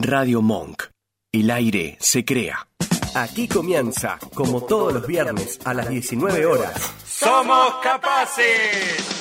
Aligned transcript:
Radio 0.00 0.42
Monk. 0.42 0.84
El 1.32 1.50
aire 1.50 1.96
se 2.00 2.24
crea. 2.24 2.68
Aquí 3.16 3.48
comienza, 3.48 4.16
como 4.32 4.62
todos 4.62 4.92
los 4.94 5.04
viernes 5.08 5.58
a 5.64 5.74
las 5.74 5.88
19 5.88 6.46
horas. 6.46 6.94
¡Somos 7.04 7.74
capaces! 7.82 9.18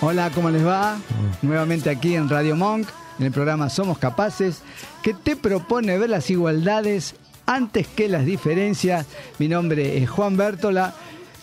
Hola, 0.00 0.30
¿cómo 0.32 0.50
les 0.50 0.64
va? 0.64 0.96
Nuevamente 1.42 1.90
aquí 1.90 2.14
en 2.14 2.28
Radio 2.28 2.54
Monk, 2.54 2.88
en 3.20 3.26
el 3.26 3.32
programa 3.32 3.68
Somos 3.68 3.98
Capaces, 3.98 4.62
que 5.02 5.12
te 5.12 5.36
propone 5.36 5.98
ver 5.98 6.08
las 6.08 6.30
igualdades 6.30 7.14
antes 7.44 7.86
que 7.86 8.08
las 8.08 8.24
diferencias. 8.24 9.06
Mi 9.38 9.46
nombre 9.46 9.98
es 10.02 10.08
Juan 10.08 10.38
Bértola 10.38 10.94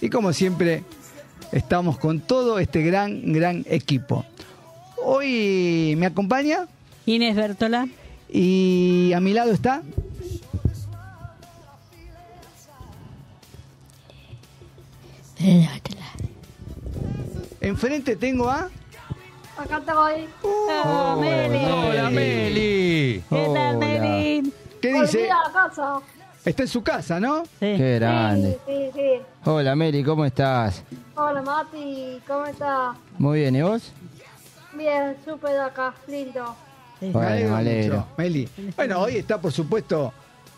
y 0.02 0.10
como 0.10 0.34
siempre 0.34 0.84
estamos 1.52 2.00
con 2.00 2.20
todo 2.20 2.58
este 2.58 2.82
gran, 2.82 3.32
gran 3.32 3.64
equipo. 3.70 4.26
Hoy 5.06 5.94
me 6.00 6.08
acompaña 6.08 6.68
Inés 7.06 7.36
Bértola. 7.36 7.88
y 8.28 9.14
a 9.14 9.20
mi 9.20 9.34
lado 9.34 9.52
está 9.52 9.84
enfrente 17.62 18.16
tengo 18.16 18.50
a 18.50 18.70
Acá 19.58 19.78
estoy. 19.80 20.30
Oh, 20.44 21.18
Meli. 21.20 21.66
¡Hola, 21.66 22.10
Meli! 22.12 23.24
¿Qué 23.28 23.36
tal, 23.36 23.48
Hola. 23.50 23.74
Meli? 23.74 24.54
¿Qué 24.82 24.94
dice? 24.94 25.32
a 25.32 25.48
la 25.48 25.52
casa. 25.52 26.00
Está 26.46 26.64
en 26.64 26.70
su 26.70 26.84
casa, 26.84 27.20
¿no? 27.20 27.44
Sí. 27.44 27.50
Qué 27.60 27.96
grande. 27.96 28.60
Sí, 28.68 28.74
sí, 28.74 28.92
sí. 28.94 29.22
Hola 29.44 29.76
Meli, 29.76 30.04
¿cómo 30.04 30.24
estás? 30.26 30.84
Hola 31.16 31.42
Mati, 31.42 32.22
¿cómo 32.28 32.46
estás? 32.46 32.96
Muy 33.18 33.40
bien, 33.40 33.56
¿y 33.56 33.62
vos? 33.64 33.92
Bien, 34.74 35.18
súper 35.26 35.60
acá, 35.60 35.94
lindo. 36.08 36.56
Sí. 37.00 37.10
Bueno, 37.10 37.50
me 37.50 37.56
alegro. 37.58 37.96
mucho, 37.98 38.08
Meli. 38.18 38.50
Bueno, 38.76 39.02
hoy 39.02 39.18
está, 39.18 39.42
por 39.42 39.52
supuesto, 39.52 40.14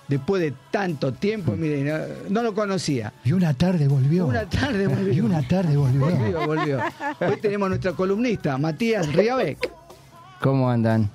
después 0.10 0.42
de 0.42 0.54
tanto 0.72 1.14
tiempo, 1.14 1.54
mire, 1.56 1.84
no, 1.84 1.98
no 2.30 2.44
lo 2.44 2.54
conocía. 2.54 3.14
Y 3.24 3.32
una 3.32 3.54
tarde 3.54 3.88
volvió. 3.88 4.26
Una 4.26 4.46
tarde 4.50 4.88
volvió. 4.88 5.14
Y 5.14 5.22
una 5.22 5.48
tarde 5.48 5.78
volvió. 5.78 6.02
Volvió, 6.08 6.46
volvió. 6.46 6.80
Hoy 7.22 7.38
tenemos 7.42 7.68
a 7.68 7.70
nuestra 7.70 7.94
columnista, 7.94 8.58
Matías 8.58 9.12
Riabeck. 9.14 9.70
¿Cómo 10.42 10.70
andan? 10.70 11.10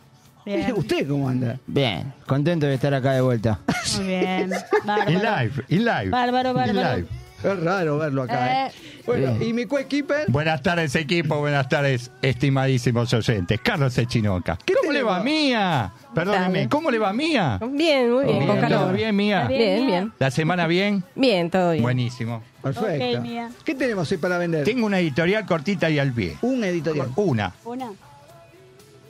Bien. 0.47 0.73
¿Usted 0.77 1.09
cómo 1.09 1.29
anda? 1.29 1.59
Bien, 1.67 2.13
contento 2.27 2.67
de 2.67 2.75
estar 2.75 2.93
acá 2.93 3.13
de 3.13 3.21
vuelta. 3.23 3.61
Muy 3.97 4.07
bien. 4.07 4.51
In 4.83 4.87
Bárbaro. 4.87 5.11
live, 5.41 5.65
in 5.69 5.85
live. 5.85 6.11
Bárbaro, 6.11 6.51
In 6.51 6.55
bárbaro. 6.57 6.97
live. 6.97 7.09
Es 7.43 7.61
raro 7.63 7.99
verlo 7.99 8.23
acá. 8.23 8.67
¿eh? 8.69 8.73
Bueno, 9.07 9.43
y 9.43 9.53
mi 9.53 9.67
coequiper, 9.67 10.31
Buenas 10.31 10.63
tardes, 10.63 10.95
equipo. 10.97 11.39
Buenas 11.41 11.69
tardes, 11.69 12.11
estimadísimos 12.23 13.13
oyentes. 13.13 13.61
Carlos 13.63 13.97
Echinoca. 13.99 14.59
¿Qué. 14.65 14.75
Va, 15.05 15.21
Mía? 15.23 15.93
Perdóneme, 16.15 16.69
¿cómo 16.69 16.91
le 16.91 16.99
va, 16.99 17.13
Mía? 17.13 17.59
Bien, 17.71 18.11
muy 18.13 18.25
bien, 18.25 18.39
Bien, 18.41 18.61
con 18.61 18.69
¿Todo 18.69 18.93
bien, 18.93 19.15
Mía? 19.17 19.43
¿Está 19.43 19.49
Bien, 19.49 19.87
bien. 19.87 20.13
¿La 20.19 20.31
semana 20.31 20.67
bien? 20.67 21.05
Bien, 21.15 21.51
todo 21.51 21.73
bien. 21.73 21.83
Buenísimo. 21.83 22.43
perfecto. 22.63 23.19
Ok, 23.19 23.23
Mía. 23.23 23.51
¿Qué 23.65 23.75
tenemos 23.75 24.11
hoy 24.11 24.19
para 24.19 24.39
vender? 24.39 24.65
Tengo 24.65 24.87
una 24.87 24.99
editorial 24.99 25.45
cortita 25.47 25.89
y 25.91 25.99
al 25.99 26.13
pie. 26.13 26.37
Un 26.43 26.65
editorial. 26.65 27.09
Una, 27.17 27.53
Una. 27.65 27.93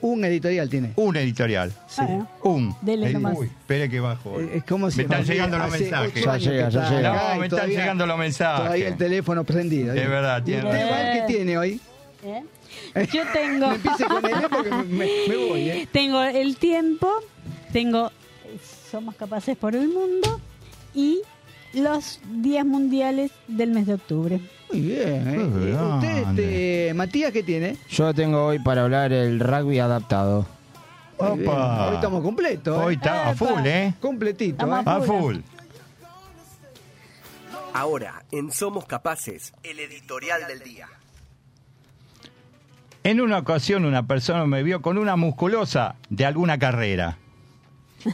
Un 0.01 0.23
editorial 0.23 0.69
tiene. 0.69 0.91
un 0.97 1.15
editorial. 1.15 1.71
Bueno, 1.97 2.29
Un. 2.43 2.75
Dele 2.81 3.11
nomás. 3.13 3.37
Uy, 3.37 3.47
espere 3.47 3.89
que 3.89 3.99
bajo. 3.99 4.39
Eh, 4.39 4.57
Es 4.57 4.63
como 4.63 4.91
si 4.91 4.97
Me 4.97 5.03
están 5.03 5.23
llegando 5.23 5.57
los 5.57 5.71
mensajes. 5.71 6.23
Ya 6.23 6.37
llega, 6.37 6.69
ya 6.69 6.89
llega. 6.91 7.33
No, 7.33 7.39
me 7.39 7.47
están 7.47 7.69
llegando 7.69 8.05
los 8.05 8.17
mensajes. 8.17 8.63
Todavía 8.65 8.87
el 8.89 8.97
teléfono 8.97 9.43
prendido. 9.43 9.93
Es 9.93 10.07
verdad, 10.07 10.41
¿Y 10.41 10.45
tiene 10.45 10.63
usted, 10.65 11.13
qué 11.13 11.23
tiene 11.33 11.57
hoy? 11.57 11.81
¿eh? 12.23 12.43
Yo 13.11 13.23
tengo. 13.33 13.67
No 13.67 13.73
empiece 13.73 14.05
con 14.05 14.25
él 14.25 14.47
porque 14.49 14.69
me, 14.71 15.35
voy, 15.49 15.69
¿eh? 15.69 15.87
Tengo 15.91 16.23
el 16.23 16.55
tiempo, 16.57 17.11
tengo 17.73 18.11
Somos 18.89 19.15
Capaces 19.15 19.57
por 19.57 19.75
el 19.75 19.89
Mundo 19.89 20.39
y 20.93 21.21
los 21.73 22.21
días 22.41 22.65
mundiales 22.65 23.31
del 23.47 23.71
mes 23.71 23.85
de 23.87 23.95
octubre. 23.95 24.39
Muy 24.71 24.81
bien, 24.81 25.27
¿eh? 25.27 25.35
¿Y 25.35 25.43
¿Usted, 25.43 25.71
grande. 25.73 26.21
este, 26.21 26.93
Matías, 26.93 27.31
qué 27.31 27.43
tiene? 27.43 27.77
Yo 27.89 28.13
tengo 28.13 28.45
hoy 28.45 28.59
para 28.59 28.83
hablar 28.83 29.11
el 29.11 29.39
rugby 29.39 29.79
adaptado. 29.79 30.45
Opa. 31.17 31.89
Hoy 31.89 31.95
estamos 31.95 32.23
completos. 32.23 32.77
¿eh? 32.77 32.85
Hoy 32.85 32.93
está 32.95 33.29
a 33.29 33.35
full, 33.35 33.65
¿eh? 33.65 33.93
Completito, 33.99 34.65
¿eh? 34.65 34.83
A 34.85 35.01
full. 35.01 35.37
Ahora, 37.73 38.23
en 38.31 38.51
Somos 38.51 38.85
Capaces, 38.85 39.53
el 39.63 39.79
editorial 39.79 40.47
del 40.47 40.59
día. 40.59 40.87
En 43.05 43.21
una 43.21 43.37
ocasión 43.37 43.85
una 43.85 44.07
persona 44.07 44.47
me 44.47 44.63
vio 44.63 44.81
con 44.81 44.97
una 44.97 45.15
musculosa 45.15 45.93
de 46.09 46.25
alguna 46.25 46.57
carrera 46.57 47.19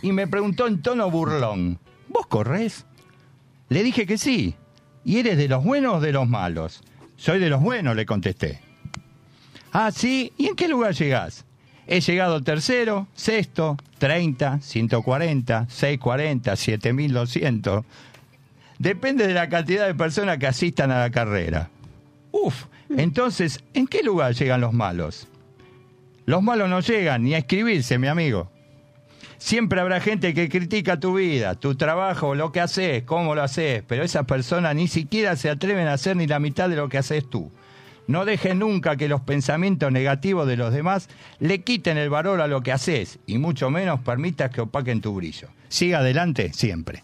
y 0.02 0.12
me 0.12 0.28
preguntó 0.28 0.68
en 0.68 0.82
tono 0.82 1.10
burlón, 1.10 1.80
¿vos 2.10 2.28
corres? 2.28 2.86
Le 3.70 3.84
dije 3.84 4.06
que 4.06 4.18
sí. 4.18 4.54
¿Y 5.06 5.20
eres 5.20 5.38
de 5.38 5.48
los 5.48 5.64
buenos 5.64 5.96
o 5.96 6.00
de 6.02 6.12
los 6.12 6.28
malos? 6.28 6.84
Soy 7.16 7.40
de 7.40 7.50
los 7.50 7.62
buenos, 7.62 7.96
le 7.96 8.06
contesté. 8.06 8.60
Ah, 9.72 9.92
sí. 9.92 10.34
¿Y 10.38 10.48
en 10.48 10.58
qué 10.58 10.68
lugar 10.68 10.94
llegás? 10.94 11.46
He 11.88 12.02
llegado 12.02 12.44
tercero, 12.44 13.08
sexto, 13.16 13.78
30, 13.98 14.60
140, 14.60 15.68
640, 15.70 16.56
7200. 16.58 17.86
Depende 18.78 19.26
de 19.26 19.36
la 19.36 19.48
cantidad 19.48 19.88
de 19.88 19.96
personas 19.96 20.38
que 20.38 20.48
asistan 20.48 20.92
a 20.92 21.00
la 21.00 21.12
carrera. 21.12 21.70
Uf, 22.32 22.66
entonces, 22.90 23.64
¿en 23.74 23.88
qué 23.88 24.04
lugar 24.04 24.34
llegan 24.34 24.62
los 24.62 24.74
malos? 24.74 25.28
Los 26.26 26.42
malos 26.42 26.70
no 26.70 26.80
llegan 26.80 27.24
ni 27.24 27.34
a 27.34 27.40
escribirse, 27.40 27.98
mi 27.98 28.08
amigo. 28.08 28.50
Siempre 29.38 29.82
habrá 29.82 30.00
gente 30.00 30.34
que 30.34 30.50
critica 30.50 31.00
tu 31.00 31.16
vida, 31.16 31.56
tu 31.56 31.76
trabajo, 31.76 32.36
lo 32.36 32.52
que 32.52 32.62
haces, 32.62 33.04
cómo 33.04 33.34
lo 33.34 33.42
haces, 33.42 33.84
pero 33.88 34.04
esas 34.04 34.26
personas 34.26 34.76
ni 34.76 34.88
siquiera 34.88 35.36
se 35.36 35.50
atreven 35.50 35.88
a 35.88 35.94
hacer 35.94 36.16
ni 36.16 36.28
la 36.28 36.40
mitad 36.40 36.70
de 36.70 36.76
lo 36.76 36.90
que 36.90 37.00
haces 37.00 37.28
tú. 37.28 37.52
No 38.08 38.26
dejes 38.26 38.56
nunca 38.56 38.98
que 38.98 39.08
los 39.08 39.22
pensamientos 39.22 39.92
negativos 39.92 40.48
de 40.48 40.58
los 40.58 40.74
demás 40.74 41.10
le 41.40 41.62
quiten 41.62 41.98
el 41.98 42.10
valor 42.10 42.42
a 42.42 42.48
lo 42.48 42.62
que 42.62 42.72
haces 42.72 43.20
y 43.26 43.40
mucho 43.40 43.70
menos 43.72 44.02
permitas 44.02 44.52
que 44.52 44.62
opaquen 44.62 45.02
tu 45.02 45.16
brillo. 45.16 45.48
Siga 45.70 46.00
adelante 46.00 46.54
siempre. 46.54 47.04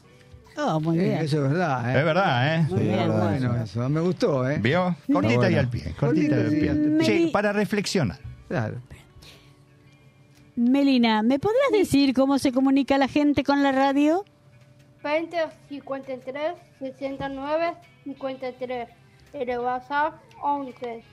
Oh, 0.57 0.79
muy 0.79 0.97
Sí, 0.97 1.03
bien. 1.03 1.17
eso 1.19 1.37
es 1.45 1.51
verdad, 1.51 1.89
¿eh? 1.95 1.99
Es 1.99 2.05
verdad, 2.05 2.55
¿eh? 2.55 2.65
Muy 2.69 2.79
bien, 2.81 2.97
Bueno, 3.07 3.13
bueno. 3.49 3.63
eso. 3.63 3.89
Me 3.89 3.99
gustó, 4.01 4.49
¿eh? 4.49 4.57
¿Vio? 4.59 4.95
Cortita 5.11 5.35
bueno. 5.35 5.49
y 5.51 5.55
al 5.59 5.69
pie. 5.69 5.93
Cortita 5.99 6.35
y 6.35 6.67
al 6.67 6.77
pie. 6.97 7.05
Sí, 7.05 7.29
para 7.31 7.53
reflexionar. 7.53 8.17
Claro. 8.47 8.77
Melina, 10.55 11.21
¿me 11.21 11.37
podrás 11.37 11.71
decir 11.71 12.13
cómo 12.15 12.39
se 12.39 12.51
comunica 12.51 12.97
la 12.97 13.07
gente 13.07 13.43
con 13.43 13.61
la 13.61 13.71
radio? 13.71 14.25
20, 15.03 15.37
53, 15.69 16.53
69, 16.79 17.73
53. 18.05 18.89
El 19.33 19.59
WhatsApp 19.59 20.15
11, 20.41 21.03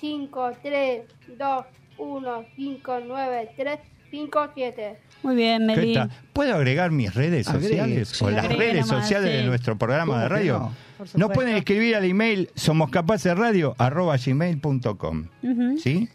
5, 0.00 0.50
3, 0.62 1.02
2, 1.38 1.64
1, 1.98 2.44
5, 2.56 2.98
9, 3.06 3.50
3, 3.56 3.78
5, 4.10 4.48
7. 4.54 4.98
Muy 5.22 5.34
bien, 5.34 5.66
¿Qué 5.68 5.76
Meli. 5.76 5.98
¿Puedo 6.32 6.54
agregar 6.54 6.90
mis 6.92 7.12
redes 7.14 7.48
Agregue, 7.48 7.68
sociales 7.68 8.08
sí. 8.08 8.24
o 8.24 8.30
las 8.30 8.44
Agregue 8.44 8.72
redes 8.72 8.86
nomás, 8.86 9.02
sociales 9.04 9.32
de 9.32 9.42
nuestro 9.44 9.76
programa 9.76 10.12
¿Cómo 10.12 10.22
de 10.22 10.28
radio? 10.28 10.58
no? 10.58 10.72
Por 10.98 11.08
Nos 11.18 11.30
pueden 11.32 11.56
escribir 11.56 11.96
al 11.96 12.04
email 12.04 12.48
somoscapacerradio@gmail.com, 12.54 15.26
Ujú. 15.42 15.78
¿sí? 15.78 16.08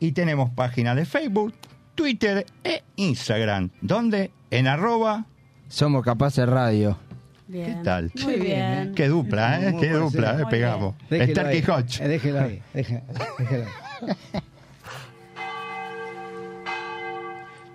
Y 0.00 0.12
tenemos 0.12 0.50
página 0.50 0.94
de 0.94 1.04
Facebook, 1.06 1.54
Twitter 1.94 2.44
e 2.64 2.82
Instagram, 2.96 3.70
donde 3.80 4.30
en 4.50 4.66
arroba, 4.66 5.24
Somos 5.68 6.04
Capaces 6.04 6.46
Radio. 6.48 6.98
Bien. 7.46 7.66
¿qué 7.66 7.74
tal? 7.84 8.10
Muy 8.22 8.36
bien. 8.40 8.92
Qué 8.94 9.08
dupla, 9.08 9.60
¿eh? 9.60 9.70
Muy 9.72 9.80
Qué 9.82 9.90
dupla. 9.92 10.32
¿eh? 10.32 10.38
Muy 10.42 10.50
Pegamos. 10.50 10.94
Déjelo 11.10 11.32
Starkey 11.32 11.58
ahí. 11.58 11.64
Hodge. 11.70 12.00
Eh, 12.02 12.08
Déjelo 12.08 12.40
ahí. 12.40 12.62
déjelo- 12.74 13.02
déjelo 13.38 13.64
ahí. 13.64 13.70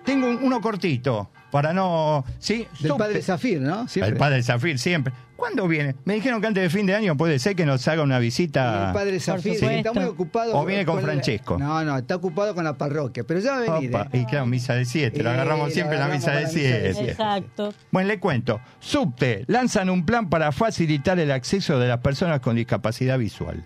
Tengo 0.10 0.28
un- 0.28 0.40
uno 0.42 0.60
cortito, 0.62 1.30
para 1.52 1.72
no... 1.74 2.24
¿sí? 2.40 2.68
Del 2.80 2.94
padre 2.96 3.22
Zafir, 3.22 3.62
¿no? 3.62 3.88
Siempre. 3.88 4.12
El 4.14 4.18
padre 4.18 4.42
Zafir, 4.44 4.80
siempre. 4.80 5.14
¿Cuándo 5.36 5.68
viene? 5.68 5.96
Me 6.04 6.16
dijeron 6.16 6.42
que 6.42 6.48
antes 6.48 6.64
de 6.64 6.70
fin 6.70 6.86
de 6.86 6.96
año 6.96 7.16
puede 7.16 7.40
ser 7.40 7.56
que 7.56 7.66
nos 7.66 7.88
haga 7.88 8.04
una 8.04 8.20
visita. 8.20 8.88
El 8.88 8.94
padre 8.94 9.20
Zafir 9.20 9.54
supuesto. 9.54 9.78
está 9.78 9.94
muy 9.94 10.04
ocupado. 10.04 10.58
O 10.58 10.66
viene 10.66 10.86
con 10.86 11.00
Francesco. 11.02 11.58
No, 11.58 11.84
no, 11.86 11.98
está 11.98 12.16
ocupado 12.18 12.54
con 12.54 12.64
la 12.66 12.78
parroquia, 12.78 13.24
pero 13.24 13.40
ya 13.40 13.52
va 13.52 13.58
a 13.58 13.80
venir. 13.80 13.90
Opa, 13.96 14.10
¿eh? 14.12 14.20
y 14.20 14.26
claro, 14.26 14.48
misa 14.48 14.74
de 14.74 14.84
7, 14.84 15.24
lo 15.24 15.30
Eh, 15.30 15.34
agarramos 15.34 15.70
lo 15.70 15.74
siempre 15.74 15.96
en 15.96 16.02
la 16.02 16.08
misa 16.10 16.32
de 16.32 16.38
para 16.38 16.42
la 16.42 16.48
misa 16.54 16.60
de 16.78 16.94
7. 16.94 17.12
Exacto. 17.12 17.74
Bueno, 17.92 18.08
le 18.10 18.20
cuento. 18.20 18.60
Subte 18.80 19.46
lanzan 19.48 19.90
un 19.90 20.06
plan 20.06 20.30
para 20.30 20.52
facilitar 20.52 21.18
el 21.20 21.32
acceso 21.32 21.80
de 21.80 21.88
las 21.88 22.00
personas 22.00 22.42
con 22.42 22.58
discapacidad 22.58 23.18
visual. 23.18 23.64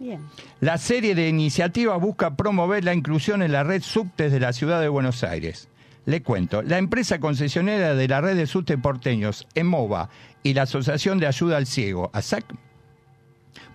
Bien. 0.00 0.26
La 0.60 0.78
serie 0.78 1.14
de 1.14 1.28
iniciativas 1.28 2.00
busca 2.00 2.34
promover 2.34 2.84
la 2.84 2.94
inclusión 2.94 3.42
en 3.42 3.52
la 3.52 3.64
red 3.64 3.82
subtes 3.82 4.32
de 4.32 4.40
la 4.40 4.54
ciudad 4.54 4.80
de 4.80 4.88
Buenos 4.88 5.22
Aires. 5.22 5.68
Le 6.06 6.22
cuento, 6.22 6.62
la 6.62 6.78
empresa 6.78 7.20
concesionera 7.20 7.94
de 7.94 8.08
la 8.08 8.22
red 8.22 8.34
de 8.34 8.46
subte 8.46 8.78
porteños, 8.78 9.46
EMOVA, 9.54 10.08
y 10.42 10.54
la 10.54 10.62
Asociación 10.62 11.18
de 11.18 11.26
Ayuda 11.26 11.58
al 11.58 11.66
Ciego, 11.66 12.10
ASAC, 12.14 12.46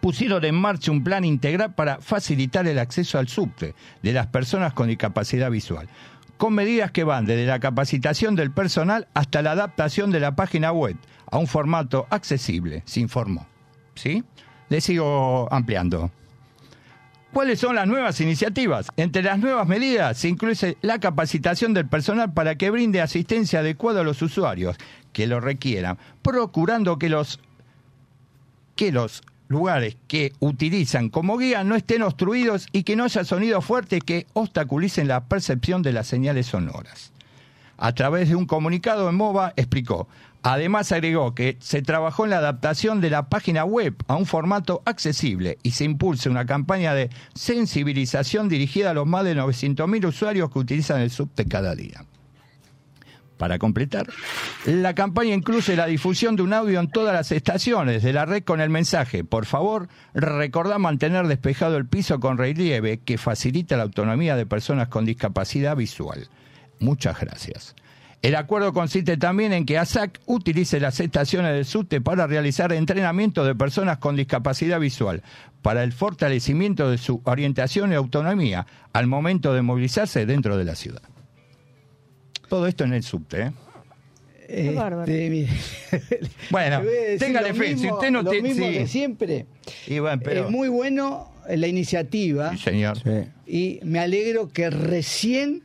pusieron 0.01 0.43
en 0.43 0.55
marcha 0.55 0.91
un 0.91 1.03
plan 1.03 1.23
integral 1.23 1.75
para 1.75 1.99
facilitar 1.99 2.67
el 2.67 2.79
acceso 2.79 3.19
al 3.19 3.27
subte 3.27 3.75
de 4.01 4.13
las 4.13 4.25
personas 4.25 4.73
con 4.73 4.87
discapacidad 4.87 5.51
visual, 5.51 5.87
con 6.37 6.55
medidas 6.55 6.89
que 6.89 7.03
van 7.03 7.27
desde 7.27 7.45
la 7.45 7.59
capacitación 7.59 8.35
del 8.35 8.49
personal 8.49 9.07
hasta 9.13 9.43
la 9.43 9.51
adaptación 9.51 10.09
de 10.09 10.21
la 10.21 10.35
página 10.35 10.71
web 10.71 10.95
a 11.29 11.37
un 11.37 11.45
formato 11.45 12.07
accesible, 12.09 12.81
se 12.85 12.99
informó. 12.99 13.47
¿Sí? 13.93 14.23
Le 14.69 14.81
sigo 14.81 15.47
ampliando. 15.51 16.11
¿Cuáles 17.35 17.59
son 17.59 17.75
las 17.75 17.85
nuevas 17.85 18.21
iniciativas? 18.21 18.87
Entre 18.95 19.21
las 19.21 19.39
nuevas 19.39 19.67
medidas 19.67 20.17
se 20.17 20.29
incluye 20.29 20.77
la 20.81 20.99
capacitación 20.99 21.73
del 21.73 21.85
personal 21.85 22.33
para 22.33 22.55
que 22.55 22.69
brinde 22.69 23.01
asistencia 23.01 23.59
adecuada 23.59 24.01
a 24.01 24.03
los 24.05 24.21
usuarios 24.21 24.77
que 25.11 25.27
lo 25.27 25.41
requieran, 25.41 25.97
procurando 26.21 26.97
que 26.97 27.09
los 27.09 27.41
que 28.77 28.91
los 28.91 29.21
lugares 29.47 29.97
que 30.07 30.33
utilizan 30.39 31.09
como 31.09 31.37
guía 31.37 31.63
no 31.63 31.75
estén 31.75 32.03
obstruidos 32.03 32.67
y 32.71 32.83
que 32.83 32.95
no 32.95 33.03
haya 33.03 33.23
sonidos 33.23 33.65
fuertes 33.65 34.01
que 34.03 34.27
obstaculicen 34.33 35.07
la 35.07 35.25
percepción 35.25 35.81
de 35.81 35.93
las 35.93 36.07
señales 36.07 36.47
sonoras. 36.47 37.11
A 37.77 37.93
través 37.93 38.29
de 38.29 38.35
un 38.35 38.45
comunicado 38.45 39.09
en 39.09 39.15
MOVA 39.15 39.53
explicó, 39.57 40.07
además 40.45 40.91
agregó 40.91 41.33
que 41.33 41.57
se 41.59 41.81
trabajó 41.81 42.23
en 42.23 42.29
la 42.29 42.37
adaptación 42.37 43.01
de 43.01 43.09
la 43.09 43.29
página 43.29 43.65
web 43.65 43.95
a 44.07 44.15
un 44.15 44.27
formato 44.27 44.83
accesible 44.85 45.57
y 45.63 45.71
se 45.71 45.85
impulsa 45.85 46.29
una 46.29 46.45
campaña 46.45 46.93
de 46.93 47.09
sensibilización 47.33 48.47
dirigida 48.47 48.91
a 48.91 48.93
los 48.93 49.07
más 49.07 49.25
de 49.25 49.35
900.000 49.35 50.05
usuarios 50.05 50.51
que 50.51 50.59
utilizan 50.59 51.01
el 51.01 51.09
subte 51.09 51.45
cada 51.45 51.73
día. 51.73 52.05
Para 53.37 53.57
completar, 53.57 54.05
la 54.65 54.93
campaña 54.93 55.33
incluye 55.33 55.75
la 55.75 55.87
difusión 55.87 56.35
de 56.35 56.43
un 56.43 56.53
audio 56.53 56.79
en 56.79 56.91
todas 56.91 57.15
las 57.15 57.31
estaciones 57.31 58.03
de 58.03 58.13
la 58.13 58.25
red 58.25 58.43
con 58.43 58.61
el 58.61 58.69
mensaje, 58.69 59.23
por 59.23 59.47
favor, 59.47 59.89
recordá 60.13 60.77
mantener 60.77 61.25
despejado 61.25 61.75
el 61.77 61.87
piso 61.87 62.19
con 62.19 62.37
relieve 62.37 62.99
que 62.99 63.17
facilita 63.17 63.77
la 63.77 63.83
autonomía 63.83 64.35
de 64.35 64.45
personas 64.45 64.89
con 64.89 65.05
discapacidad 65.05 65.75
visual. 65.75 66.29
Muchas 66.79 67.19
gracias. 67.19 67.75
El 68.25 68.35
acuerdo 68.35 68.73
consiste 68.73 69.17
también 69.17 69.53
en 69.53 69.67
que 69.67 69.77
ASAC 69.77 70.19
utilice 70.25 70.79
las 70.79 70.99
estaciones 70.99 71.53
del 71.53 71.63
subte 71.65 72.01
para 72.01 72.25
realizar 72.25 72.73
entrenamiento 72.73 73.45
de 73.45 73.53
personas 73.53 73.99
con 73.99 74.15
discapacidad 74.15 74.79
visual, 74.79 75.21
para 75.61 75.83
el 75.83 75.93
fortalecimiento 75.93 76.89
de 76.89 76.97
su 76.97 77.21
orientación 77.23 77.91
y 77.91 77.95
autonomía 77.95 78.65
al 78.93 79.05
momento 79.05 79.53
de 79.53 79.61
movilizarse 79.61 80.25
dentro 80.25 80.57
de 80.57 80.65
la 80.65 80.73
ciudad. 80.73 81.03
Todo 82.49 82.65
esto 82.65 82.83
en 82.83 82.93
el 82.93 83.03
subte, 83.03 83.41
¿eh? 83.41 83.51
Este, 84.47 84.73
Bueno, 86.49 86.81
téngale 87.19 87.53
fe, 87.53 87.77
si 87.77 87.91
usted 87.91 88.09
no 88.09 88.23
lo 88.23 88.31
mismo 88.31 88.67
sí. 88.67 88.87
siempre. 88.87 89.45
Y 89.85 89.99
bueno, 89.99 90.19
pero- 90.23 90.45
Es 90.45 90.51
muy 90.51 90.67
bueno 90.67 91.31
la 91.47 91.67
iniciativa 91.67 92.51
Sí, 92.51 92.57
señor. 92.57 92.97
Sí. 92.97 93.29
y 93.45 93.79
me 93.83 93.99
alegro 93.99 94.49
que 94.49 94.71
recién, 94.71 95.61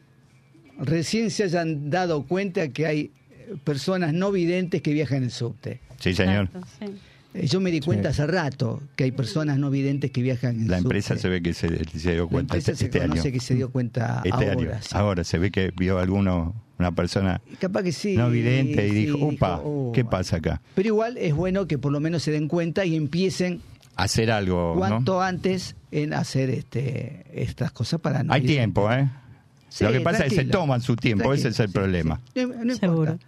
recién 0.80 1.30
se 1.30 1.44
hayan 1.44 1.90
dado 1.90 2.24
cuenta 2.26 2.68
que 2.68 2.86
hay 2.86 3.10
eh, 3.30 3.54
personas 3.64 4.12
no 4.12 4.32
videntes 4.32 4.82
que 4.82 4.92
viajan 4.92 5.18
en 5.18 5.24
el 5.24 5.30
subte. 5.30 5.80
Sí, 5.98 6.14
señor. 6.14 6.46
Exacto, 6.46 6.66
sí. 6.78 6.86
Eh, 7.34 7.46
Yo 7.46 7.60
me 7.60 7.70
di 7.70 7.78
cuenta 7.80 8.08
hace 8.08 8.26
rato 8.26 8.82
que 8.96 9.04
hay 9.04 9.12
personas 9.12 9.56
no 9.58 9.70
videntes 9.70 10.10
que 10.10 10.20
viajan 10.20 10.56
en 10.62 10.68
La 10.68 10.78
empresa 10.78 11.10
subte. 11.14 11.20
se 11.22 11.28
ve 11.28 11.42
que 11.42 11.54
se, 11.54 11.68
se 11.98 12.12
dio 12.14 12.24
La 12.24 12.28
cuenta 12.28 12.54
empresa 12.56 12.72
este, 12.72 12.76
se 12.76 12.84
este 12.86 12.98
conoce 13.00 13.20
año. 13.28 13.32
que 13.32 13.40
se 13.40 13.54
dio 13.54 13.70
cuenta 13.70 14.22
Este 14.24 14.32
ahora. 14.34 14.52
año. 14.52 14.70
sí. 14.80 14.88
Ahora 14.92 15.22
se 15.24 15.38
ve 15.38 15.50
que 15.52 15.70
vio 15.76 15.98
alguno, 16.00 16.54
una 16.80 16.92
persona 16.92 17.40
Capaz 17.60 17.84
que 17.84 17.92
sí. 17.92 18.16
no 18.16 18.30
vidente 18.30 18.84
y 18.88 18.90
sí, 18.90 18.96
dijo, 19.06 19.18
upa, 19.18 19.60
"Oh". 19.62 19.92
¿qué 19.94 20.04
pasa 20.04 20.38
acá? 20.38 20.60
Pero 20.74 20.88
igual 20.88 21.18
es 21.18 21.32
bueno 21.34 21.66
que 21.68 21.78
por 21.78 21.92
lo 21.92 22.00
menos 22.00 22.22
se 22.24 22.32
den 22.32 22.48
cuenta 22.48 22.84
y 22.84 22.96
empiecen 22.96 23.60
Hacer 23.94 24.30
algo, 24.30 24.74
cuanto 24.78 25.12
¿no? 25.14 25.20
antes 25.20 25.76
en 25.92 26.14
hacer 26.14 26.48
este 26.50 27.26
estas 27.34 27.70
cosas 27.70 28.00
para 28.00 28.22
no 28.24 28.32
Hay 28.32 28.40
tiempo, 28.42 28.90
¿eh? 28.90 29.08
Sí, 29.70 29.84
Lo 29.84 29.92
que 29.92 30.00
pasa 30.00 30.24
es 30.26 30.30
que 30.30 30.36
se 30.40 30.44
toman 30.44 30.82
su 30.82 30.96
tiempo, 30.96 31.22
tranquilo, 31.24 31.48
ese 31.48 31.54
es 31.54 31.60
el 31.60 31.68
sí, 31.68 31.72
problema. 31.72 32.20
sí. 32.34 32.44
No, 32.44 32.64
no 32.64 32.74
Seguro. 32.74 33.18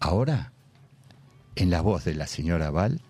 Ahora, 0.00 0.52
en 1.56 1.70
la 1.70 1.80
voz 1.82 2.04
de 2.04 2.14
la 2.14 2.26
señora 2.26 2.70
Val, 2.70 3.00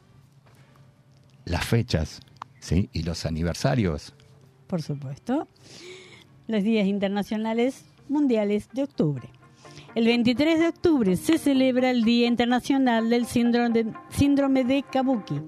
las 1.45 1.65
fechas, 1.67 2.21
¿sí? 2.61 2.89
Y 2.93 3.03
los 3.03 3.27
aniversarios. 3.27 4.15
por 4.67 4.83
supuesto, 4.83 5.47
los 6.47 6.63
días 6.63 6.87
internacionales 6.87 7.85
mundiales 8.09 8.69
de 8.73 8.83
octubre. 8.85 9.29
El 9.95 10.07
23 10.07 10.61
de 10.61 10.69
octubre 10.69 11.17
se 11.17 11.39
celebra 11.39 11.91
el 11.91 12.05
Día 12.05 12.27
Internacional 12.27 13.11
del 13.11 13.27
Síndrome 13.27 13.71
de, 13.71 13.93
síndrome 14.11 14.65
de 14.65 14.83
Kabuki, 14.83 15.41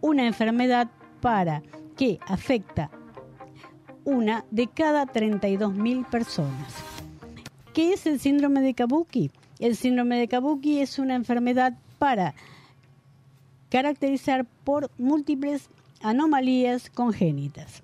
una 0.00 0.26
enfermedad 0.26 0.88
para 1.20 1.62
que 1.96 2.18
afecta 2.26 2.90
una 4.04 4.44
de 4.50 4.66
cada 4.66 5.06
32.000 5.06 6.08
personas. 6.08 6.74
¿Qué 7.74 7.92
es 7.92 8.06
el 8.06 8.18
síndrome 8.18 8.60
de 8.60 8.74
Kabuki? 8.74 9.30
El 9.58 9.76
síndrome 9.76 10.18
de 10.18 10.28
Kabuki 10.28 10.80
es 10.80 10.98
una 10.98 11.14
enfermedad 11.14 11.74
para 11.98 12.34
caracterizar 13.70 14.46
por 14.64 14.90
múltiples 14.98 15.68
anomalías 16.00 16.90
congénitas, 16.90 17.82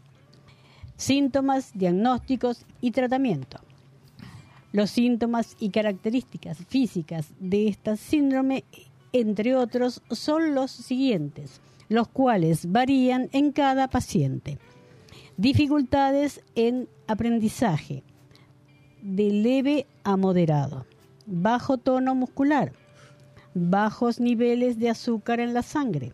síntomas, 0.97 1.73
diagnósticos 1.75 2.65
y 2.81 2.93
tratamiento. 2.93 3.61
Los 4.73 4.91
síntomas 4.91 5.57
y 5.61 5.71
características 5.71 6.59
físicas 6.69 7.33
de 7.39 7.69
esta 7.69 7.97
síndrome, 7.97 8.65
entre 9.13 9.55
otros, 9.55 10.03
son 10.11 10.55
los 10.55 10.71
siguientes, 10.71 11.61
los 11.89 12.09
cuales 12.09 12.73
varían 12.73 13.29
en 13.33 13.53
cada 13.53 13.89
paciente. 13.89 14.59
Dificultades 15.37 16.41
en 16.55 16.89
aprendizaje, 17.09 18.05
de 19.03 19.31
leve 19.31 19.87
a 20.05 20.17
moderado, 20.17 20.87
bajo 21.27 21.77
tono 21.77 22.15
muscular, 22.15 22.73
bajos 23.53 24.21
niveles 24.21 24.79
de 24.79 24.91
azúcar 24.91 25.41
en 25.41 25.53
la 25.53 25.63
sangre, 25.63 26.13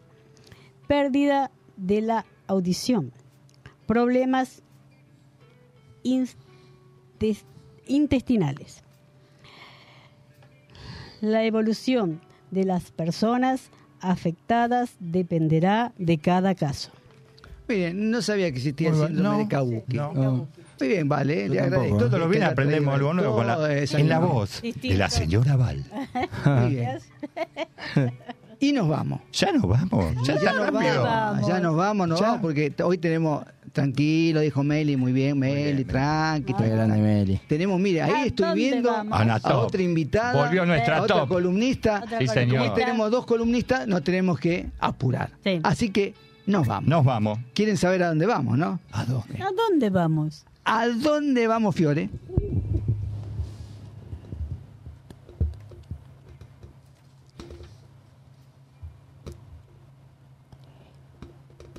pérdida 0.88 1.50
de 1.76 2.00
la 2.00 2.24
audición, 2.46 3.12
problemas 3.86 4.62
intes- 6.02 6.36
intestinales. 7.86 8.82
La 11.20 11.44
evolución 11.44 12.22
de 12.50 12.64
las 12.64 12.90
personas 12.90 13.70
afectadas 14.00 14.96
dependerá 14.98 15.92
de 15.98 16.16
cada 16.16 16.54
caso. 16.54 16.90
Miren, 17.70 18.10
no 18.10 18.20
sabía 18.22 18.50
que 18.50 18.56
existía 18.58 18.88
el 18.88 18.94
Muy 18.96 19.06
síndrome 19.06 19.28
bueno. 19.28 19.42
de 19.44 19.48
Kabuki. 19.48 19.96
No. 19.96 20.12
No. 20.12 20.48
Muy 20.80 20.88
bien, 20.88 21.08
vale, 21.08 21.46
Yo 21.46 21.54
le 21.54 21.56
tampoco. 21.60 21.74
agradezco. 21.76 21.98
Todos 21.98 22.20
los 22.30 22.42
aprendemos 22.42 22.94
algo 22.94 23.14
nuevo 23.14 23.36
con 23.36 23.46
la- 23.46 23.78
en 23.82 24.08
la 24.08 24.18
voz 24.18 24.62
de 24.62 24.94
la 24.94 25.10
señora 25.10 25.56
Val. 25.56 25.84
Muy 26.44 26.74
bien. 26.74 26.98
Y 28.62 28.72
nos 28.72 28.88
vamos. 28.88 29.20
Ya 29.32 29.52
nos 29.52 29.62
vamos, 29.62 30.14
ya, 30.26 30.34
nos 30.52 30.70
vamos, 30.72 31.46
ya 31.48 31.60
nos 31.60 31.76
vamos, 31.76 32.08
nos 32.08 32.20
Ya. 32.20 32.26
vamos, 32.26 32.40
porque 32.42 32.72
hoy 32.82 32.98
tenemos, 32.98 33.44
tranquilo, 33.72 34.40
dijo 34.40 34.62
Meli, 34.62 34.96
muy 34.98 35.12
bien, 35.12 35.38
Meli, 35.38 35.84
tranqui. 35.84 36.52
Qué 36.52 36.68
grande 36.68 36.98
Meli. 36.98 37.40
Tenemos, 37.48 37.80
mire, 37.80 38.02
¿A 38.02 38.06
ahí 38.06 38.28
estoy 38.28 38.54
viendo 38.54 38.90
vamos? 38.90 39.18
A 39.44 39.56
otra 39.58 39.80
invitada, 39.80 40.42
Volvió 40.44 40.66
nuestra 40.66 40.98
a 40.98 41.02
otra 41.02 41.16
top. 41.20 41.28
columnista. 41.28 42.02
Otra 42.04 42.18
Sí, 42.18 42.26
columnista. 42.26 42.34
señor. 42.40 42.62
Hoy 42.68 42.70
tenemos 42.74 43.10
dos 43.10 43.24
columnistas, 43.24 43.86
nos 43.86 44.02
tenemos 44.04 44.38
que 44.38 44.66
apurar. 44.78 45.30
Sí. 45.42 45.60
Así 45.62 45.88
que 45.88 46.12
nos 46.46 46.66
vamos. 46.66 46.88
Nos 46.88 47.04
vamos. 47.04 47.38
Quieren 47.54 47.76
saber 47.76 48.02
a 48.02 48.08
dónde 48.08 48.26
vamos, 48.26 48.58
¿no? 48.58 48.80
¿A 48.92 49.04
dónde? 49.04 49.42
¿A 49.42 49.48
dónde 49.52 49.90
vamos? 49.90 50.44
¿A 50.64 50.88
dónde 50.88 51.46
vamos, 51.46 51.74
Fiore? 51.74 52.10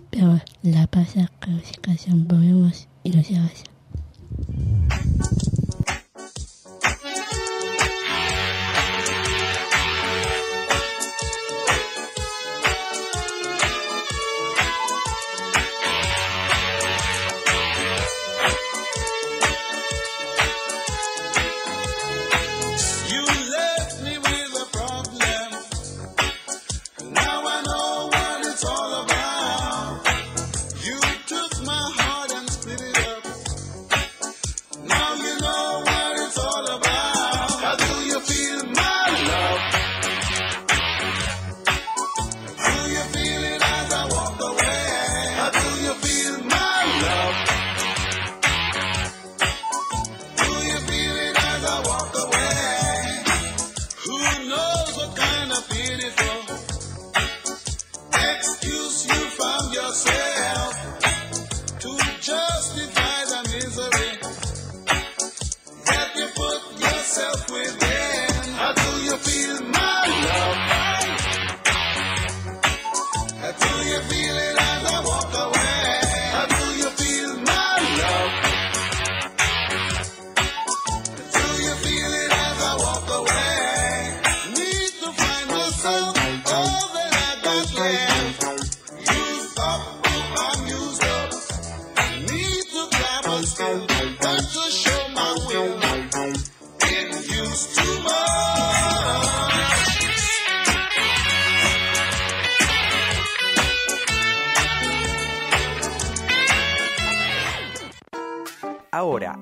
Pero 0.10 0.40
la 0.64 0.88
pasa 0.88 1.32
clasificación 1.40 2.28
volvemos 2.28 2.88
y 3.04 3.12
no 3.12 3.24
se 3.24 3.36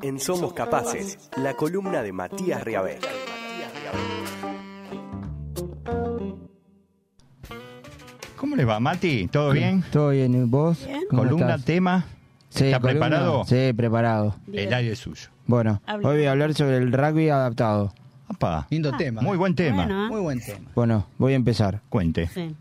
en 0.09 0.19
Somos 0.19 0.53
Capaces, 0.53 1.29
la 1.37 1.53
columna 1.53 2.01
de 2.01 2.11
Matías 2.11 2.63
Riabel. 2.63 2.97
¿Cómo 8.35 8.55
le 8.55 8.65
va, 8.65 8.79
Mati? 8.79 9.27
¿Todo 9.27 9.51
bien? 9.51 9.83
¿Todo 9.91 10.09
bien? 10.09 10.33
¿Y 10.33 10.45
vos? 10.49 10.85
Bien. 10.85 11.01
¿Cómo 11.09 11.23
¿Columna, 11.23 11.49
estás? 11.51 11.65
tema? 11.65 12.05
Sí, 12.49 12.65
¿Está 12.65 12.79
columna. 12.79 13.05
preparado? 13.07 13.45
Sí, 13.45 13.73
preparado. 13.73 14.35
El 14.51 14.73
aire 14.73 14.93
es 14.93 14.99
suyo. 14.99 15.27
Bueno, 15.45 15.81
Hable. 15.85 16.07
hoy 16.07 16.17
voy 16.17 16.25
a 16.25 16.31
hablar 16.31 16.53
sobre 16.55 16.77
el 16.77 16.91
rugby 16.91 17.29
adaptado. 17.29 17.93
Apa, 18.27 18.65
Lindo 18.69 18.91
tema. 18.97 19.21
muy 19.21 19.37
buen 19.37 19.55
tema. 19.55 19.85
Bueno, 19.85 20.05
¿eh? 20.05 20.09
Muy 20.09 20.21
buen 20.21 20.39
tema. 20.39 20.71
Bueno, 20.75 21.07
voy 21.17 21.33
a 21.33 21.35
empezar. 21.35 21.81
Cuente. 21.89 22.27
Sí. 22.33 22.55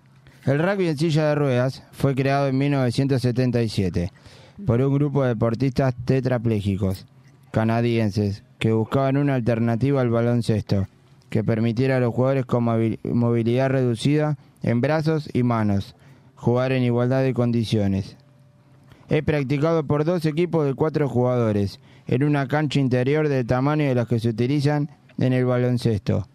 El 0.44 0.58
rugby 0.58 0.88
en 0.88 0.98
silla 0.98 1.28
de 1.28 1.34
ruedas 1.34 1.82
fue 1.92 2.14
creado 2.14 2.48
en 2.48 2.58
1977 2.58 4.12
por 4.66 4.80
un 4.80 4.92
grupo 4.94 5.22
de 5.22 5.28
deportistas 5.30 5.94
tetraplégicos 6.04 7.06
canadienses 7.50 8.42
que 8.58 8.72
buscaban 8.72 9.16
una 9.16 9.34
alternativa 9.34 10.00
al 10.00 10.10
baloncesto 10.10 10.86
que 11.30 11.44
permitiera 11.44 11.98
a 11.98 12.00
los 12.00 12.14
jugadores 12.14 12.46
con 12.46 12.64
movi- 12.64 12.98
movilidad 13.04 13.70
reducida 13.70 14.38
en 14.62 14.80
brazos 14.80 15.28
y 15.32 15.42
manos 15.42 15.94
jugar 16.34 16.72
en 16.72 16.82
igualdad 16.82 17.22
de 17.22 17.34
condiciones. 17.34 18.16
Es 19.08 19.22
practicado 19.22 19.84
por 19.84 20.04
dos 20.04 20.24
equipos 20.26 20.66
de 20.66 20.74
cuatro 20.74 21.08
jugadores 21.08 21.80
en 22.06 22.24
una 22.24 22.46
cancha 22.48 22.80
interior 22.80 23.28
del 23.28 23.46
tamaño 23.46 23.84
de 23.84 23.94
las 23.94 24.08
que 24.08 24.20
se 24.20 24.30
utilizan 24.30 24.90
en 25.18 25.32
el 25.32 25.44
baloncesto. 25.44 26.26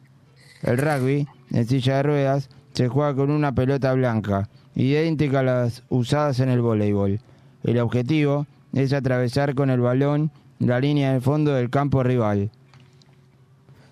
El 0.61 0.77
rugby, 0.77 1.27
en 1.51 1.65
silla 1.65 1.97
de 1.97 2.03
ruedas, 2.03 2.49
se 2.73 2.87
juega 2.87 3.15
con 3.15 3.31
una 3.31 3.53
pelota 3.53 3.93
blanca, 3.93 4.49
idéntica 4.75 5.39
a 5.39 5.43
las 5.43 5.83
usadas 5.89 6.39
en 6.39 6.49
el 6.49 6.61
voleibol. 6.61 7.19
El 7.63 7.79
objetivo 7.79 8.47
es 8.73 8.93
atravesar 8.93 9.55
con 9.55 9.69
el 9.69 9.79
balón 9.79 10.31
la 10.67 10.79
línea 10.79 11.13
de 11.13 11.21
fondo 11.21 11.53
del 11.53 11.69
campo 11.69 12.03
rival. 12.03 12.51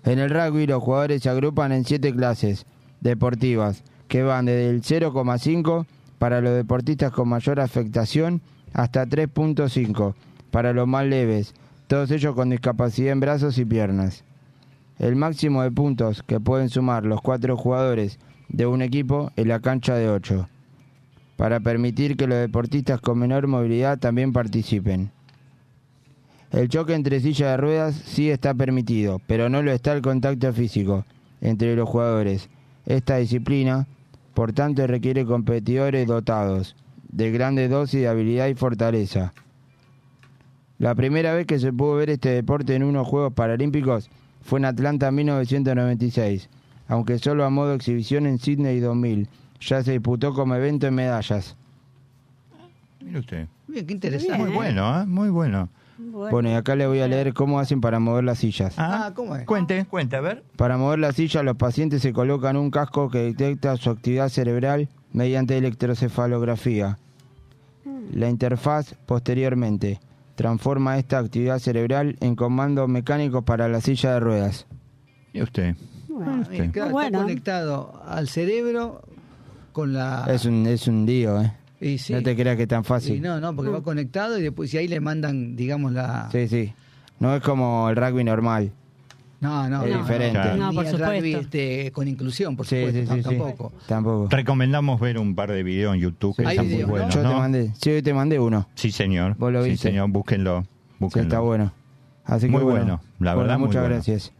En 0.04 0.18
el 0.18 0.30
rugby 0.30 0.66
los 0.66 0.82
jugadores 0.82 1.22
se 1.22 1.28
agrupan 1.28 1.72
en 1.72 1.84
siete 1.84 2.12
clases 2.14 2.66
deportivas, 3.00 3.84
que 4.08 4.22
van 4.22 4.46
desde 4.46 4.68
el 4.68 4.82
0,5 4.82 5.86
para 6.18 6.40
los 6.40 6.54
deportistas 6.54 7.12
con 7.12 7.28
mayor 7.28 7.60
afectación 7.60 8.42
hasta 8.72 9.06
3.5 9.06 10.14
para 10.50 10.72
los 10.72 10.86
más 10.86 11.06
leves, 11.06 11.54
todos 11.86 12.10
ellos 12.10 12.34
con 12.34 12.50
discapacidad 12.50 13.12
en 13.12 13.20
brazos 13.20 13.58
y 13.58 13.64
piernas. 13.64 14.24
El 14.98 15.16
máximo 15.16 15.62
de 15.62 15.70
puntos 15.70 16.22
que 16.22 16.40
pueden 16.40 16.68
sumar 16.68 17.04
los 17.04 17.20
cuatro 17.20 17.56
jugadores 17.56 18.18
de 18.48 18.66
un 18.66 18.82
equipo 18.82 19.32
es 19.36 19.46
la 19.46 19.60
cancha 19.60 19.94
de 19.94 20.08
8, 20.10 20.48
para 21.36 21.60
permitir 21.60 22.16
que 22.16 22.26
los 22.26 22.38
deportistas 22.38 23.00
con 23.00 23.18
menor 23.18 23.46
movilidad 23.46 23.98
también 23.98 24.32
participen. 24.32 25.10
El 26.52 26.68
choque 26.68 26.92
entre 26.94 27.18
sillas 27.20 27.52
de 27.52 27.56
ruedas 27.56 27.94
sí 27.94 28.30
está 28.30 28.52
permitido, 28.52 29.22
pero 29.26 29.48
no 29.48 29.62
lo 29.62 29.72
está 29.72 29.94
el 29.94 30.02
contacto 30.02 30.52
físico 30.52 31.06
entre 31.40 31.74
los 31.74 31.88
jugadores. 31.88 32.50
Esta 32.84 33.16
disciplina, 33.16 33.86
por 34.34 34.52
tanto, 34.52 34.86
requiere 34.86 35.24
competidores 35.24 36.06
dotados 36.06 36.76
de 37.08 37.30
grandes 37.30 37.70
dosis 37.70 38.00
de 38.00 38.08
habilidad 38.08 38.48
y 38.48 38.54
fortaleza. 38.54 39.32
La 40.78 40.94
primera 40.94 41.32
vez 41.32 41.46
que 41.46 41.58
se 41.58 41.72
pudo 41.72 41.94
ver 41.94 42.10
este 42.10 42.30
deporte 42.30 42.74
en 42.74 42.82
unos 42.82 43.06
Juegos 43.06 43.32
Paralímpicos 43.32 44.10
fue 44.42 44.58
en 44.58 44.66
Atlanta 44.66 45.08
en 45.08 45.14
1996, 45.14 46.50
aunque 46.86 47.18
solo 47.18 47.46
a 47.46 47.50
modo 47.50 47.70
de 47.70 47.76
exhibición 47.76 48.26
en 48.26 48.38
Sydney 48.38 48.78
2000. 48.80 49.28
Ya 49.60 49.82
se 49.82 49.92
disputó 49.92 50.34
como 50.34 50.54
evento 50.56 50.86
en 50.86 50.94
medallas. 50.96 51.56
Mire 53.00 53.20
usted. 53.20 53.48
Bien, 53.68 53.86
qué 53.86 53.94
interesante. 53.94 54.36
Muy 54.36 54.50
bueno, 54.50 55.00
¿eh? 55.00 55.06
Muy 55.06 55.30
bueno. 55.30 55.68
Bueno. 55.98 56.30
Bueno, 56.30 56.50
y 56.50 56.54
acá 56.54 56.74
le 56.74 56.86
voy 56.86 57.00
a 57.00 57.08
leer 57.08 57.32
cómo 57.34 57.60
hacen 57.60 57.80
para 57.80 57.98
mover 58.00 58.24
las 58.24 58.38
sillas. 58.38 58.74
Ah, 58.78 59.12
¿cómo 59.14 59.36
es? 59.36 59.44
Cuente, 59.46 59.84
cuente, 59.86 60.16
a 60.16 60.20
ver. 60.20 60.42
Para 60.56 60.76
mover 60.76 60.98
la 60.98 61.12
silla, 61.12 61.42
los 61.42 61.56
pacientes 61.56 62.02
se 62.02 62.12
colocan 62.12 62.56
un 62.56 62.70
casco 62.70 63.10
que 63.10 63.18
detecta 63.18 63.76
su 63.76 63.90
actividad 63.90 64.28
cerebral 64.28 64.88
mediante 65.12 65.56
electrocefalografía. 65.58 66.98
La 68.12 68.28
interfaz, 68.28 68.94
posteriormente, 69.06 70.00
transforma 70.34 70.98
esta 70.98 71.18
actividad 71.18 71.58
cerebral 71.58 72.16
en 72.20 72.36
comandos 72.36 72.88
mecánicos 72.88 73.44
para 73.44 73.68
la 73.68 73.80
silla 73.80 74.14
de 74.14 74.20
ruedas. 74.20 74.66
¿Y 75.32 75.42
usted? 75.42 75.76
Bueno. 76.08 76.42
Claro, 76.72 76.90
Bueno. 76.90 77.18
Está 77.18 77.22
conectado 77.22 78.02
al 78.06 78.28
cerebro 78.28 79.02
con 79.72 79.92
la... 79.92 80.26
Es 80.28 80.44
un, 80.44 80.66
es 80.66 80.86
un 80.88 81.06
lío, 81.06 81.40
¿eh? 81.40 81.52
Y 81.82 81.98
sí. 81.98 82.12
No 82.12 82.22
te 82.22 82.36
creas 82.36 82.56
que 82.56 82.62
es 82.62 82.68
tan 82.68 82.82
Y 82.82 82.84
fácil. 82.84 83.20
no, 83.22 83.40
no, 83.40 83.54
porque 83.56 83.70
va 83.70 83.82
conectado 83.82 84.38
y 84.38 84.42
después 84.42 84.72
y 84.72 84.78
ahí 84.78 84.86
le 84.88 85.00
mandan, 85.00 85.56
digamos, 85.56 85.92
la... 85.92 86.28
Sí, 86.30 86.46
sí. 86.48 86.72
No 87.18 87.34
es 87.34 87.42
como 87.42 87.88
el 87.90 87.96
rugby 87.96 88.22
normal. 88.24 88.70
No, 89.40 89.68
no, 89.68 89.82
Es 89.84 89.90
no, 89.90 89.98
diferente. 89.98 90.38
No, 90.56 90.56
No, 90.56 90.72
por 90.72 90.86
el 90.86 90.92
rugby 90.98 91.32
supuesto. 91.32 91.38
este, 91.40 91.90
con 91.90 92.06
inclusión, 92.06 92.56
por 92.56 92.64
Sí, 92.66 92.76
supuesto, 92.76 93.00
sí, 93.00 93.22
sí, 93.22 93.28
sí. 93.28 93.36
tampoco. 93.38 93.72
Tampoco. 93.88 94.28
Recomendamos 94.30 95.00
ver 95.00 95.18
un 95.18 95.34
par 95.34 95.50
de 95.50 95.64
videos 95.64 95.94
en 95.96 96.00
YouTube 96.00 96.36
que 96.36 96.44
están 96.44 96.70
muy 96.70 96.84
buenos, 96.84 97.12
Yo 97.12 97.22
te 97.22 97.28
mandé, 97.34 97.72
sí, 97.80 97.90
hoy 97.90 98.02
te 98.02 98.14
mandé 98.14 98.38
uno. 98.38 98.68
Sí, 98.76 98.92
señor. 98.92 99.34
Vos 99.36 99.52
lo 99.52 99.64
sí, 99.64 99.70
viste. 99.70 99.88
señor, 99.88 100.08
búsquenlo. 100.10 100.62
Sí, 100.62 100.68
búsquenlo. 101.00 101.28
está 101.28 101.40
bueno. 101.40 101.72
Así 102.24 102.46
que 102.46 102.52
Muy 102.52 102.62
bueno, 102.62 103.00
la 103.18 103.34
Bueno, 103.34 103.40
verdad, 103.40 103.58
muy 103.58 103.66
muchas 103.66 103.82
bueno. 103.82 103.94
gracias. 103.96 104.32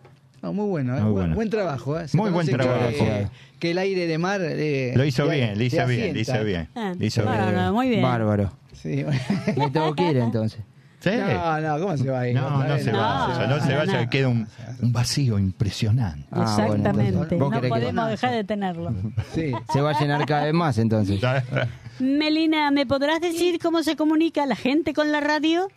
No, 0.42 0.52
muy 0.52 0.66
bueno, 0.68 0.96
¿eh? 0.96 1.00
Muy 1.00 1.02
buen, 1.12 1.14
bueno. 1.14 1.34
buen 1.37 1.50
trabajo. 1.50 1.99
¿eh? 2.00 2.06
Muy 2.14 2.30
buen 2.30 2.46
trabajo. 2.49 2.88
Que, 2.88 3.28
que 3.61 3.70
el 3.70 3.78
aire 3.78 4.06
de 4.08 4.18
mar... 4.18 4.40
eh, 4.42 4.92
Lo 4.96 5.04
hizo 5.04 5.28
bien, 5.28 5.50
le 5.56 5.56
te 5.58 5.64
hizo 5.76 5.87
bien, 5.87 6.14
le 6.14 6.20
hizo 6.20 6.44
bien. 6.44 6.68
Ah, 6.75 6.92
Le 6.99 7.06
hizo 7.06 7.22
bueno, 7.25 7.44
bien. 7.44 7.54
no, 7.56 7.72
muy 7.72 7.88
bien. 7.88 8.02
Bárbaro. 8.02 8.52
Sí. 8.72 9.04
Me 9.56 9.70
tengo 9.70 9.94
que 9.94 10.11
ir 10.11 10.16
entonces. 10.16 10.61
¿Sí? 10.99 11.11
No, 11.16 11.61
no, 11.61 11.80
¿cómo 11.80 11.96
se 11.96 12.11
va 12.11 12.20
a 12.20 12.28
ir? 12.28 12.34
No, 12.34 12.62
no 12.64 12.78
se 12.78 12.92
No, 12.92 12.99
vaya, 12.99 13.46
no 13.49 13.61
se 13.64 13.75
vaya, 13.75 14.08
queda 14.11 14.28
un, 14.28 14.46
un 14.82 14.92
vacío 14.92 15.37
impresionante. 15.38 16.26
Ah, 16.30 16.54
bueno, 16.58 16.75
Exactamente. 16.76 17.08
entonces, 17.08 17.38
¿vos 17.38 17.50
no 17.52 17.61
podemos 17.68 18.08
dejar 18.08 18.30
de 18.32 18.44
tenerlo. 18.44 18.92
Sí. 19.34 19.52
Se 19.72 19.80
va 19.80 19.90
a 19.90 20.00
llenar 20.00 20.26
cada 20.26 20.44
vez 20.44 20.54
más 20.54 20.78
entonces. 20.78 21.20
Melina, 21.99 22.70
¿me 22.70 22.87
podrás 22.87 23.20
decir 23.20 23.58
cómo 23.61 23.82
se 23.82 23.96
comunica 23.96 24.46
la 24.46 24.56
gente 24.56 24.92
con 24.92 25.11
la 25.12 25.20
radio? 25.20 25.68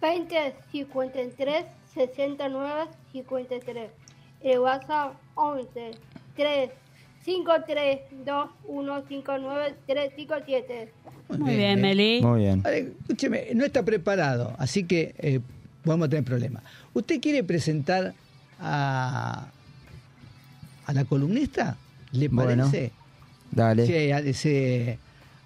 20 0.00 0.54
53 0.72 1.64
69 1.94 2.84
53. 3.12 3.90
El 4.42 4.58
WhatsApp 4.60 5.14
11 5.34 5.90
3 6.36 6.70
53 7.24 8.00
2 8.24 8.50
1 8.66 9.02
59 9.08 9.74
357. 9.86 10.92
Muy 11.38 11.56
bien, 11.56 11.80
Meli. 11.80 12.20
Muy 12.22 12.40
bien. 12.40 12.62
A 12.64 12.70
ver, 12.70 12.92
escúcheme, 13.00 13.48
no 13.54 13.64
está 13.64 13.82
preparado, 13.82 14.54
así 14.58 14.84
que 14.84 15.14
eh, 15.18 15.40
podemos 15.84 16.08
tener 16.08 16.24
problemas. 16.24 16.62
¿Usted 16.94 17.20
quiere 17.20 17.44
presentar 17.44 18.14
a, 18.60 19.48
a 20.86 20.92
la 20.92 21.04
columnista? 21.04 21.76
¿Le 22.12 22.28
Bueno. 22.28 22.64
parece? 22.64 22.92
Dale. 23.50 23.86
Sí, 23.86 24.10
a- 24.10 24.32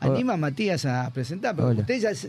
anima 0.02 0.34
a 0.34 0.36
Matías 0.36 0.84
a 0.86 1.10
presentar, 1.12 1.54
pero 1.54 1.68
Hola. 1.68 1.80
usted 1.80 1.98
ya, 2.00 2.10
es- 2.10 2.28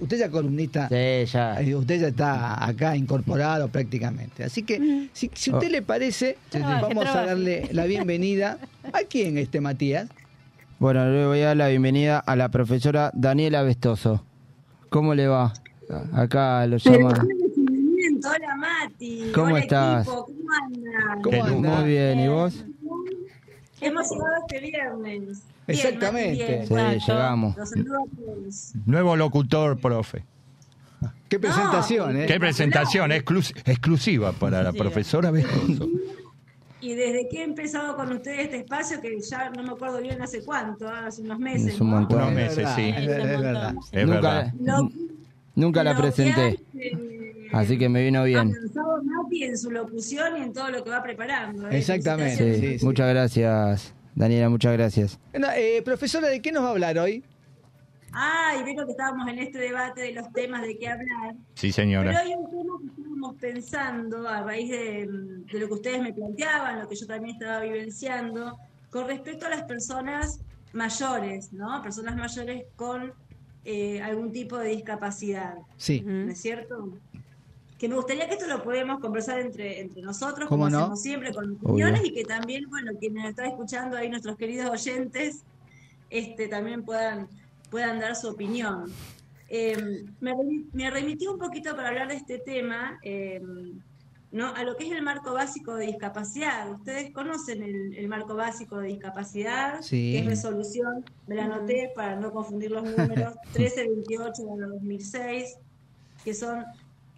usted 0.00 0.18
ya 0.18 0.26
es 0.26 0.30
columnista, 0.30 0.88
Sí, 0.88 1.24
ya. 1.32 1.58
usted 1.76 2.00
ya 2.00 2.08
está 2.08 2.64
acá 2.66 2.96
incorporado 2.96 3.68
prácticamente. 3.68 4.44
Así 4.44 4.62
que, 4.62 5.08
si, 5.12 5.30
si 5.34 5.50
usted 5.50 5.68
Oh. 5.68 5.70
le 5.70 5.82
parece, 5.82 6.36
Trabaje, 6.50 6.82
vamos 6.82 7.06
a 7.06 7.26
darle 7.26 7.68
la 7.72 7.84
bienvenida. 7.86 8.58
¿A 8.92 9.00
quién 9.08 9.38
este 9.38 9.60
Matías? 9.60 10.08
Bueno, 10.78 11.08
le 11.08 11.26
voy 11.26 11.40
a 11.40 11.46
dar 11.46 11.56
la 11.56 11.68
bienvenida 11.68 12.18
a 12.18 12.36
la 12.36 12.48
profesora 12.50 13.10
Daniela 13.14 13.62
Vestoso. 13.62 14.24
¿Cómo 14.90 15.14
le 15.14 15.26
va? 15.28 15.52
Acá 16.12 16.66
lo 16.66 16.76
llama. 16.78 17.26
Hola 18.26 18.56
Mati. 18.56 19.30
¿Cómo 19.34 19.46
Hola, 19.48 19.58
estás? 19.60 20.06
equipo. 20.06 20.24
¿Cómo 20.26 20.52
andan? 20.62 21.22
¿Cómo 21.22 21.44
anda? 21.44 21.80
Muy 21.80 21.88
bien, 21.88 22.20
¿y 22.20 22.28
vos? 22.28 22.64
Hemos 23.80 24.10
llegado 24.10 24.34
este 24.48 24.60
viernes. 24.60 25.42
Bien, 25.66 25.78
Exactamente. 25.80 26.66
Bien. 26.68 27.00
Sí, 27.00 27.06
llegamos. 27.10 27.56
Los 27.56 27.70
saludo 27.70 27.96
a 27.96 28.16
todos. 28.16 28.72
Nuevo 28.86 29.16
locutor, 29.16 29.78
profe. 29.78 30.24
Qué 31.28 31.38
presentación, 31.38 32.16
¿eh? 32.16 32.26
Qué 32.26 32.38
presentación 32.38 33.10
exclus- 33.10 33.52
exclusiva 33.64 34.32
para 34.32 34.62
la 34.62 34.72
profesora 34.72 35.30
Vejoso. 35.30 35.88
Y 36.80 36.94
desde 36.94 37.28
que 37.30 37.38
he 37.40 37.44
empezado 37.44 37.96
con 37.96 38.12
ustedes 38.12 38.40
este 38.40 38.56
espacio, 38.58 39.00
que 39.00 39.18
ya 39.20 39.48
no 39.50 39.62
me 39.62 39.70
acuerdo 39.70 40.00
bien 40.02 40.20
hace 40.20 40.44
cuánto, 40.44 40.86
ah, 40.86 41.06
hace 41.06 41.22
unos 41.22 41.38
meses. 41.38 41.74
Es 41.74 41.80
un 41.80 41.90
¿no? 41.90 42.06
Unos 42.08 42.28
Es 42.28 42.34
meses, 42.34 42.56
verdad, 42.58 42.76
sí. 42.76 42.82
Es, 42.94 43.06
verdad, 43.06 43.32
es 43.34 43.40
verdad. 43.40 43.74
Es 43.92 44.06
nunca, 44.06 44.20
verdad. 44.20 44.52
Lo- 44.60 44.90
nunca 45.54 45.82
la 45.84 45.96
presenté, 45.96 46.40
hace, 46.74 47.48
así 47.52 47.78
que 47.78 47.88
me 47.88 48.04
vino 48.04 48.20
Ha 48.20 48.24
bien. 48.24 48.38
avanzado 48.54 49.02
Mati 49.02 49.44
en 49.44 49.56
su 49.58 49.70
locución 49.70 50.36
y 50.36 50.42
en 50.42 50.52
todo 50.52 50.70
lo 50.70 50.84
que 50.84 50.90
va 50.90 51.02
preparando. 51.02 51.68
¿eh? 51.70 51.78
Exactamente. 51.78 52.36
Felicitaciones. 52.36 52.72
Sí, 52.74 52.78
sí. 52.80 52.84
Muchas 52.86 53.08
gracias, 53.08 53.94
Daniela, 54.14 54.48
muchas 54.48 54.72
gracias. 54.74 55.18
Eh, 55.56 55.82
profesora, 55.84 56.28
¿de 56.28 56.40
qué 56.40 56.52
nos 56.52 56.62
va 56.62 56.68
a 56.68 56.70
hablar 56.72 56.98
hoy? 56.98 57.24
Ah, 58.12 58.52
y 58.60 58.62
veo 58.62 58.84
que 58.86 58.92
estábamos 58.92 59.26
en 59.28 59.40
este 59.40 59.58
debate 59.58 60.02
de 60.02 60.12
los 60.12 60.32
temas 60.32 60.62
de 60.62 60.78
qué 60.78 60.88
hablar. 60.88 61.34
Sí, 61.54 61.68
Pero 61.68 61.72
señora. 61.72 62.18
hay 62.20 62.32
un 62.34 62.48
tema 62.48 62.78
que 62.80 62.86
estábamos 62.86 63.34
pensando 63.40 64.28
a 64.28 64.42
raíz 64.44 64.70
de, 64.70 65.08
de 65.52 65.58
lo 65.58 65.66
que 65.66 65.74
ustedes 65.74 66.00
me 66.00 66.12
planteaban, 66.12 66.78
lo 66.80 66.88
que 66.88 66.94
yo 66.94 67.06
también 67.08 67.34
estaba 67.36 67.60
vivenciando, 67.60 68.56
con 68.90 69.08
respecto 69.08 69.46
a 69.46 69.50
las 69.50 69.64
personas 69.64 70.40
mayores, 70.72 71.52
¿no? 71.52 71.82
Personas 71.82 72.14
mayores 72.14 72.66
con 72.76 73.12
eh, 73.64 74.00
algún 74.00 74.30
tipo 74.30 74.58
de 74.58 74.68
discapacidad, 74.68 75.54
Sí. 75.76 76.02
¿no 76.04 76.30
es 76.30 76.40
cierto? 76.40 76.96
Que 77.84 77.88
me 77.90 77.96
gustaría 77.96 78.26
que 78.26 78.32
esto 78.36 78.46
lo 78.46 78.62
podemos 78.62 78.98
conversar 78.98 79.40
entre, 79.40 79.78
entre 79.78 80.00
nosotros, 80.00 80.48
¿Cómo 80.48 80.64
como 80.64 80.70
no? 80.70 80.78
hacemos 80.78 81.02
siempre, 81.02 81.34
con 81.34 81.52
opiniones, 81.56 82.00
y 82.02 82.14
que 82.14 82.24
también, 82.24 82.64
bueno, 82.70 82.92
quienes 82.98 83.26
están 83.28 83.44
escuchando 83.44 83.98
ahí, 83.98 84.08
nuestros 84.08 84.38
queridos 84.38 84.70
oyentes, 84.70 85.42
este, 86.08 86.48
también 86.48 86.82
puedan, 86.82 87.28
puedan 87.70 88.00
dar 88.00 88.16
su 88.16 88.30
opinión. 88.30 88.90
Eh, 89.50 90.02
me, 90.18 90.32
me 90.72 90.90
remití 90.90 91.26
un 91.26 91.38
poquito 91.38 91.76
para 91.76 91.88
hablar 91.88 92.08
de 92.08 92.14
este 92.14 92.38
tema, 92.38 92.98
eh, 93.02 93.42
¿no? 94.32 94.54
a 94.54 94.62
lo 94.64 94.76
que 94.78 94.86
es 94.86 94.92
el 94.92 95.02
marco 95.02 95.34
básico 95.34 95.74
de 95.74 95.84
discapacidad. 95.88 96.70
Ustedes 96.70 97.12
conocen 97.12 97.62
el, 97.62 97.94
el 97.98 98.08
marco 98.08 98.34
básico 98.34 98.78
de 98.78 98.88
discapacidad, 98.88 99.82
Sí. 99.82 100.12
que 100.12 100.18
es 100.20 100.26
resolución, 100.26 101.04
me 101.26 101.34
la 101.34 101.44
anoté 101.44 101.92
para 101.94 102.16
no 102.16 102.32
confundir 102.32 102.70
los 102.70 102.82
números, 102.84 103.34
1328 103.58 104.42
de 104.42 104.66
2006, 104.68 105.58
que 106.24 106.32
son 106.32 106.64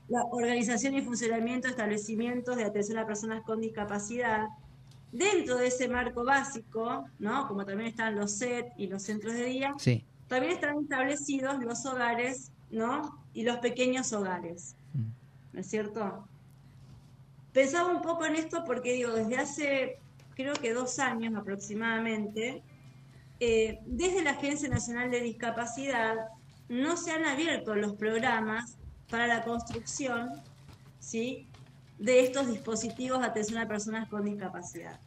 la 0.08 0.22
organización 0.30 0.94
y 0.94 1.02
funcionamiento 1.02 1.66
de 1.66 1.72
establecimientos 1.72 2.56
de 2.56 2.64
atención 2.64 2.98
a 2.98 3.06
personas 3.06 3.42
con 3.42 3.60
discapacidad. 3.60 4.46
Dentro 5.12 5.56
de 5.56 5.68
ese 5.68 5.88
marco 5.88 6.24
básico, 6.24 7.04
¿no? 7.18 7.48
como 7.48 7.64
también 7.64 7.88
están 7.90 8.14
los 8.16 8.32
SET 8.32 8.66
y 8.76 8.86
los 8.86 9.02
centros 9.02 9.34
de 9.34 9.44
día, 9.44 9.74
Sí. 9.78 10.04
también 10.28 10.52
están 10.52 10.78
establecidos 10.78 11.58
los 11.62 11.84
hogares, 11.86 12.52
¿no? 12.70 13.24
Y 13.32 13.44
los 13.44 13.58
pequeños 13.58 14.12
hogares. 14.12 14.76
¿No 15.52 15.60
es 15.60 15.66
cierto? 15.68 16.28
Pensaba 17.52 17.90
un 17.90 18.02
poco 18.02 18.26
en 18.26 18.36
esto 18.36 18.64
porque 18.66 18.92
digo, 18.92 19.12
desde 19.12 19.38
hace 19.38 19.98
creo 20.34 20.52
que 20.54 20.74
dos 20.74 20.98
años 20.98 21.34
aproximadamente, 21.34 22.62
eh, 23.40 23.80
desde 23.86 24.22
la 24.22 24.32
Agencia 24.32 24.68
Nacional 24.68 25.10
de 25.10 25.20
Discapacidad 25.20 26.14
no 26.68 26.96
se 26.98 27.12
han 27.12 27.24
abierto 27.24 27.74
los 27.74 27.94
programas 27.94 28.76
para 29.10 29.26
la 29.26 29.44
construcción, 29.44 30.30
¿sí? 30.98 31.46
de 31.98 32.20
estos 32.20 32.48
dispositivos 32.48 33.20
de 33.20 33.26
atención 33.26 33.58
a 33.58 33.66
personas 33.66 34.08
con 34.08 34.24
discapacidad. 34.24 35.00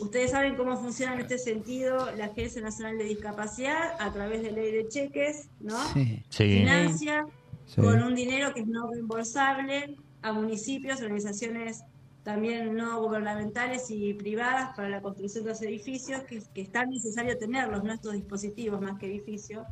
Ustedes 0.00 0.30
saben 0.30 0.56
cómo 0.56 0.76
funciona 0.76 1.14
en 1.14 1.20
este 1.20 1.38
sentido 1.38 2.10
la 2.16 2.26
Agencia 2.26 2.62
Nacional 2.62 2.98
de 2.98 3.04
Discapacidad 3.04 3.96
a 4.00 4.12
través 4.12 4.42
de 4.42 4.52
ley 4.52 4.70
de 4.72 4.88
cheques, 4.88 5.48
¿no? 5.60 5.76
Sí. 5.92 6.22
Sí. 6.28 6.58
Financia 6.58 7.26
Sí. 7.66 7.82
con 7.82 8.02
un 8.02 8.14
dinero 8.14 8.54
que 8.54 8.60
es 8.60 8.66
no 8.66 8.88
reembolsable 8.90 9.96
a 10.22 10.32
municipios, 10.32 11.02
organizaciones 11.02 11.84
también 12.22 12.74
no 12.74 13.02
gubernamentales 13.02 13.90
y 13.90 14.14
privadas 14.14 14.74
para 14.74 14.88
la 14.88 15.02
construcción 15.02 15.44
de 15.44 15.50
los 15.50 15.62
edificios, 15.62 16.22
que, 16.22 16.42
que 16.54 16.62
es 16.62 16.72
tan 16.72 16.88
necesario 16.90 17.36
tenerlos, 17.36 17.84
¿no? 17.84 17.92
estos 17.92 18.14
dispositivos 18.14 18.80
más 18.80 18.98
que 18.98 19.06
edificios. 19.06 19.66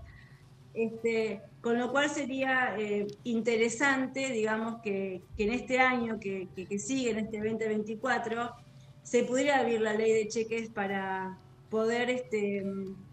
Este, 0.75 1.41
con 1.67 1.81
lo 1.81 1.91
cual 1.91 2.09
sería 2.09 2.77
eh, 2.79 3.09
interesante, 3.25 4.31
digamos, 4.31 4.81
que, 4.83 5.25
en 5.37 5.53
este 5.53 5.81
año 5.81 6.21
que, 6.21 6.47
sigue, 6.79 7.11
en 7.11 7.19
este 7.19 7.39
2024, 7.39 8.53
se 9.03 9.25
pudiera 9.25 9.59
abrir 9.59 9.81
la 9.81 9.93
ley 9.93 10.13
de 10.13 10.29
cheques 10.29 10.71
para 10.71 11.41
poder 11.69 12.09
este, 12.09 12.65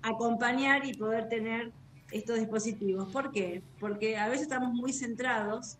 acompañar 0.03 0.85
y 0.85 0.93
poder 0.93 1.29
tener 1.29 1.71
estos 2.11 2.37
dispositivos. 2.37 3.11
¿Por 3.11 3.31
qué? 3.31 3.63
Porque 3.79 4.17
a 4.17 4.27
veces 4.27 4.43
estamos 4.43 4.71
muy 4.71 4.93
centrados 4.93 5.79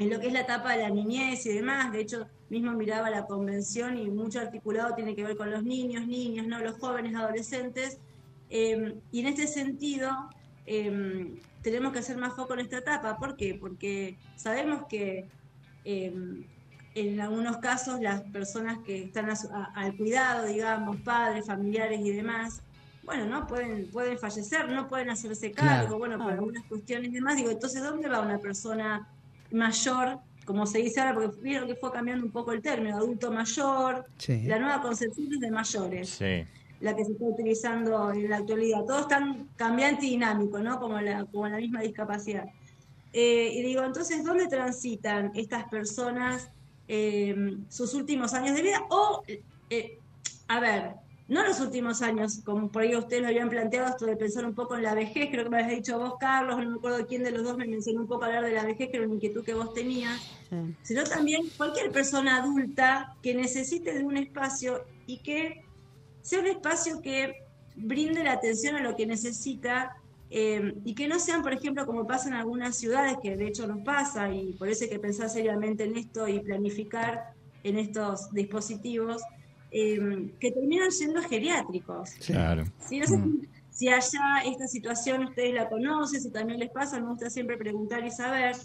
en 0.00 0.10
lo 0.10 0.18
que 0.18 0.26
es 0.26 0.32
la 0.32 0.40
etapa 0.40 0.72
de 0.72 0.82
la 0.82 0.90
niñez 0.90 1.46
y 1.46 1.52
demás. 1.52 1.92
De 1.92 2.00
hecho, 2.00 2.26
mismo 2.50 2.72
miraba 2.72 3.08
la 3.08 3.24
convención 3.24 3.96
y 3.98 4.10
mucho 4.10 4.40
articulado 4.40 4.96
tiene 4.96 5.14
que 5.14 5.22
ver 5.22 5.36
con 5.36 5.48
los 5.48 5.62
niños, 5.62 6.08
niñas, 6.08 6.48
no 6.48 6.58
los 6.58 6.76
jóvenes, 6.80 7.14
adolescentes. 7.14 8.00
Eh, 8.50 8.96
y 9.12 9.20
en 9.20 9.26
este 9.28 9.46
sentido, 9.46 10.10
eh, 10.66 11.40
tenemos 11.62 11.92
que 11.92 11.98
hacer 12.00 12.16
más 12.16 12.34
foco 12.34 12.54
en 12.54 12.60
esta 12.60 12.78
etapa. 12.78 13.16
¿Por 13.18 13.36
qué? 13.36 13.56
Porque 13.60 14.16
sabemos 14.36 14.84
que 14.88 15.26
eh, 15.84 16.14
en 16.94 17.20
algunos 17.20 17.58
casos 17.58 18.00
las 18.00 18.22
personas 18.22 18.78
que 18.86 19.04
están 19.04 19.28
a 19.30 19.36
su- 19.36 19.48
a- 19.52 19.72
al 19.74 19.96
cuidado, 19.96 20.46
digamos, 20.46 20.96
padres, 21.00 21.46
familiares 21.46 22.00
y 22.00 22.10
demás, 22.12 22.62
bueno, 23.02 23.26
¿no? 23.26 23.46
Pueden, 23.46 23.88
pueden 23.90 24.18
fallecer, 24.18 24.68
no 24.70 24.88
pueden 24.88 25.10
hacerse 25.10 25.50
cargo, 25.52 25.82
Claro. 25.86 25.98
bueno, 25.98 26.18
por 26.18 26.32
algunas 26.32 26.64
cuestiones 26.64 27.10
y 27.10 27.14
demás. 27.14 27.36
Digo, 27.36 27.50
entonces, 27.50 27.82
¿dónde 27.82 28.08
va 28.08 28.20
una 28.20 28.38
persona 28.38 29.06
mayor, 29.50 30.18
como 30.46 30.64
se 30.66 30.78
dice 30.78 31.00
ahora, 31.00 31.14
porque 31.14 31.40
vieron 31.42 31.68
que 31.68 31.74
fue 31.74 31.92
cambiando 31.92 32.24
un 32.24 32.32
poco 32.32 32.52
el 32.52 32.62
término, 32.62 32.96
adulto 32.96 33.30
mayor, 33.30 34.06
Sí. 34.18 34.42
la 34.44 34.58
nueva 34.58 34.80
concepción 34.80 35.32
es 35.34 35.40
de 35.40 35.50
mayores 35.50 36.08
Sí. 36.10 36.44
La 36.80 36.94
que 36.94 37.04
se 37.04 37.12
está 37.12 37.24
utilizando 37.24 38.12
en 38.12 38.30
la 38.30 38.38
actualidad. 38.38 38.84
Todo 38.84 39.00
es 39.00 39.08
tan 39.08 39.48
cambiante 39.56 40.06
y 40.06 40.10
dinámico, 40.10 40.58
¿no? 40.58 40.78
Como 40.78 41.00
la, 41.00 41.24
como 41.26 41.48
la 41.48 41.58
misma 41.58 41.80
discapacidad. 41.80 42.46
Eh, 43.12 43.52
y 43.54 43.62
digo, 43.62 43.82
entonces, 43.84 44.24
¿dónde 44.24 44.48
transitan 44.48 45.30
estas 45.34 45.68
personas 45.68 46.50
eh, 46.88 47.34
sus 47.68 47.94
últimos 47.94 48.34
años 48.34 48.56
de 48.56 48.62
vida? 48.62 48.84
O, 48.90 49.22
eh, 49.70 49.98
a 50.48 50.60
ver, 50.60 50.94
no 51.28 51.42
los 51.42 51.60
últimos 51.60 52.02
años, 52.02 52.42
como 52.44 52.70
por 52.70 52.82
ahí 52.82 52.94
ustedes 52.94 53.22
lo 53.22 53.28
habían 53.28 53.48
planteado, 53.48 53.88
esto 53.88 54.04
de 54.04 54.16
pensar 54.16 54.44
un 54.44 54.54
poco 54.54 54.76
en 54.76 54.82
la 54.82 54.94
vejez, 54.94 55.28
creo 55.30 55.44
que 55.44 55.50
me 55.50 55.62
habías 55.62 55.76
dicho 55.78 55.98
vos, 55.98 56.14
Carlos, 56.20 56.58
no 56.58 56.70
me 56.70 56.76
acuerdo 56.76 57.06
quién 57.06 57.22
de 57.22 57.30
los 57.30 57.44
dos 57.44 57.56
me 57.56 57.66
mencionó 57.66 58.02
un 58.02 58.08
poco 58.08 58.24
hablar 58.24 58.44
de 58.44 58.52
la 58.52 58.64
vejez, 58.64 58.90
que 58.90 58.96
era 58.98 59.06
una 59.06 59.14
inquietud 59.14 59.44
que 59.44 59.54
vos 59.54 59.72
tenías 59.72 60.20
Sí. 60.50 60.56
sino 60.82 61.04
también 61.04 61.40
cualquier 61.56 61.90
persona 61.90 62.36
adulta 62.36 63.16
que 63.22 63.34
necesite 63.34 63.94
de 63.94 64.04
un 64.04 64.18
espacio 64.18 64.84
y 65.06 65.22
que 65.22 65.63
sea 66.24 66.40
un 66.40 66.46
espacio 66.46 67.02
que 67.02 67.44
brinde 67.76 68.24
la 68.24 68.32
atención 68.32 68.76
a 68.76 68.80
lo 68.80 68.96
que 68.96 69.06
necesita 69.06 69.94
eh, 70.30 70.74
y 70.84 70.94
que 70.94 71.06
no 71.06 71.18
sean, 71.18 71.42
por 71.42 71.52
ejemplo, 71.52 71.84
como 71.84 72.06
pasa 72.06 72.28
en 72.28 72.34
algunas 72.34 72.76
ciudades, 72.76 73.18
que 73.22 73.36
de 73.36 73.46
hecho 73.46 73.66
nos 73.66 73.82
pasa 73.84 74.32
y 74.32 74.54
por 74.54 74.68
eso 74.68 74.84
hay 74.84 74.90
que 74.90 74.98
pensar 74.98 75.28
seriamente 75.28 75.84
en 75.84 75.96
esto 75.96 76.26
y 76.26 76.40
planificar 76.40 77.34
en 77.62 77.78
estos 77.78 78.32
dispositivos, 78.32 79.22
eh, 79.70 80.32
que 80.40 80.50
terminan 80.50 80.90
siendo 80.90 81.22
geriátricos. 81.22 82.10
Claro. 82.26 82.64
Sí, 82.78 83.00
no 83.00 83.06
sé 83.06 83.18
si 83.70 83.88
allá 83.88 84.42
esta 84.46 84.66
situación 84.66 85.24
ustedes 85.24 85.52
la 85.52 85.68
conocen, 85.68 86.22
si 86.22 86.30
también 86.30 86.58
les 86.58 86.70
pasa, 86.70 86.98
me 87.00 87.08
gusta 87.08 87.28
siempre 87.28 87.56
preguntar 87.56 88.04
y 88.06 88.10
saber, 88.10 88.56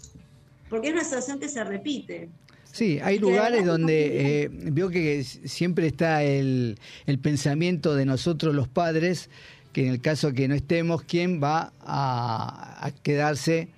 porque 0.70 0.88
es 0.88 0.94
una 0.94 1.04
situación 1.04 1.38
que 1.38 1.48
se 1.48 1.62
repite. 1.62 2.30
Sí, 2.72 3.00
hay 3.02 3.18
lugares 3.18 3.66
donde 3.66 4.44
eh, 4.44 4.48
veo 4.50 4.90
que 4.90 5.24
siempre 5.24 5.86
está 5.86 6.22
el, 6.22 6.78
el 7.06 7.18
pensamiento 7.18 7.94
de 7.94 8.04
nosotros 8.04 8.54
los 8.54 8.68
padres, 8.68 9.28
que 9.72 9.86
en 9.86 9.92
el 9.92 10.00
caso 10.00 10.32
que 10.32 10.46
no 10.48 10.54
estemos, 10.54 11.02
¿quién 11.02 11.42
va 11.42 11.72
a, 11.80 12.86
a 12.86 12.90
quedarse 12.90 13.68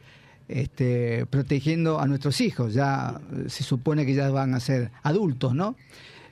este, 0.48 1.26
protegiendo 1.26 2.00
a 2.00 2.07
nuestros 2.07 2.40
hijos? 2.40 2.74
Ya 2.74 3.20
se 3.48 3.64
supone 3.64 4.05
que 4.05 4.14
ya 4.14 4.31
van 4.31 4.55
a 4.55 4.61
ser 4.61 4.90
adultos, 5.02 5.55
¿no? 5.55 5.76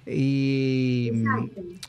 Y 0.07 1.13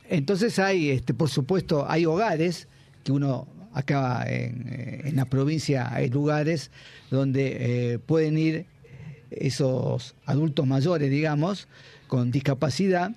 entonces 0.10 0.60
hay, 0.60 0.90
este, 0.92 1.14
por 1.14 1.30
supuesto, 1.30 1.90
hay 1.90 2.06
hogares 2.06 2.68
que 3.04 3.12
uno 3.12 3.48
acá 3.74 4.24
en, 4.28 4.68
eh, 4.70 5.02
en 5.06 5.16
la 5.16 5.26
provincia 5.26 5.94
hay 5.94 6.10
lugares 6.10 6.72
donde 7.10 7.94
eh, 7.94 8.00
pueden 8.00 8.38
ir 8.38 8.66
esos 9.32 10.16
adultos 10.26 10.68
mayores, 10.68 11.10
digamos, 11.10 11.68
con 12.08 12.32
discapacidad, 12.32 13.12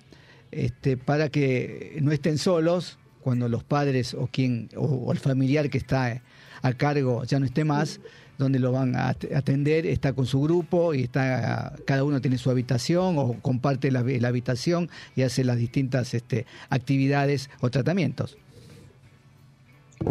este, 0.51 0.97
para 0.97 1.29
que 1.29 1.97
no 2.01 2.11
estén 2.11 2.37
solos 2.37 2.97
cuando 3.21 3.49
los 3.49 3.63
padres 3.63 4.13
o 4.13 4.27
quien 4.27 4.69
o, 4.75 5.11
el 5.11 5.19
familiar 5.19 5.69
que 5.69 5.77
está 5.77 6.21
a 6.61 6.73
cargo 6.73 7.23
ya 7.25 7.39
no 7.39 7.45
esté 7.45 7.63
más, 7.65 7.99
donde 8.37 8.59
lo 8.59 8.71
van 8.71 8.95
a 8.95 9.09
at- 9.09 9.33
atender, 9.33 9.85
está 9.85 10.13
con 10.13 10.25
su 10.25 10.41
grupo 10.41 10.93
y 10.93 11.03
está 11.03 11.73
cada 11.85 12.03
uno 12.03 12.21
tiene 12.21 12.37
su 12.37 12.49
habitación 12.49 13.17
o 13.17 13.39
comparte 13.41 13.91
la, 13.91 14.03
la 14.03 14.27
habitación 14.27 14.89
y 15.15 15.21
hace 15.23 15.43
las 15.43 15.57
distintas 15.57 16.13
este, 16.13 16.45
actividades 16.69 17.49
o 17.61 17.69
tratamientos. 17.69 18.37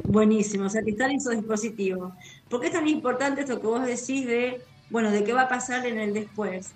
Buenísimo, 0.04 0.64
o 0.64 0.70
sea 0.70 0.82
que 0.82 0.90
están 0.92 1.10
esos 1.10 1.34
dispositivos. 1.36 2.12
¿Por 2.48 2.60
qué 2.60 2.68
es 2.68 2.72
tan 2.72 2.88
importante 2.88 3.42
esto 3.42 3.60
que 3.60 3.66
vos 3.66 3.86
decís 3.86 4.26
de, 4.26 4.60
bueno, 4.90 5.10
de 5.10 5.24
qué 5.24 5.32
va 5.32 5.42
a 5.42 5.48
pasar 5.48 5.86
en 5.86 5.98
el 5.98 6.12
después? 6.12 6.72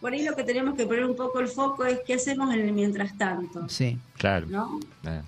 Por 0.00 0.12
ahí 0.12 0.22
lo 0.22 0.34
que 0.34 0.44
tenemos 0.44 0.74
que 0.76 0.86
poner 0.86 1.04
un 1.04 1.14
poco 1.16 1.40
el 1.40 1.48
foco 1.48 1.84
es 1.84 2.00
qué 2.06 2.14
hacemos 2.14 2.52
en 2.54 2.60
el 2.60 2.72
mientras 2.72 3.16
tanto, 3.18 3.68
Sí. 3.68 3.98
Claro. 4.16 4.46
¿no? 4.48 4.80
Eh, 5.04 5.22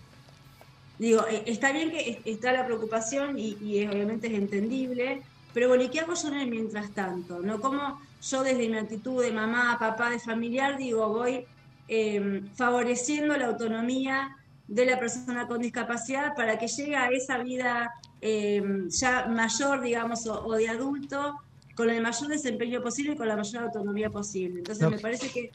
Digo, 0.98 1.26
eh, 1.26 1.42
está 1.46 1.72
bien 1.72 1.90
que 1.90 2.10
es- 2.10 2.18
está 2.24 2.52
la 2.52 2.64
preocupación 2.64 3.38
y, 3.38 3.56
y 3.60 3.78
es- 3.80 3.90
obviamente 3.90 4.28
es 4.28 4.34
entendible, 4.34 5.22
pero 5.52 5.68
bueno, 5.68 5.82
¿y 5.84 5.88
qué 5.88 6.00
hago 6.00 6.14
yo 6.14 6.28
en 6.28 6.34
el 6.34 6.48
mientras 6.50 6.92
tanto? 6.94 7.40
¿No? 7.40 7.60
Como 7.60 7.98
yo 8.20 8.42
desde 8.42 8.68
mi 8.68 8.76
actitud 8.78 9.20
de 9.22 9.32
mamá, 9.32 9.76
papá, 9.80 10.10
de 10.10 10.18
familiar, 10.20 10.76
digo, 10.78 11.08
voy 11.08 11.44
eh, 11.88 12.42
favoreciendo 12.56 13.36
la 13.36 13.46
autonomía 13.46 14.30
de 14.68 14.86
la 14.86 14.98
persona 14.98 15.46
con 15.48 15.60
discapacidad 15.60 16.34
para 16.34 16.56
que 16.58 16.68
llegue 16.68 16.94
a 16.96 17.08
esa 17.08 17.38
vida 17.38 17.90
eh, 18.20 18.62
ya 18.88 19.26
mayor, 19.26 19.82
digamos, 19.82 20.24
o, 20.26 20.44
o 20.46 20.54
de 20.54 20.68
adulto, 20.68 21.34
con 21.76 21.88
el 21.90 22.02
mayor 22.02 22.28
desempeño 22.28 22.82
posible 22.82 23.12
y 23.12 23.16
con 23.16 23.28
la 23.28 23.36
mayor 23.36 23.64
autonomía 23.64 24.10
posible. 24.10 24.58
Entonces 24.58 24.88
me 24.90 24.98
parece 24.98 25.30
que 25.30 25.50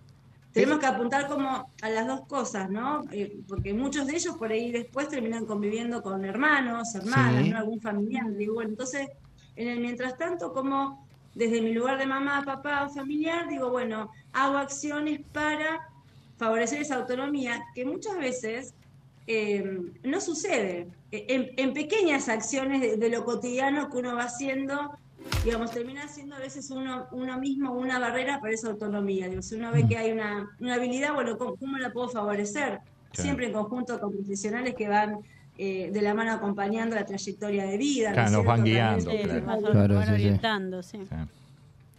tenemos 0.51 0.79
que 0.79 0.85
apuntar 0.87 1.27
como 1.27 1.69
a 1.81 1.89
las 1.89 2.07
dos 2.07 2.21
cosas, 2.27 2.69
¿no? 2.69 3.03
Eh, 3.11 3.39
porque 3.47 3.73
muchos 3.73 4.07
de 4.07 4.15
ellos 4.15 4.35
por 4.37 4.51
ahí 4.51 4.71
después 4.71 5.07
terminan 5.09 5.45
conviviendo 5.45 6.01
con 6.01 6.25
hermanos, 6.25 6.95
hermanas, 6.95 7.43
Sí. 7.43 7.49
¿no? 7.51 7.57
Algún 7.59 7.79
familiar. 7.79 8.25
Digo, 8.35 8.55
bueno, 8.55 8.71
entonces, 8.71 9.07
en 9.55 9.67
el 9.67 9.79
mientras 9.79 10.17
tanto, 10.17 10.53
¿cómo 10.53 11.05
desde 11.35 11.61
mi 11.61 11.73
lugar 11.73 11.99
de 11.99 12.07
mamá, 12.07 12.41
papá 12.43 12.85
o 12.85 12.89
familiar, 12.89 13.47
digo, 13.47 13.69
bueno, 13.69 14.09
hago 14.33 14.57
acciones 14.57 15.21
para 15.31 15.87
favorecer 16.37 16.81
esa 16.81 16.95
autonomía 16.95 17.63
que 17.75 17.85
muchas 17.85 18.17
veces 18.17 18.73
eh, 19.27 19.79
no 20.03 20.19
sucede. 20.21 20.87
Eh, 21.11 21.25
En, 21.29 21.51
en 21.57 21.73
pequeñas 21.75 22.29
acciones 22.29 22.81
de, 22.81 22.97
de 22.97 23.09
lo 23.09 23.23
cotidiano 23.25 23.89
que 23.91 23.97
uno 23.97 24.15
va 24.15 24.23
haciendo, 24.23 24.97
digamos, 25.43 25.71
termina 25.71 26.07
siendo 26.07 26.35
a 26.35 26.39
veces 26.39 26.69
uno, 26.71 27.07
uno 27.11 27.39
mismo 27.39 27.71
una 27.73 27.99
barrera 27.99 28.39
para 28.39 28.53
esa 28.53 28.69
autonomía. 28.69 29.27
Digo, 29.29 29.41
si 29.41 29.55
uno 29.55 29.71
ve 29.71 29.87
que 29.87 29.97
hay 29.97 30.11
una, 30.11 30.49
una 30.59 30.75
habilidad, 30.75 31.13
bueno, 31.13 31.37
¿cómo, 31.37 31.55
cómo 31.55 31.77
la 31.77 31.91
puedo 31.91 32.09
favorecer? 32.09 32.79
Siempre 33.13 33.47
en 33.47 33.53
conjunto 33.53 33.99
con 33.99 34.11
profesionales 34.13 34.75
que 34.75 34.87
van 34.87 35.17
eh, 35.57 35.89
de 35.91 36.01
la 36.01 36.13
mano 36.13 36.31
acompañando 36.33 36.95
la 36.95 37.05
trayectoria 37.05 37.65
de 37.65 37.77
vida. 37.77 38.09
¿no 38.09 38.13
Claro, 38.15 38.31
nos 38.31 38.45
van 38.45 38.63
guiando, 38.63 39.11
claro. 39.11 39.53
o- 39.67 39.71
Claro, 39.71 39.95
van 39.95 40.07
sí, 40.07 40.13
orientando, 40.13 40.83
sí. 40.83 40.99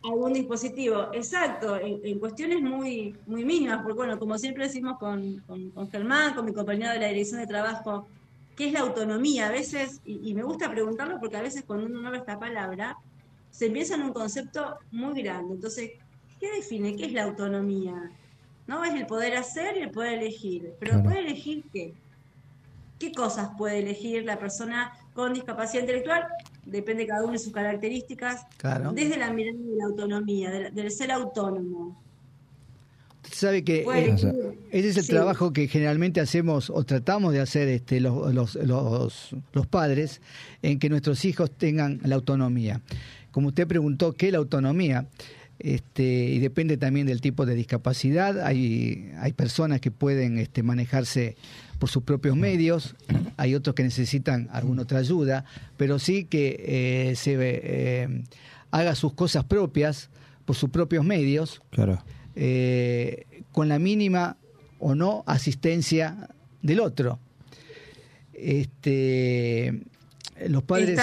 algún 0.05 0.33
dispositivo, 0.33 1.09
exacto, 1.13 1.77
en, 1.77 1.99
en 2.05 2.19
cuestiones 2.21 2.63
muy, 2.63 3.17
muy 3.27 3.45
mínimas, 3.45 3.79
porque 3.83 3.97
bueno, 3.97 4.19
como 4.19 4.39
siempre 4.39 4.65
decimos 4.65 4.97
con, 4.99 5.39
con, 5.41 5.71
con 5.71 5.91
Germán, 5.91 6.35
con 6.35 6.45
mi 6.45 6.53
compañero 6.53 6.93
de 6.93 7.01
la 7.01 7.09
dirección 7.09 7.41
de 7.41 7.47
trabajo, 7.49 8.07
¿qué 8.57 8.69
es 8.69 8.73
la 8.73 8.81
autonomía? 8.81 9.49
A 9.49 9.51
veces, 9.51 10.01
y, 10.05 10.31
y 10.31 10.35
me 10.35 10.45
gusta 10.45 10.71
preguntarlo 10.71 11.19
porque 11.19 11.37
a 11.37 11.43
veces 11.43 11.65
cuando 11.67 11.87
uno 11.87 12.07
habla 12.07 12.19
esta 12.21 12.39
palabra, 12.39 12.97
se 13.59 13.67
empieza 13.67 13.97
en 13.97 14.03
un 14.03 14.13
concepto 14.13 14.79
muy 14.93 15.21
grande. 15.21 15.55
Entonces, 15.55 15.91
¿qué 16.39 16.49
define? 16.53 16.95
¿Qué 16.95 17.07
es 17.07 17.13
la 17.13 17.25
autonomía? 17.25 18.09
¿No? 18.69 18.85
Es 18.85 18.95
el 18.95 19.05
poder 19.07 19.37
hacer 19.37 19.77
y 19.77 19.81
el 19.81 19.91
poder 19.91 20.21
elegir. 20.21 20.75
Pero. 20.79 21.03
¿puede 21.03 21.19
elegir 21.19 21.65
qué? 21.73 21.93
¿Qué 23.01 23.11
cosas 23.11 23.51
puede 23.59 23.81
elegir 23.81 24.25
la 24.25 24.39
persona 24.39 24.93
con 25.13 25.35
discapacidad 25.35 25.81
intelectual? 25.83 26.29
Depende 26.67 27.05
cada 27.09 27.25
uno 27.25 27.33
de 27.33 27.41
sus 27.41 27.53
características. 27.53 28.47
Claro. 28.59 28.93
Desde 28.93 29.17
la 29.17 29.33
mirada 29.33 29.59
de 29.59 29.77
la 29.77 29.85
autonomía, 29.87 30.51
del, 30.53 30.73
del 30.73 30.91
ser 30.93 31.11
autónomo. 31.11 32.01
Usted 33.25 33.37
sabe 33.37 33.65
que 33.65 33.79
eh, 33.81 34.15
ese 34.71 34.89
es 34.91 34.97
el 34.99 35.03
Sí. 35.05 35.11
trabajo 35.11 35.53
que 35.53 35.67
generalmente 35.67 36.21
hacemos 36.21 36.71
o 36.71 36.85
tratamos 36.85 37.33
de 37.33 37.41
hacer 37.41 37.67
este, 37.67 37.99
los, 38.01 38.33
los, 38.33 38.55
los, 38.55 39.35
los 39.53 39.67
padres 39.67 40.21
en 40.63 40.79
que 40.79 40.89
nuestros 40.89 41.25
hijos 41.25 41.51
tengan 41.51 41.99
la 42.05 42.15
autonomía. 42.15 42.81
Como 43.31 43.49
usted 43.49 43.67
preguntó, 43.67 44.13
¿qué 44.13 44.27
es 44.27 44.33
la 44.33 44.39
autonomía? 44.39 45.07
Este, 45.59 46.27
y 46.27 46.39
depende 46.39 46.77
también 46.77 47.07
del 47.07 47.21
tipo 47.21 47.45
de 47.45 47.55
discapacidad. 47.55 48.41
Hay, 48.47 49.11
hay 49.19 49.33
personas 49.33 49.81
que 49.81 49.91
pueden 49.91 50.39
este, 50.39 50.63
manejarse 50.63 51.37
por 51.81 51.89
sus 51.89 52.03
propios 52.03 52.37
medios, 52.37 52.97
hay 53.37 53.55
otros 53.55 53.75
que 53.75 53.85
necesitan 53.85 54.49
alguna 54.53 54.83
otra 54.83 54.99
ayuda, 54.99 55.45
pero 55.77 55.99
sí 56.01 56.25
que 56.25 57.11
eh, 57.11 57.15
se 57.17 57.37
eh, 57.39 58.23
haga 58.73 58.95
sus 58.97 59.13
cosas 59.13 59.45
propias 59.45 60.11
por 60.45 60.57
sus 60.57 60.71
propios 60.71 61.05
medios 61.05 61.61
Claro. 61.71 62.03
eh, 62.35 63.27
con 63.53 63.69
la 63.69 63.79
mínima 63.79 64.37
o 64.81 64.95
no 64.97 65.23
asistencia 65.27 66.29
del 66.63 66.81
otro. 66.81 67.21
Este, 68.33 69.81
los 70.49 70.63
padres 70.63 71.01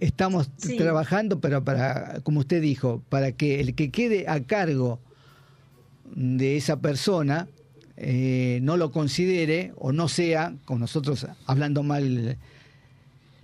estamos 0.00 0.50
Sí. 0.56 0.76
trabajando 0.76 1.40
para, 1.40 1.62
para, 1.62 2.20
como 2.22 2.40
usted 2.40 2.60
dijo, 2.60 3.02
para 3.08 3.32
que 3.32 3.60
el 3.60 3.74
que 3.74 3.90
quede 3.90 4.26
a 4.28 4.42
cargo 4.42 5.00
de 6.14 6.56
esa 6.56 6.80
persona 6.80 7.48
eh, 7.96 8.60
no 8.62 8.76
lo 8.76 8.92
considere 8.92 9.72
o 9.76 9.92
no 9.92 10.08
sea, 10.08 10.54
con 10.64 10.80
nosotros 10.80 11.26
hablando 11.46 11.82
mal 11.82 12.38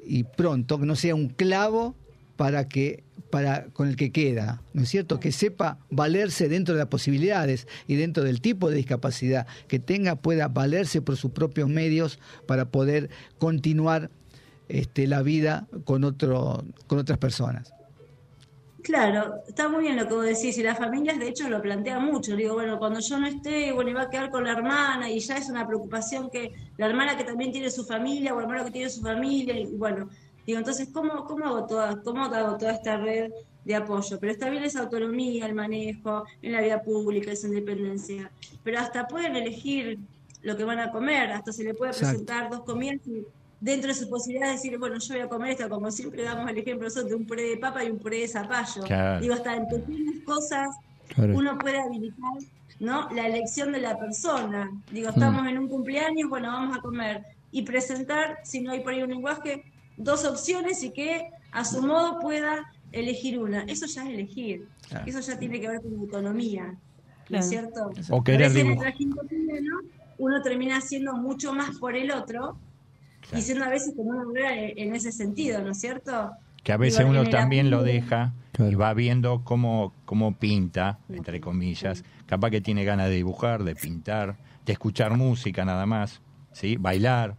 y 0.07 0.25
pronto, 0.25 0.79
que 0.79 0.87
no 0.87 0.97
sea 0.97 1.15
un 1.15 1.29
clavo 1.29 1.95
para 2.37 2.69
que 2.69 3.03
para 3.31 3.65
con 3.73 3.89
el 3.89 3.97
que 3.97 4.13
queda, 4.13 4.63
¿no 4.75 4.83
es 4.83 4.89
cierto? 4.91 5.19
Que 5.19 5.33
sepa 5.33 5.79
valerse 5.91 6.49
dentro 6.49 6.75
de 6.75 6.79
las 6.79 6.89
posibilidades 6.89 7.67
y 7.89 7.97
dentro 7.97 8.23
del 8.23 8.41
tipo 8.41 8.71
de 8.71 8.77
discapacidad 8.77 9.47
que 9.67 9.81
tenga 9.81 10.15
pueda 10.15 10.47
valerse 10.47 11.03
por 11.03 11.17
sus 11.17 11.33
propios 11.33 11.69
medios 11.69 12.21
para 12.47 12.67
poder 12.67 13.11
continuar 13.39 14.09
este, 14.69 15.07
la 15.07 15.23
vida 15.23 15.67
con 15.85 16.05
otro 16.05 16.65
con 16.87 16.99
otras 16.99 17.19
personas. 17.19 17.75
Claro, 18.85 19.37
está 19.49 19.67
muy 19.71 19.85
bien 19.85 19.97
lo 19.97 20.07
que 20.07 20.13
vos 20.13 20.27
decís, 20.27 20.59
y 20.59 20.63
las 20.63 20.77
familias 20.77 21.19
de 21.19 21.29
hecho 21.29 21.49
lo 21.49 21.63
plantean 21.63 22.05
mucho. 22.05 22.37
Digo, 22.37 22.53
bueno, 22.53 22.79
cuando 22.79 23.01
yo 23.01 23.19
no 23.19 23.27
esté, 23.27 23.73
bueno, 23.73 23.89
y 23.89 23.95
va 23.95 24.03
a 24.03 24.11
quedar 24.11 24.29
con 24.29 24.45
la 24.45 24.53
hermana, 24.53 25.11
y 25.11 25.21
ya 25.21 25.39
es 25.39 25.49
una 25.49 25.67
preocupación 25.67 26.29
que 26.29 26.53
la 26.77 26.85
hermana 26.85 27.17
que 27.17 27.25
también 27.25 27.51
tiene 27.51 27.71
su 27.71 27.87
familia, 27.87 28.35
o 28.35 28.39
el 28.39 28.45
hermano 28.45 28.67
que 28.67 28.73
tiene 28.73 28.91
su 28.91 29.01
familia, 29.01 29.59
y 29.59 29.65
bueno, 29.75 30.11
digo, 30.47 30.59
entonces, 30.59 30.91
¿cómo, 30.93 31.25
cómo, 31.25 31.47
hago, 31.47 31.67
toda, 31.67 32.03
cómo 32.03 32.25
hago 32.25 32.59
toda 32.59 32.73
esta 32.73 32.99
red 32.99 33.33
de 33.65 33.75
apoyo? 33.75 34.19
Pero 34.21 34.33
está 34.33 34.51
bien 34.51 34.65
esa 34.65 34.81
autonomía, 34.81 35.47
el 35.47 35.55
manejo, 35.55 36.25
en 36.43 36.53
la 36.53 36.61
vida 36.61 36.83
pública, 36.83 37.33
esa 37.33 37.47
independencia. 37.47 38.31
Pero 38.63 38.81
hasta 38.81 39.09
pueden 39.09 39.35
elegir 39.35 39.99
lo 40.43 40.59
que 40.59 40.65
van 40.65 40.81
a 40.81 40.91
comer, 40.91 41.33
hasta 41.33 41.55
se 41.55 41.65
le 41.65 41.73
puede 41.73 41.93
Exacto. 41.93 42.19
presentar 42.19 42.51
dos 42.51 42.65
comidas 42.65 43.01
y 43.07 43.25
dentro 43.65 43.89
de 43.89 43.95
su 43.95 44.09
posibilidad 44.11 44.53
decir, 44.53 44.79
bueno, 44.79 44.99
yo 44.99 45.15
voy 45.15 45.23
a 45.23 45.29
comer 45.29 45.53
esto, 45.53 45.69
como 45.71 45.91
siempre 45.91 46.23
damos 46.23 46.51
el 46.51 46.59
ejemplo 46.59 46.87
nosotros, 46.87 47.09
de 47.09 47.15
un 47.15 47.27
puré 47.27 47.43
de 47.45 47.57
papa 47.57 47.83
y 47.83 47.91
un 47.91 47.99
puré 47.99 48.19
de 48.21 48.29
zapallo. 48.29 48.83
Claro. 48.83 49.21
Digo, 49.21 49.33
hasta 49.35 49.57
en 49.57 49.67
pequeñas 49.69 50.17
cosas 50.25 50.77
Claro. 51.09 51.37
uno 51.37 51.59
puede 51.59 51.79
habilitar 51.79 52.33
¿no? 52.81 53.09
la 53.11 53.27
elección 53.27 53.73
de 53.73 53.81
la 53.81 53.97
persona. 53.99 54.71
Digo, 54.93 55.09
Mm. 55.09 55.15
estamos 55.15 55.47
en 55.47 55.59
un 55.59 55.69
cumpleaños, 55.69 56.29
bueno, 56.29 56.49
vamos 56.49 56.77
a 56.77 56.81
comer. 56.81 57.25
Y 57.53 57.63
presentar, 57.63 58.39
si 58.45 58.61
no 58.61 58.73
hay 58.73 58.81
por 58.81 58.93
ahí 58.93 59.03
un 59.03 59.11
lenguaje, 59.11 59.65
dos 59.97 60.25
opciones 60.27 60.83
y 60.83 60.91
que 60.91 61.31
a 61.53 61.65
su 61.65 61.81
modo 61.83 62.19
pueda 62.21 62.71
elegir 62.93 63.39
una. 63.39 63.63
Eso 63.63 63.87
ya 63.87 64.03
es 64.03 64.11
elegir. 64.11 64.69
Claro. 64.89 65.05
Eso 65.07 65.21
ya 65.21 65.39
tiene 65.39 65.59
que 65.61 65.69
ver 65.69 65.81
con 65.81 65.95
autonomía. 66.01 66.65
¿No 66.67 66.79
Claro. 67.29 67.45
es 67.45 67.49
cierto? 67.51 67.91
O 68.11 68.23
querer 68.23 68.41
veces 68.49 68.57
en 68.57 68.61
el 68.61 68.67
dibujar. 68.73 68.91
trajín 68.91 69.11
cotidiano 69.13 69.81
uno 70.19 70.43
termina 70.43 70.77
haciendo 70.77 71.15
mucho 71.15 71.55
más 71.55 71.79
por 71.79 71.97
el 71.97 72.11
otro 72.11 72.57
y 73.33 73.41
siendo 73.43 73.65
a 73.65 73.69
veces 73.69 73.95
como 73.97 74.11
una 74.11 74.25
barrera 74.25 74.55
en 74.77 74.95
ese 74.95 75.13
sentido, 75.13 75.63
¿no 75.63 75.71
es 75.73 75.81
cierto? 75.81 76.33
Que 76.63 76.73
a 76.73 76.77
veces 76.77 77.01
Digo, 77.01 77.11
uno 77.11 77.29
también 77.29 77.71
lo 77.71 77.83
deja 77.83 78.33
y 78.55 78.57
Claro. 78.57 78.79
va 78.79 78.95
viendo 78.95 79.43
cómo, 79.45 79.93
cómo 80.05 80.37
pinta, 80.37 80.99
entre 81.09 81.41
comillas. 81.41 82.05
Capaz 82.27 82.51
que 82.51 82.61
tiene 82.61 82.85
ganas 82.85 83.09
de 83.09 83.17
dibujar, 83.17 83.65
de 83.65 83.75
pintar, 83.75 84.37
de 84.65 84.73
escuchar 84.73 85.17
música 85.17 85.65
nada 85.65 85.85
más, 85.87 86.21
¿sí? 86.53 86.77
Bailar, 86.77 87.37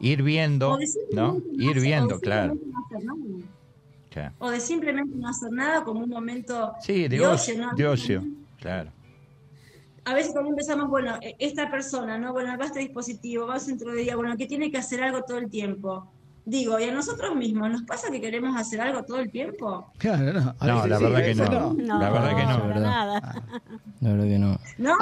ir 0.00 0.22
viendo, 0.22 0.78
¿no? 1.12 1.40
Ir 1.52 1.80
viendo, 1.80 2.18
claro. 2.20 2.56
claro. 4.10 4.34
O 4.38 4.50
de 4.50 4.60
simplemente 4.60 5.14
no 5.16 5.28
hacer 5.28 5.52
nada 5.52 5.84
como 5.84 6.00
un 6.00 6.08
momento 6.10 6.72
Sí, 6.80 7.06
de 7.06 7.24
ocio, 7.26 7.58
¿no? 7.58 7.74
de 7.76 7.86
ocio, 7.86 8.24
claro. 8.58 8.90
A 10.06 10.14
veces 10.14 10.32
también 10.32 10.56
pensamos, 10.56 10.88
bueno, 10.88 11.16
e- 11.20 11.36
esta 11.38 11.70
persona, 11.70 12.16
¿no? 12.16 12.32
Bueno, 12.32 12.56
va 12.56 12.64
a 12.64 12.66
este 12.68 12.78
dispositivo, 12.80 13.46
va 13.46 13.56
a 13.56 13.60
centro 13.60 13.90
de 13.92 14.02
día, 14.02 14.16
bueno, 14.16 14.36
que 14.36 14.46
tiene 14.46 14.70
que 14.70 14.78
hacer 14.78 15.02
algo 15.02 15.22
todo 15.22 15.38
el 15.38 15.50
tiempo. 15.50 16.10
Digo, 16.44 16.78
y 16.78 16.84
a 16.84 16.92
nosotros 16.92 17.34
mismos, 17.34 17.68
¿nos 17.70 17.82
pasa 17.82 18.08
que 18.10 18.20
queremos 18.20 18.56
hacer 18.56 18.80
algo 18.80 19.02
todo 19.02 19.18
el 19.18 19.32
tiempo? 19.32 19.90
Claro, 19.98 20.32
no, 20.32 20.54
a 20.60 20.66
No, 20.66 20.86
la 20.86 20.98
verdad 21.00 21.24
que 21.24 21.34
no. 21.34 21.72
No, 21.74 21.98
La 21.98 22.10
verdad 22.10 22.36
que 22.36 22.42
no. 22.44 22.66
¿verdad? 22.68 22.80
nada. 22.82 23.42
La 24.00 24.10
verdad 24.12 24.24
que 24.26 24.38
no. 24.38 24.58
¿No? 24.78 24.96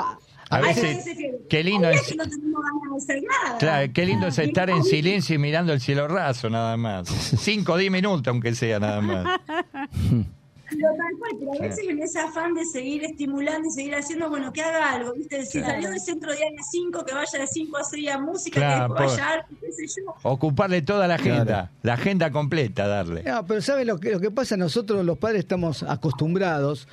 A 0.50 0.60
veces, 0.60 1.04
qué 1.50 1.62
lindo 1.64 1.88
es- 1.90 2.02
que 2.08 2.14
no 2.16 2.24
tenemos 2.24 2.62
ganas 2.64 2.82
de 2.90 2.96
hacer 3.14 3.22
nada. 3.24 3.58
Claro, 3.58 3.92
qué 3.92 4.06
lindo 4.06 4.26
es 4.28 4.38
estar 4.38 4.70
en 4.70 4.84
silencio 4.84 5.34
y 5.34 5.38
mirando 5.38 5.72
el 5.74 5.80
cielo 5.80 6.08
raso 6.08 6.48
nada 6.48 6.76
más. 6.78 7.08
Cinco 7.08 7.74
o 7.74 7.76
diez 7.76 7.90
minutos 7.92 8.26
aunque 8.28 8.54
sea 8.54 8.80
nada 8.80 9.00
más. 9.02 9.40
Pero 10.70 10.88
tal 10.96 11.18
cual, 11.18 11.32
pero 11.38 11.52
a 11.52 11.68
veces 11.68 11.84
en 11.88 11.98
ese 12.02 12.18
afán 12.18 12.54
de 12.54 12.64
seguir 12.64 13.04
estimulando 13.04 13.68
y 13.68 13.70
seguir 13.70 13.94
haciendo, 13.94 14.28
bueno, 14.30 14.52
que 14.52 14.62
haga 14.62 14.92
algo, 14.92 15.12
¿viste? 15.14 15.44
Si 15.44 15.58
Claro. 15.58 15.74
salió 15.74 15.90
del 15.90 16.00
centro 16.00 16.30
de 16.32 16.38
de 16.38 16.56
5, 16.70 17.04
que 17.04 17.14
vaya 17.14 17.38
de 17.38 17.46
5 17.46 17.76
a 17.76 17.84
6 17.84 18.08
a 18.10 18.18
música, 18.18 18.60
Claro, 18.60 18.74
que 18.94 19.00
después 19.02 19.10
por- 19.12 19.20
vaya 19.20 19.32
arte, 19.40 19.54
qué 19.60 19.72
sé 19.72 20.00
yo. 20.00 20.14
Ocuparle 20.22 20.82
toda 20.82 21.06
la 21.08 21.14
agenda, 21.16 21.70
la 21.82 21.94
agenda 21.94 22.30
completa 22.30 22.86
darle. 22.86 23.22
No, 23.24 23.46
pero 23.46 23.60
¿sabe 23.60 23.84
lo 23.84 23.98
que, 24.00 24.10
lo 24.12 24.20
que 24.20 24.30
pasa? 24.30 24.56
Nosotros 24.56 25.04
los 25.04 25.18
padres 25.18 25.40
estamos 25.40 25.82
acostumbrados 25.82 26.88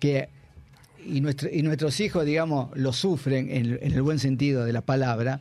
que 0.00 0.28
y, 1.06 1.20
nuestro- 1.20 1.50
y 1.52 1.62
nuestros 1.62 2.00
hijos, 2.00 2.24
digamos, 2.24 2.70
lo 2.76 2.92
sufren 2.92 3.50
en, 3.50 3.78
en 3.82 3.92
el 3.92 4.02
buen 4.02 4.18
sentido 4.18 4.64
de 4.64 4.72
la 4.72 4.80
palabra, 4.80 5.40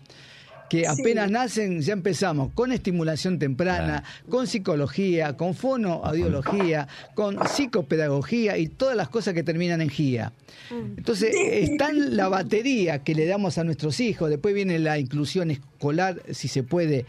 que 0.74 0.88
apenas 0.88 1.30
nacen 1.30 1.82
ya 1.82 1.94
empezamos 1.94 2.52
con 2.56 2.72
estimulación 2.72 3.38
temprana, 3.38 4.04
con 4.28 4.48
psicología, 4.48 5.38
con 5.38 5.54
fonoaudiología, 5.54 6.88
con 7.14 7.38
psicopedagogía 7.48 8.58
y 8.58 8.70
todas 8.70 8.98
las 8.98 9.08
cosas 9.08 9.36
que 9.36 9.44
terminan 9.44 9.82
en 9.82 9.90
GIA. 9.90 10.34
Entonces, 10.72 11.36
están 11.36 12.18
la 12.18 12.28
batería 12.28 13.04
que 13.04 13.14
le 13.14 13.28
damos 13.28 13.60
a 13.60 13.64
nuestros 13.64 14.00
hijos, 14.00 14.32
después 14.32 14.56
viene 14.56 14.80
la 14.80 14.98
inclusión 14.98 15.52
escolar, 15.52 16.24
si 16.32 16.48
se 16.48 16.64
puede 16.64 17.06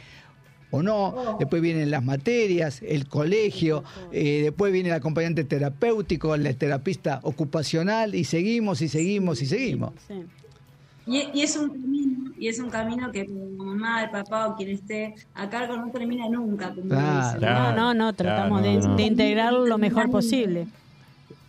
o 0.71 0.83
no, 0.83 1.39
después 1.39 1.63
vienen 1.63 1.91
las 1.91 2.05
materias, 2.05 2.83
el 2.87 3.09
colegio, 3.09 3.83
eh, 4.13 4.43
después 4.43 4.75
viene 4.75 4.91
el 4.91 4.95
acompañante 4.95 5.45
terapéutico, 5.45 6.35
el 6.35 6.55
terapista 6.57 7.21
ocupacional, 7.23 8.15
y 8.15 8.25
seguimos 8.25 8.83
y 8.83 8.89
seguimos 8.89 9.41
y 9.41 9.47
seguimos. 9.47 9.93
Sí. 10.07 10.17
Y, 11.07 11.29
y 11.35 11.43
es 11.43 11.57
un 11.57 11.69
camino, 11.69 12.33
y 12.39 12.49
es 12.49 12.59
un 12.59 12.71
camino 12.71 13.13
que 13.13 13.25
la 13.27 13.65
mamá, 13.65 14.05
el 14.05 14.11
papá 14.11 14.49
o 14.49 14.57
quien 14.57 14.71
esté 14.71 15.15
a 15.35 15.49
cargo 15.51 15.77
no 15.77 15.91
termina 15.91 16.29
nunca, 16.29 16.75
como 16.75 16.89
Claro. 16.89 17.35
dicen. 17.35 17.41
No, 17.41 17.73
no, 17.73 17.95
no, 17.95 18.13
tratamos 18.15 18.63
claro, 18.63 18.81
de, 18.81 18.89
no, 18.89 18.97
de 18.97 19.03
integrarlo 19.03 19.67
lo 19.67 19.79
mejor 19.79 20.11
posible. 20.11 20.67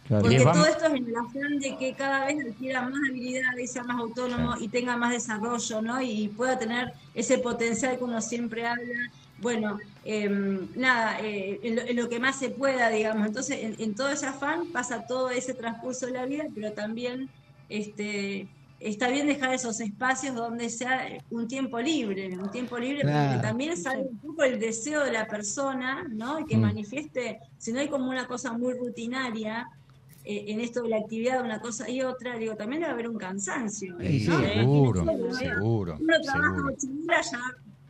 Claro. 0.08 0.22
Porque 0.24 0.38
todo 0.40 0.66
esto 0.66 0.86
es 0.86 0.94
en 0.94 1.08
el 1.08 1.16
afán 1.16 1.60
de 1.60 1.78
que 1.78 1.94
cada 1.94 2.26
vez 2.28 2.38
adquiera 2.46 2.82
más 2.84 3.00
habilidades 3.10 3.64
y 3.64 3.68
sea 3.68 3.84
más 3.84 3.98
autónomo 3.98 4.56
y 4.60 4.68
tenga 4.68 4.98
más 4.98 5.12
desarrollo, 5.12 5.82
¿no? 5.82 6.00
Y 6.02 6.28
pueda 6.28 6.60
tener 6.60 6.94
ese 7.16 7.40
potencial 7.40 7.98
que 7.98 8.04
uno 8.04 8.22
siempre 8.22 8.68
habla. 8.68 9.10
Bueno, 9.42 9.80
em, 10.04 10.68
nada, 10.76 11.18
eh, 11.22 11.60
en, 11.64 11.76
lo, 11.76 11.82
en 11.82 11.96
lo 11.96 12.08
que 12.08 12.20
más 12.20 12.38
se 12.38 12.50
pueda, 12.50 12.90
digamos. 12.90 13.26
Entonces, 13.26 13.58
en, 13.64 13.76
en 13.80 13.96
todo 13.96 14.10
ese 14.10 14.28
afán 14.28 14.68
pasa 14.72 15.08
todo 15.08 15.30
ese 15.32 15.54
transcurso 15.56 16.06
de 16.06 16.12
la 16.12 16.26
vida, 16.26 16.44
pero 16.54 16.72
también 16.74 17.28
este, 17.70 18.48
está 18.80 19.08
bien 19.10 19.26
dejar 19.28 19.54
esos 19.54 19.80
espacios 19.80 20.36
donde 20.36 20.70
sea 20.70 21.08
un 21.32 21.48
tiempo 21.48 21.80
libre, 21.80 22.38
un 22.38 22.52
tiempo 22.52 22.78
libre, 22.78 23.02
Claro. 23.02 23.32
porque 23.34 23.48
también 23.48 23.78
sale 23.78 24.04
un 24.04 24.18
poco 24.20 24.44
el 24.44 24.60
deseo 24.60 25.04
de 25.04 25.12
la 25.12 25.28
persona, 25.28 26.04
¿no? 26.10 26.40
Y 26.40 26.46
que 26.46 26.58
Mm. 26.58 26.62
manifieste, 26.62 27.40
si 27.58 27.72
no 27.74 27.80
hay 27.80 27.88
como 27.90 28.10
una 28.10 28.28
cosa 28.28 28.52
muy 28.58 28.74
rutinaria, 28.74 29.68
eh, 30.28 30.46
en 30.48 30.60
esto 30.60 30.82
de 30.82 30.90
la 30.90 30.98
actividad 30.98 31.38
de 31.38 31.44
una 31.44 31.60
cosa 31.60 31.88
y 31.90 32.02
otra, 32.02 32.36
digo, 32.38 32.56
también 32.56 32.82
debe 32.82 32.94
haber 32.94 33.08
un 33.10 33.18
cansancio. 33.18 33.96
Sí. 34.02 34.26
¿no? 34.28 34.40
Seguro, 34.42 35.02
Imagínate, 35.04 35.36
seguro, 35.46 35.98
Uno 36.00 36.14
trabaja 36.22 36.56
seguro. 36.80 37.16
ya 37.32 37.40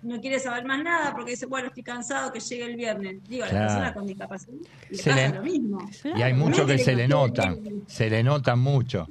no 0.04 0.21
quiere 0.21 0.39
saber 0.39 0.65
más 0.65 0.84
nada 0.84 1.13
porque 1.15 1.32
dice, 1.32 1.45
bueno, 1.48 1.69
estoy 1.69 1.82
cansado, 1.84 2.32
que 2.32 2.39
llegue 2.41 2.65
el 2.65 2.76
viernes. 2.76 3.17
Digo, 3.28 3.43
a 3.45 3.48
Claro. 3.48 3.63
la 3.65 3.67
persona 3.71 3.93
con 3.93 4.06
discapacidad 4.06 4.54
le 4.91 4.98
Se 4.98 5.10
pasa 5.10 5.28
le- 5.30 5.36
lo 5.36 5.43
mismo. 5.43 5.89
Y 6.15 6.21
hay 6.21 6.34
muchos 6.34 6.67
que 6.67 6.78
se 6.78 6.93
le 6.95 7.08
notan, 7.08 7.58
se 7.88 8.10
le 8.10 8.21
notan 8.21 8.60
mucho, 8.60 9.08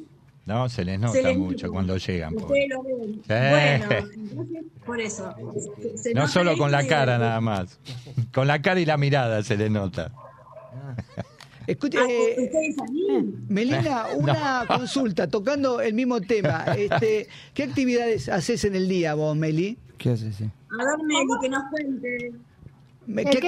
¿no? 0.46 0.68
Se 0.68 0.84
les 0.84 0.98
nota 1.00 1.20
les 1.20 1.36
mucho 1.38 1.70
cuando 1.70 1.96
llegan. 1.96 2.34
Ustedes 2.36 2.68
lo 2.68 2.82
ven. 2.82 3.22
Eh. 3.28 3.80
Bueno, 3.88 4.08
entonces, 4.14 4.64
por 4.84 5.00
eso. 5.00 5.34
se- 5.80 5.98
se 5.98 6.14
No 6.14 6.28
solo 6.28 6.56
con 6.58 6.70
la 6.70 6.86
cara 6.86 7.18
nada 7.18 7.40
más, 7.40 7.78
con 8.32 8.46
la 8.46 8.60
cara 8.62 8.80
y 8.80 8.84
la 8.86 8.96
mirada 8.96 9.42
se 9.42 9.56
le 9.56 9.70
nota. 9.70 10.12
Escuche, 11.66 11.96
Ah, 11.98 12.06
eh, 12.10 12.34
ustedes 12.44 12.78
a 12.78 12.84
mí. 12.92 13.34
Melina, 13.48 14.06
una 14.18 14.64
consulta, 14.68 15.28
tocando 15.28 15.80
el 15.80 15.94
mismo 15.94 16.20
tema. 16.20 16.64
Este, 16.76 17.26
¿Qué 17.54 17.62
actividades 17.62 18.28
haces 18.28 18.64
en 18.64 18.74
el 18.74 18.86
día 18.86 19.14
vos, 19.14 19.34
Meli? 19.34 19.78
¿Qué 19.96 20.10
haces? 20.10 20.36
Sí. 20.36 20.44
A 20.44 20.84
ver, 20.84 21.06
Meli, 21.06 21.26
que 21.40 21.48
nos 21.48 21.62
cuente. 21.70 22.32
Me- 23.06 23.24
¿De 23.24 23.30
qué 23.30 23.40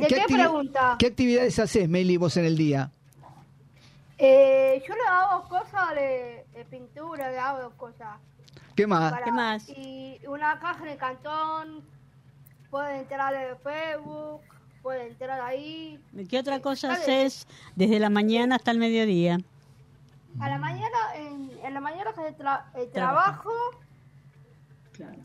de 0.00 0.06
qué 0.06 0.22
pregunta? 0.28 0.96
¿Qué 0.98 1.06
actividades 1.08 1.58
haces, 1.58 1.88
Meli, 1.90 2.16
vos 2.16 2.36
en 2.38 2.46
el 2.46 2.56
día? 2.56 2.90
Eh, 4.18 4.82
yo 4.86 4.94
le 4.94 5.02
hago 5.08 5.48
cosas 5.48 5.94
de, 5.94 6.44
de 6.52 6.64
pintura, 6.64 7.30
le 7.30 7.38
hago 7.38 7.70
cosas. 7.76 8.18
¿Qué 8.74 8.86
más? 8.86 9.12
para- 9.12 9.24
¿Qué 9.24 9.32
más? 9.32 9.68
Y 9.68 10.20
una 10.26 10.58
caja 10.58 10.84
de 10.84 10.96
cantón, 10.96 11.84
puede 12.70 12.98
entrar 13.00 13.32
en 13.34 13.56
Facebook, 13.58 14.40
puede 14.82 15.08
entrar 15.08 15.40
ahí. 15.40 16.02
¿Qué 16.28 16.38
otra 16.38 16.60
cosa 16.60 16.88
Dale. 16.88 17.00
haces 17.02 17.46
desde 17.76 17.98
la 18.00 18.10
mañana 18.10 18.56
hasta 18.56 18.70
el 18.72 18.78
mediodía? 18.78 19.38
A 20.40 20.48
la 20.48 20.58
mañana, 20.58 20.98
en, 21.16 21.50
en 21.64 21.74
la 21.74 21.80
mañana 21.80 22.12
que 22.12 22.36
tra- 22.36 22.64
trabajo 22.92 23.50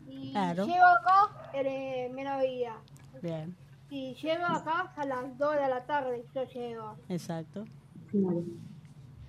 y 0.06 0.30
Claro. 0.32 0.66
llego 0.66 0.84
acá 0.84 1.50
en 1.52 1.66
el 1.66 2.12
mediodía. 2.12 2.74
Bien, 3.22 3.56
Y 3.90 4.14
llego 4.14 4.44
acá 4.46 4.92
a 4.96 5.04
las 5.04 5.36
2 5.38 5.54
de 5.56 5.68
la 5.68 5.84
tarde, 5.84 6.24
yo 6.34 6.44
llego. 6.44 6.96
exacto. 7.08 7.64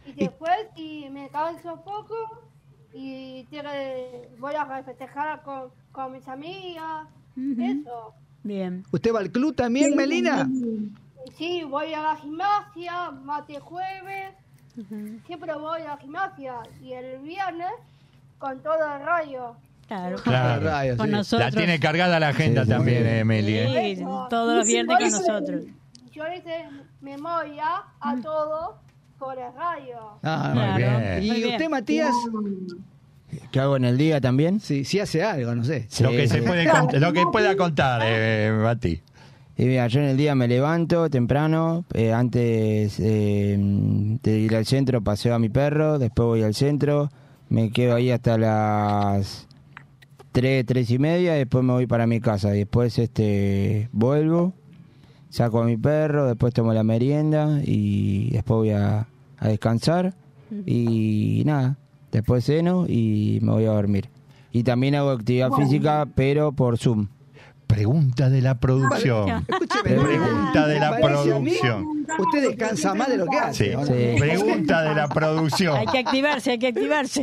Y 0.05 0.13
después 0.13 0.57
y 0.75 1.09
me 1.09 1.29
canso 1.29 1.73
un 1.73 1.83
poco 1.83 2.15
y 2.93 3.43
que- 3.45 4.29
voy 4.39 4.53
a 4.55 4.65
festejar 4.83 5.41
con, 5.43 5.69
con 5.91 6.11
mis 6.11 6.27
amigas. 6.27 7.07
Eso. 7.37 8.13
Bien. 8.43 8.83
¿Usted 8.91 9.13
va 9.13 9.19
al 9.19 9.31
club 9.31 9.55
también, 9.55 9.95
Melina? 9.95 10.47
Sí, 11.37 11.63
voy 11.63 11.93
a 11.93 12.01
la 12.01 12.15
gimnasia, 12.17 13.11
mate 13.11 13.59
jueves. 13.59 14.33
Siempre 15.25 15.53
voy 15.55 15.81
a 15.81 15.85
la 15.85 15.97
gimnasia. 15.97 16.55
Y 16.81 16.93
el 16.93 17.19
viernes 17.19 17.71
con 18.37 18.61
todo 18.61 18.75
el 18.95 19.03
rayo. 19.05 19.55
Claro. 19.87 20.17
Claro. 20.23 20.63
Rayos, 20.65 20.97
Con 20.97 21.07
sí. 21.07 21.11
nosotros. 21.11 21.51
La 21.51 21.57
tiene 21.57 21.79
cargada 21.79 22.19
la 22.19 22.29
agenda 22.29 22.63
Sí, 22.63 22.69
también, 22.69 23.05
eh, 23.07 23.23
Meli. 23.23 23.55
¿eh? 23.57 23.95
Sí, 23.97 24.03
todos 24.29 24.57
los 24.57 24.67
viernes 24.67 24.97
con 24.99 25.11
nosotros. 25.11 25.65
Yo 26.11 26.23
le 26.23 26.37
hice 26.37 26.69
memoria 27.01 27.83
a 27.99 28.15
todo 28.21 28.77
por 29.19 29.37
el 29.37 29.53
rayo. 29.53 30.19
Ah, 30.23 30.51
Muy 30.53 30.63
Claro. 30.63 30.77
bien. 30.77 31.23
¿Y 31.23 31.27
Muy 31.27 31.37
bien. 31.41 31.51
usted, 31.55 31.69
Matías? 31.69 32.15
¿Qué 33.51 33.59
hago 33.59 33.75
en 33.77 33.85
el 33.85 33.97
día 33.97 34.21
también? 34.21 34.59
Sí, 34.59 34.85
sí 34.85 34.99
hace 34.99 35.23
algo, 35.23 35.53
no 35.55 35.63
sé. 35.63 35.87
Lo 36.01 36.11
que 36.11 36.27
Sí, 36.27 36.35
se 36.35 36.41
puede 36.41 36.65
cont- 36.69 36.97
lo 36.99 37.11
que 37.13 37.25
pueda 37.27 37.55
contar, 37.57 38.01
eh, 38.03 38.51
Mati. 38.61 39.01
Y 39.57 39.65
mira, 39.65 39.87
yo 39.87 40.01
en 40.01 40.07
el 40.07 40.17
día 40.17 40.35
me 40.35 40.47
levanto 40.47 41.09
temprano, 41.09 41.85
eh, 41.93 42.11
antes 42.13 42.99
eh, 42.99 43.55
de 43.57 44.37
ir 44.39 44.55
al 44.55 44.65
centro 44.65 45.01
paseo 45.01 45.33
a 45.33 45.39
mi 45.39 45.49
perro, 45.49 45.97
después 45.97 46.25
voy 46.27 46.43
al 46.43 46.53
centro, 46.53 47.09
me 47.49 47.71
quedo 47.71 47.95
ahí 47.95 48.11
hasta 48.11 48.37
las 48.37 49.47
3, 50.33 50.65
3 50.65 50.91
y 50.91 50.99
media, 50.99 51.33
después 51.33 51.63
me 51.63 51.71
voy 51.73 51.87
para 51.87 52.05
mi 52.05 52.19
casa, 52.19 52.53
y 52.53 52.59
después 52.59 52.99
este 52.99 53.87
vuelvo, 53.93 54.53
saco 55.29 55.61
a 55.61 55.65
mi 55.65 55.77
perro, 55.77 56.27
después 56.27 56.53
tomo 56.53 56.73
la 56.73 56.83
merienda 56.83 57.59
y 57.63 58.29
después 58.31 58.57
voy 58.57 58.69
a, 58.71 59.07
a 59.37 59.47
descansar 59.47 60.13
y 60.65 61.43
nada, 61.45 61.77
después 62.11 62.45
ceno 62.45 62.85
y 62.87 63.39
me 63.41 63.51
voy 63.51 63.65
a 63.65 63.71
dormir. 63.71 64.09
Y 64.51 64.63
también 64.63 64.95
hago 64.95 65.09
actividad 65.09 65.51
física, 65.51 66.07
pero 66.15 66.53
por 66.53 66.77
Zoom. 66.77 67.09
Pregunta 67.67 68.29
de 68.29 68.41
la 68.41 68.59
producción. 68.59 69.45
Escúcheme, 69.47 70.01
Pregunta 70.01 70.67
de 70.67 70.79
la 70.79 70.97
producción. 70.97 72.05
Usted 72.19 72.49
descansa 72.49 72.93
más 72.93 73.09
de 73.09 73.17
lo 73.17 73.25
que 73.25 73.37
hace. 73.37 73.75
Sí. 73.85 74.19
Pregunta 74.19 74.83
de 74.83 74.95
la 74.95 75.07
producción. 75.07 75.75
Hay 75.75 75.87
que 75.87 75.97
activarse, 75.97 76.51
hay 76.51 76.59
que 76.59 76.67
activarse. 76.67 77.21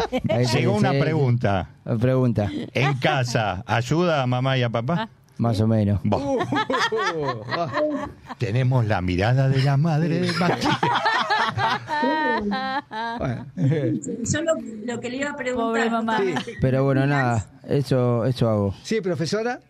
Llegó 0.52 0.74
una 0.74 0.92
sí. 0.92 0.98
pregunta. 1.00 1.70
Pregunta, 2.00 2.50
En 2.74 2.98
casa, 2.98 3.62
¿ayuda 3.66 4.22
a 4.22 4.26
mamá 4.26 4.58
y 4.58 4.62
a 4.62 4.68
papá? 4.70 5.08
Más 5.38 5.60
o 5.60 5.66
menos. 5.66 6.00
Tenemos 8.38 8.86
la 8.86 9.00
mirada 9.00 9.48
de 9.48 9.62
la 9.62 9.76
madre 9.76 10.20
de 10.20 10.32
bueno. 13.18 13.46
Yo 13.56 14.42
lo, 14.42 14.54
lo 14.84 15.00
que 15.00 15.10
le 15.10 15.16
iba 15.18 15.30
a 15.30 15.36
preguntar. 15.36 15.66
Pobre 15.66 15.90
mamá. 15.90 16.20
Pero 16.60 16.84
bueno, 16.84 17.06
nada, 17.06 17.46
eso 17.68 18.24
eso 18.24 18.48
hago. 18.48 18.74
Sí, 18.82 19.00
profesora. 19.00 19.60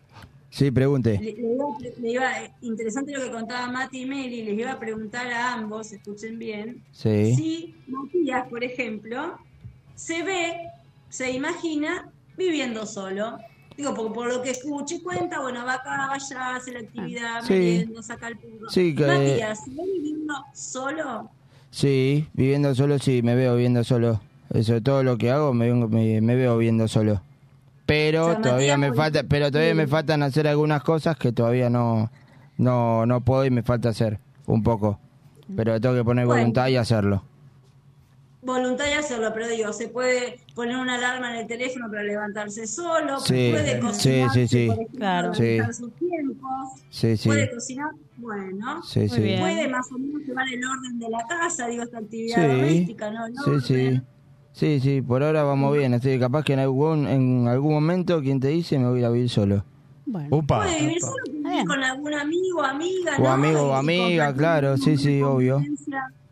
Sí, 0.49 0.69
pregunte. 0.69 1.17
Le, 1.19 1.33
le 1.33 1.53
iba, 1.53 1.65
le 1.99 2.11
iba- 2.11 2.31
interesante 2.61 3.11
lo 3.11 3.23
que 3.23 3.31
contaba 3.31 3.71
Mati 3.71 4.03
y 4.03 4.05
Meli, 4.05 4.43
les 4.43 4.59
iba 4.59 4.73
a 4.73 4.79
preguntar 4.79 5.25
a 5.31 5.53
ambos, 5.55 5.91
escuchen 5.91 6.37
bien, 6.37 6.83
Sí. 6.91 7.33
si 7.35 7.75
Matías, 7.87 8.47
por 8.49 8.63
ejemplo, 8.63 9.35
se 9.95 10.21
ve, 10.21 10.53
se 11.09 11.31
imagina 11.31 12.07
viviendo 12.37 12.85
solo. 12.85 13.39
Digo, 13.77 13.93
por, 13.93 14.13
por 14.13 14.27
lo 14.27 14.41
que 14.41 14.51
escucha 14.51 14.95
y 14.95 15.01
cuenta, 15.01 15.39
bueno, 15.41 15.65
va 15.65 15.73
acá, 15.75 15.89
va 16.09 16.13
allá, 16.13 16.55
hace 16.55 16.71
la 16.73 16.79
actividad, 16.79 17.41
Sí. 17.41 17.53
merienda, 17.53 18.01
saca 18.03 18.27
el 18.27 18.37
perro. 18.37 18.69
Sí, 18.69 18.95
que- 18.95 19.05
Matías, 19.07 19.63
¿se 19.63 19.71
ve 19.71 19.83
viviendo 19.93 20.33
solo? 20.53 21.29
Sí, 21.71 22.27
viviendo 22.33 22.75
solo, 22.75 22.99
sí, 22.99 23.21
me 23.23 23.35
veo 23.35 23.55
viviendo 23.55 23.83
solo. 23.83 24.21
Eso, 24.53 24.81
todo 24.81 25.01
lo 25.03 25.17
que 25.17 25.31
hago 25.31 25.53
me, 25.53 25.73
me, 25.73 26.21
me 26.21 26.35
veo 26.35 26.57
viviendo 26.57 26.87
solo. 26.87 27.21
Pero 27.85 28.27
O 28.27 28.31
sea, 28.33 28.41
todavía 28.41 28.77
Matías, 28.77 28.91
me 28.91 28.95
falta, 28.95 29.23
pero 29.23 29.51
todavía 29.51 29.71
sí. 29.71 29.77
me 29.77 29.87
faltan 29.87 30.23
hacer 30.23 30.47
algunas 30.47 30.83
cosas 30.83 31.17
que 31.17 31.31
todavía 31.31 31.69
no, 31.69 32.11
no, 32.57 33.05
no 33.05 33.21
puedo 33.21 33.43
y 33.45 33.49
me 33.49 33.63
falta 33.63 33.89
hacer 33.89 34.19
un 34.45 34.61
poco. 34.63 34.99
Pero 35.55 35.81
tengo 35.81 35.95
que 35.95 36.03
poner 36.03 36.25
Bueno. 36.25 36.41
voluntad 36.41 36.67
y 36.67 36.77
hacerlo. 36.77 37.23
Voluntario 38.45 38.99
hacerlo, 38.99 39.31
pero 39.33 39.47
digo, 39.47 39.71
se 39.71 39.87
puede 39.87 40.39
poner 40.53 40.75
una 40.77 40.95
alarma 40.95 41.31
en 41.33 41.41
el 41.41 41.47
teléfono 41.47 41.89
para 41.89 42.03
levantarse 42.03 42.67
solo, 42.67 43.19
Sí, 43.19 43.49
puede 43.51 43.79
cocinar, 43.79 44.31
sí, 44.31 44.47
sí. 44.47 44.69
Claro. 44.97 45.33
sus 45.33 45.93
tiempos, 45.95 46.69
Sí, 46.89 47.15
sí. 47.15 47.29
puede 47.29 47.49
cocinar, 47.49 47.91
bueno, 48.17 48.83
Sí, 48.83 48.99
Muy 48.99 49.09
sí. 49.09 49.21
bien. 49.21 49.39
puede 49.39 49.67
más 49.69 49.89
o 49.91 49.97
menos 49.97 50.21
llevar 50.23 50.47
el 50.49 50.61
orden 50.65 50.99
de 50.99 51.09
la 51.09 51.25
casa, 51.27 51.67
digo, 51.67 51.83
esta 51.83 51.99
actividad 51.99 52.35
Sí, 52.35 52.41
doméstica, 52.55 53.11
¿no? 53.11 53.25
El 53.27 53.33
sí, 53.61 53.67
sí. 53.67 53.73
orden. 53.87 54.07
Sí, 54.51 54.79
sí, 54.81 55.01
por 55.01 55.23
ahora 55.23 55.43
vamos 55.43 55.75
bien. 55.75 55.93
Estoy 55.95 56.19
capaz 56.19 56.43
que 56.43 56.53
en 56.53 56.59
algún, 56.59 57.07
en 57.07 57.47
algún 57.47 57.73
momento, 57.73 58.21
quien 58.21 58.39
te 58.39 58.49
dice, 58.49 58.77
me 58.77 58.87
voy 58.87 58.97
a 58.97 58.99
ir 58.99 59.05
a 59.05 59.09
vivir 59.09 59.29
solo. 59.29 59.63
Bueno, 60.05 60.27
Upa. 60.35 60.63
Puede 60.63 60.79
vivir 60.81 60.99
solo 60.99 61.15
con 61.65 61.83
algún 61.83 62.13
amigo, 62.13 62.61
amiga, 62.61 63.15
O 63.17 63.21
¿no? 63.23 63.29
amigo 63.29 63.61
o 63.69 63.73
amiga, 63.73 64.33
claro, 64.33 64.77
sí, 64.77 64.97
sí, 64.97 65.21
obvio. 65.21 65.61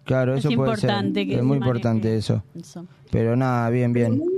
Claro, 0.03 0.33
es 0.35 0.45
eso 0.45 0.55
puede 0.55 0.75
ser. 0.77 0.89
importante 0.89 1.25
que 1.25 1.33
Es 1.33 1.37
se 1.39 1.43
muy 1.43 1.59
maneje 1.59 1.69
importante 1.77 2.17
eso. 2.17 2.43
eso. 2.55 2.85
Pero 3.11 3.35
nada, 3.35 3.69
bien, 3.69 3.93
bien. 3.93 4.17
Muy, 4.17 4.31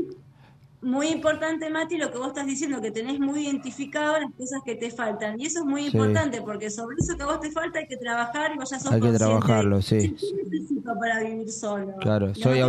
muy 0.82 1.08
importante, 1.08 1.70
Mati, 1.70 1.98
lo 1.98 2.12
que 2.12 2.18
vos 2.18 2.28
estás 2.28 2.46
diciendo, 2.46 2.82
que 2.82 2.92
tenés 2.92 3.20
muy 3.20 3.46
identificado 3.46 4.20
las 4.20 4.32
cosas 4.38 4.62
que 4.66 4.76
te 4.76 4.92
faltan. 4.92 5.40
Y 5.40 5.46
eso 5.46 5.60
es 5.60 5.66
muy 5.66 5.84
Sí. 5.84 5.98
importante, 5.98 6.42
porque 6.42 6.70
sobre 6.70 6.98
eso 7.00 7.16
que 7.16 7.24
a 7.24 7.28
vos 7.28 7.40
te 7.40 7.52
falta 7.52 7.80
hay 7.80 7.88
que 7.88 7.98
trabajar 7.98 8.52
y 8.54 8.58
vos 8.58 8.70
ya 8.70 8.80
sos 8.80 8.92
Hay 8.92 9.00
que 9.00 9.08
consciente 9.08 9.20
trabajarlo, 9.20 9.82
sí. 9.82 10.16
¿Qué 10.20 10.44
necesito 10.52 10.94
para 11.00 11.22
vivir 11.22 11.50
solo? 11.50 11.94
Claro. 12.02 12.36
Soy 12.36 12.60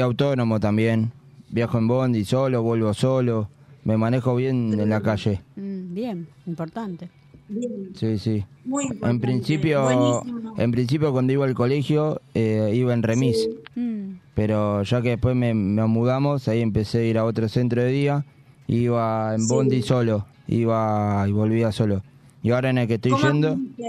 autónomo 0.00 0.60
también. 0.60 1.12
Viajo 1.50 1.78
en 1.78 1.88
bondi 1.88 2.24
solo, 2.24 2.62
vuelvo 2.62 2.92
solo. 2.92 3.48
Me 3.84 3.96
manejo 3.96 4.36
bien 4.36 4.78
en 4.78 4.90
la 4.90 5.00
calle. 5.00 5.40
Mm, 5.56 5.94
bien, 5.94 6.28
importante. 6.46 7.08
Bien. 7.48 7.90
Sí, 7.94 8.18
sí. 8.18 8.44
Muy 8.64 8.84
importante. 8.84 9.10
En 9.14 9.20
principio, 9.20 9.82
Buenísimo. 9.82 10.54
en 10.58 10.70
principio 10.72 11.12
cuando 11.12 11.32
iba 11.32 11.44
al 11.46 11.54
colegio 11.54 12.20
eh, 12.34 12.72
iba 12.74 12.92
en 12.92 13.02
remis, 13.02 13.48
Mm. 13.74 14.18
pero 14.34 14.82
ya 14.82 15.00
que 15.02 15.10
después 15.10 15.34
me, 15.34 15.54
me 15.54 15.86
mudamos, 15.86 16.46
ahí 16.48 16.60
empecé 16.60 16.98
a 16.98 17.04
ir 17.04 17.18
a 17.18 17.24
otro 17.24 17.48
centro 17.48 17.82
de 17.82 17.90
día, 17.90 18.24
iba 18.66 19.34
en 19.34 19.40
Sí. 19.40 19.46
bondi 19.48 19.82
solo, 19.82 20.26
iba 20.46 21.24
y 21.26 21.32
volvía 21.32 21.72
solo. 21.72 22.02
Y 22.42 22.50
ahora 22.50 22.70
en 22.70 22.78
el 22.78 22.86
que 22.88 22.94
estoy 22.94 23.12
¿Cómo 23.12 23.24
yendo 23.26 23.48
aprendiste? 23.48 23.82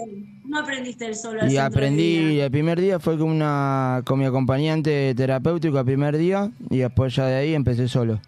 ¿Cómo 0.44 0.58
aprendiste 0.58 1.06
el 1.06 1.16
solo? 1.16 1.42
al 1.42 1.52
y 1.52 1.58
aprendí, 1.58 2.26
día? 2.30 2.46
el 2.46 2.52
primer 2.52 2.80
día 2.82 3.00
fue 3.00 3.18
con 3.18 3.30
una 3.30 4.02
con 4.06 4.18
mi 4.20 4.26
acompañante 4.26 5.14
terapéutico 5.16 5.78
el 5.80 5.86
primer 5.86 6.18
día 6.18 6.50
y 6.70 6.78
después 6.78 7.16
ya 7.16 7.26
de 7.28 7.36
ahí 7.36 7.54
empecé 7.54 7.88
solo. 7.88 8.20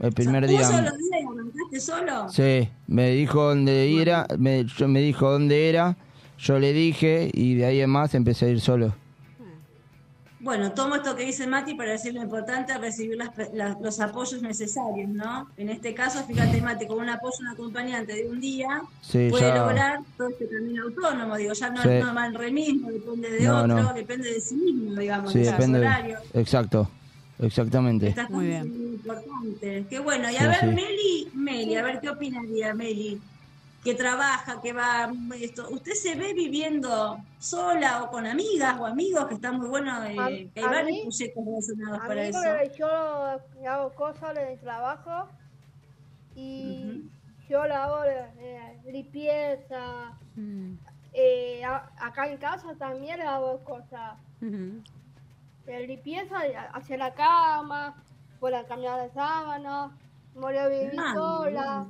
El 0.00 0.12
primer 0.12 0.44
¿Un 0.44 0.48
día. 0.50 0.62
solo 0.64 0.88
solo? 1.80 2.28
Sí, 2.28 2.68
me 2.86 3.10
dijo 3.10 3.44
dónde 3.48 4.00
era, 4.00 4.26
me, 4.38 4.64
yo- 4.64 4.88
me 4.88 5.00
dijo 5.00 5.30
dónde 5.30 5.68
era, 5.68 5.96
yo 6.38 6.58
le 6.58 6.72
dije 6.72 7.30
y 7.32 7.54
de 7.54 7.66
ahí 7.66 7.80
en 7.80 7.90
más 7.90 8.14
empecé 8.14 8.46
a 8.46 8.48
ir 8.50 8.60
solo. 8.60 8.94
Bueno, 10.40 10.70
tomo 10.70 10.94
esto 10.94 11.16
que 11.16 11.24
dice 11.24 11.48
Mati 11.48 11.74
para 11.74 11.90
decir 11.90 12.14
lo 12.14 12.22
importante 12.22 12.72
es 12.72 12.80
recibir 12.80 13.16
las- 13.16 13.30
las- 13.52 13.80
los 13.80 13.98
apoyos 14.00 14.40
necesarios, 14.40 15.08
¿no? 15.10 15.48
En 15.56 15.68
este 15.68 15.94
caso, 15.94 16.22
fíjate, 16.24 16.60
Mati, 16.62 16.86
con 16.86 17.00
un 17.00 17.08
apoyo, 17.08 17.34
un 17.40 17.48
acompañante 17.48 18.12
de 18.14 18.28
un 18.28 18.38
día, 18.40 18.82
Sí, 19.00 19.26
puede 19.30 19.48
ya- 19.48 19.56
lograr 19.56 19.98
todo 20.16 20.28
este 20.28 20.48
camino 20.48 20.84
autónomo, 20.84 21.36
digo, 21.36 21.52
ya 21.54 21.70
no, 21.70 21.82
Sí. 21.82 21.88
no 22.00 22.14
va 22.14 22.26
en 22.26 22.34
remis, 22.34 22.80
no 22.80 22.88
depende 22.88 23.30
de 23.32 23.40
No, 23.46 23.56
otro, 23.62 23.82
no. 23.82 23.92
depende 23.92 24.32
de 24.32 24.40
sí 24.40 24.54
mismo, 24.54 24.94
digamos, 25.00 25.32
Sí, 25.32 25.40
de 25.40 25.50
depende. 25.50 25.80
horarios. 25.80 26.20
Exacto, 26.32 26.88
exactamente. 27.40 28.08
Estas 28.08 28.30
Muy 28.30 28.46
cosas 28.46 28.64
bien. 28.64 28.82
importantes. 28.94 29.86
Qué 29.88 29.98
bueno. 30.00 30.30
Y 30.30 30.36
a 30.36 30.40
Sí, 30.40 30.46
ver, 30.46 30.60
sí. 30.60 30.66
Meli, 30.66 31.30
Meli, 31.34 31.76
a 31.76 31.82
ver 31.82 32.00
qué 32.00 32.10
opinaría 32.10 32.74
Meli, 32.74 33.20
que 33.84 33.94
trabaja, 33.94 34.60
que 34.60 34.72
va 34.72 35.10
esto. 35.40 35.68
¿Usted 35.70 35.92
se 35.92 36.14
ve 36.16 36.34
viviendo 36.34 37.18
sola 37.38 38.02
o 38.02 38.10
con 38.10 38.26
amigas 38.26 38.78
o 38.80 38.86
amigos? 38.86 39.26
Que 39.28 39.34
está 39.34 39.52
muy 39.52 39.68
bueno, 39.68 40.02
eh, 40.04 40.16
A- 40.18 40.26
que 40.28 40.50
hay 40.56 40.64
a 40.64 40.66
varios 40.68 40.90
mí- 40.90 41.02
proyectos 41.02 41.44
relacionados 41.44 41.98
para 42.06 42.22
eso. 42.24 42.38
yo 42.76 43.70
hago 43.70 43.90
cosas 43.94 44.36
en 44.36 44.48
el 44.48 44.58
trabajo 44.58 45.28
y 46.34 47.08
yo 47.48 47.64
le 47.66 47.74
hago 47.74 48.04
eh, 48.04 48.78
limpieza. 48.86 50.12
Mm. 50.36 50.74
Eh, 51.12 51.64
a- 51.64 51.90
acá 52.00 52.28
en 52.30 52.36
casa 52.36 52.74
también 52.78 53.18
le 53.18 53.24
hago 53.24 53.58
cosas. 53.64 54.18
De 55.72 55.86
limpieza, 55.86 56.36
hacer 56.72 56.98
la 56.98 57.14
cama, 57.14 57.94
por 58.40 58.50
la 58.52 58.64
cambiar 58.64 59.00
de 59.02 59.10
sábana, 59.12 59.90
morir 60.34 60.58
a 60.60 60.68
vivir 60.68 60.92
Ah, 60.98 61.12
sola. 61.14 61.86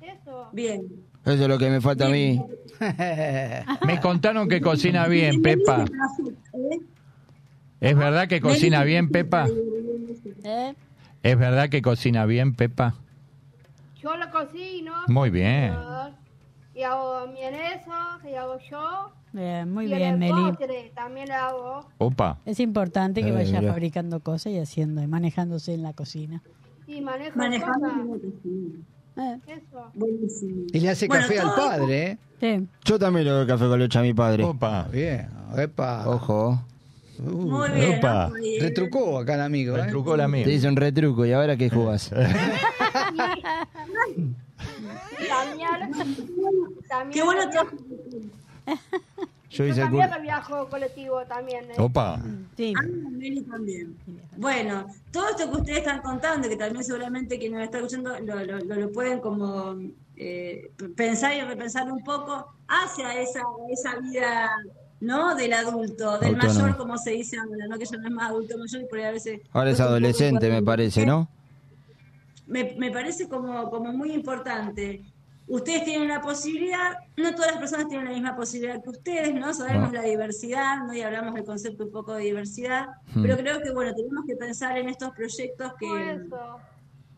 Eso. 0.00 0.48
Bien. 0.52 0.82
Eso 1.24 1.42
es 1.42 1.48
lo 1.48 1.58
que 1.58 1.70
me 1.70 1.80
falta 1.80 2.06
a 2.06 2.08
mí. 2.08 2.44
Me 3.86 4.00
contaron 4.00 4.48
que 4.48 4.60
cocina 4.60 5.06
bien, 5.06 5.40
Pepa. 5.40 5.84
¿Eh? 6.52 6.80
¿Es 7.80 7.96
verdad 7.96 8.26
que 8.26 8.40
cocina 8.40 8.82
bien, 8.82 9.08
Pepa? 9.10 9.46
¿Eh? 10.44 10.74
¿Es 11.22 11.38
verdad 11.38 11.68
que 11.68 11.80
cocina 11.80 12.26
bien, 12.26 12.54
Pepa? 12.56 12.94
Yo 14.00 14.16
lo 14.16 14.28
cocino. 14.32 14.92
Muy 15.06 15.30
bien. 15.30 15.72
Y 16.74 16.82
hago 16.82 17.28
milanesa, 17.28 18.18
y 18.28 18.34
hago 18.34 18.58
yo. 18.68 19.12
Bien, 19.32 19.72
muy 19.72 19.84
y 19.86 19.88
bien, 19.88 20.02
en 20.02 20.08
el 20.14 20.18
Meli. 20.34 20.48
postre 20.50 20.92
también 20.94 21.28
le 21.28 21.34
hago. 21.34 21.86
Opa. 21.98 22.38
Es 22.44 22.60
importante 22.60 23.22
que 23.22 23.28
Eh, 23.30 23.32
vaya 23.32 23.62
fabricando 23.62 24.20
cosas 24.20 24.52
y 24.52 24.58
haciendo 24.58 25.02
y 25.02 25.06
manejándose 25.06 25.72
en 25.74 25.82
la 25.82 25.92
cocina. 25.94 26.42
Y 26.86 27.00
manejo 27.00 27.36
Manejando 27.38 27.80
cosas. 27.80 27.98
como 27.98 28.14
cocina. 28.14 28.78
Eh, 29.16 29.38
Eso. 29.46 29.90
Buenísimo. 29.94 30.62
Y 30.72 30.80
le 30.80 30.88
hace 30.90 31.06
Bueno, 31.06 31.22
café 31.26 31.40
al 31.40 31.54
padre, 31.54 32.02
¿eh? 32.10 32.18
sí. 32.40 32.66
Yo 32.84 32.98
también 32.98 33.24
le 33.26 33.30
doy 33.30 33.46
café 33.46 33.66
con 33.68 33.78
leche 33.78 33.98
a 33.98 34.02
mi 34.02 34.14
padre. 34.14 34.44
Opa. 34.44 34.88
Bien, 34.92 35.28
epa. 35.56 36.08
Ojo, 36.08 36.60
Uh, 37.18 37.30
Muy 37.30 37.70
bien. 37.70 37.98
Opa. 37.98 38.24
¿no? 38.24 38.30
Muy 38.30 38.40
bien. 38.40 38.62
retrucó 38.62 39.18
acá 39.18 39.34
el 39.34 39.42
amigo, 39.42 39.76
¿eh? 39.76 39.82
Retrucó 39.84 40.16
la 40.16 40.26
mía. 40.28 40.44
te 40.44 40.52
hice 40.54 40.66
un 40.66 40.74
retruco 40.76 41.24
y 41.26 41.32
ahora 41.32 41.56
qué 41.56 41.68
jugás. 41.70 42.10
También, 45.28 45.68
también, 46.88 47.10
Qué 47.12 47.22
bueno. 47.22 47.42
Yo 48.66 48.76
yo 49.50 49.64
hice 49.66 49.80
el 49.82 49.86
también 49.88 50.10
me 50.10 50.20
viajo 50.20 50.66
colectivo 50.68 51.24
también. 51.26 51.64
¿eh? 51.70 51.74
Opa. 51.78 52.18
Sí. 52.56 52.72
Ah, 52.78 52.82
Meli 53.10 53.42
también. 53.42 53.96
Bueno, 54.38 54.86
todo 55.10 55.28
esto 55.28 55.50
que 55.50 55.56
ustedes 55.58 55.78
están 55.80 56.00
contando, 56.00 56.48
que 56.48 56.56
también 56.56 56.82
seguramente 56.82 57.38
quienes 57.38 57.58
nos 57.58 57.64
están 57.64 57.80
escuchando 57.84 58.18
lo, 58.20 58.44
lo- 58.46 58.58
lo- 58.64 58.74
lo 58.76 58.92
pueden 58.92 59.20
como 59.20 59.76
eh, 60.16 60.70
pensar 60.96 61.34
y 61.36 61.42
repensar 61.42 61.90
un 61.92 62.02
poco 62.02 62.54
hacia 62.66 63.20
esa, 63.20 63.42
esa 63.70 63.98
vida 64.00 64.50
¿no? 65.00 65.34
del 65.34 65.52
adulto, 65.52 66.18
del 66.18 66.34
Autónomo. 66.36 66.60
mayor, 66.60 66.76
como 66.78 66.96
se 66.96 67.10
dice 67.10 67.36
ahora, 67.36 67.66
¿no? 67.68 67.78
que 67.78 67.84
ya 67.84 67.96
no 67.98 68.08
es 68.08 68.14
más 68.14 68.30
adulto 68.30 68.56
mayor 68.56 68.80
y 68.82 68.86
por 68.86 68.98
ahí 69.00 69.04
a 69.04 69.10
veces... 69.12 69.40
Ahora 69.52 69.70
es 69.70 69.80
adolescente, 69.80 70.48
me 70.48 70.62
parece, 70.62 71.04
¿no? 71.04 71.28
me, 72.46 72.74
me 72.78 72.90
parece 72.90 73.28
como, 73.28 73.68
como 73.70 73.92
muy 73.92 74.12
importante. 74.12 75.02
Ustedes 75.48 75.84
tienen 75.84 76.08
la 76.08 76.20
posibilidad, 76.20 76.96
no 77.16 77.34
todas 77.34 77.50
las 77.50 77.60
personas 77.60 77.88
tienen 77.88 78.06
la 78.06 78.12
misma 78.12 78.36
posibilidad 78.36 78.82
que 78.82 78.90
ustedes, 78.90 79.34
¿no? 79.34 79.52
Sabemos 79.52 79.92
la 79.92 80.02
diversidad, 80.02 80.78
¿no? 80.86 80.94
Y 80.94 81.02
hablamos 81.02 81.34
del 81.34 81.44
concepto 81.44 81.84
un 81.84 81.90
poco 81.90 82.14
de 82.14 82.24
diversidad, 82.24 82.86
Hmm. 83.14 83.22
pero 83.22 83.36
creo 83.36 83.60
que, 83.60 83.70
bueno, 83.72 83.92
tenemos 83.94 84.24
que 84.26 84.36
pensar 84.36 84.78
en 84.78 84.88
estos 84.88 85.10
proyectos 85.10 85.72
que, 85.78 86.20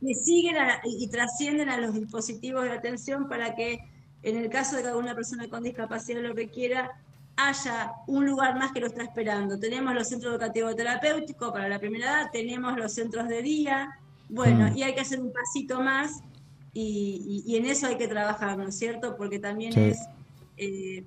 que 0.00 0.14
siguen 0.14 0.56
a 0.56 0.66
la- 0.66 0.80
y, 0.84 1.06
trascienden 1.08 1.68
a 1.68 1.76
los 1.78 1.94
dispositivos 1.94 2.64
de 2.64 2.72
atención 2.72 3.28
para 3.28 3.54
que, 3.54 3.78
en 4.22 4.36
el 4.38 4.48
caso 4.50 4.76
de 4.76 4.82
que 4.82 4.88
alguna 4.88 5.14
persona 5.14 5.48
con 5.48 5.62
discapacidad 5.62 6.20
lo 6.22 6.32
requiera, 6.32 6.90
haya 7.36 7.92
un 8.06 8.26
lugar 8.26 8.56
más 8.58 8.72
que 8.72 8.80
lo 8.80 8.86
está 8.86 9.02
esperando. 9.02 9.58
Tenemos 9.58 9.94
los 9.94 10.08
centros 10.08 10.32
educativos 10.32 10.76
terapéuticos 10.76 11.52
para 11.52 11.68
la 11.68 11.78
primera 11.78 12.06
edad, 12.20 12.30
tenemos 12.32 12.76
los 12.76 12.92
centros 12.94 13.28
de 13.28 13.42
día, 13.42 13.90
bueno, 14.28 14.70
Mm. 14.70 14.76
y 14.78 14.82
hay 14.82 14.94
que 14.94 15.00
hacer 15.00 15.20
un 15.20 15.32
pasito 15.32 15.80
más 15.80 16.20
y, 16.74 17.42
y- 17.46 17.52
y 17.52 17.56
en 17.56 17.66
eso 17.66 17.86
hay 17.86 17.96
que 17.96 18.08
trabajar, 18.08 18.58
¿no 18.58 18.68
es 18.68 18.76
cierto? 18.76 19.16
Porque 19.16 19.38
también 19.38 19.72
Sí. 19.72 19.80
es, 19.80 19.98
eh, 20.56 21.04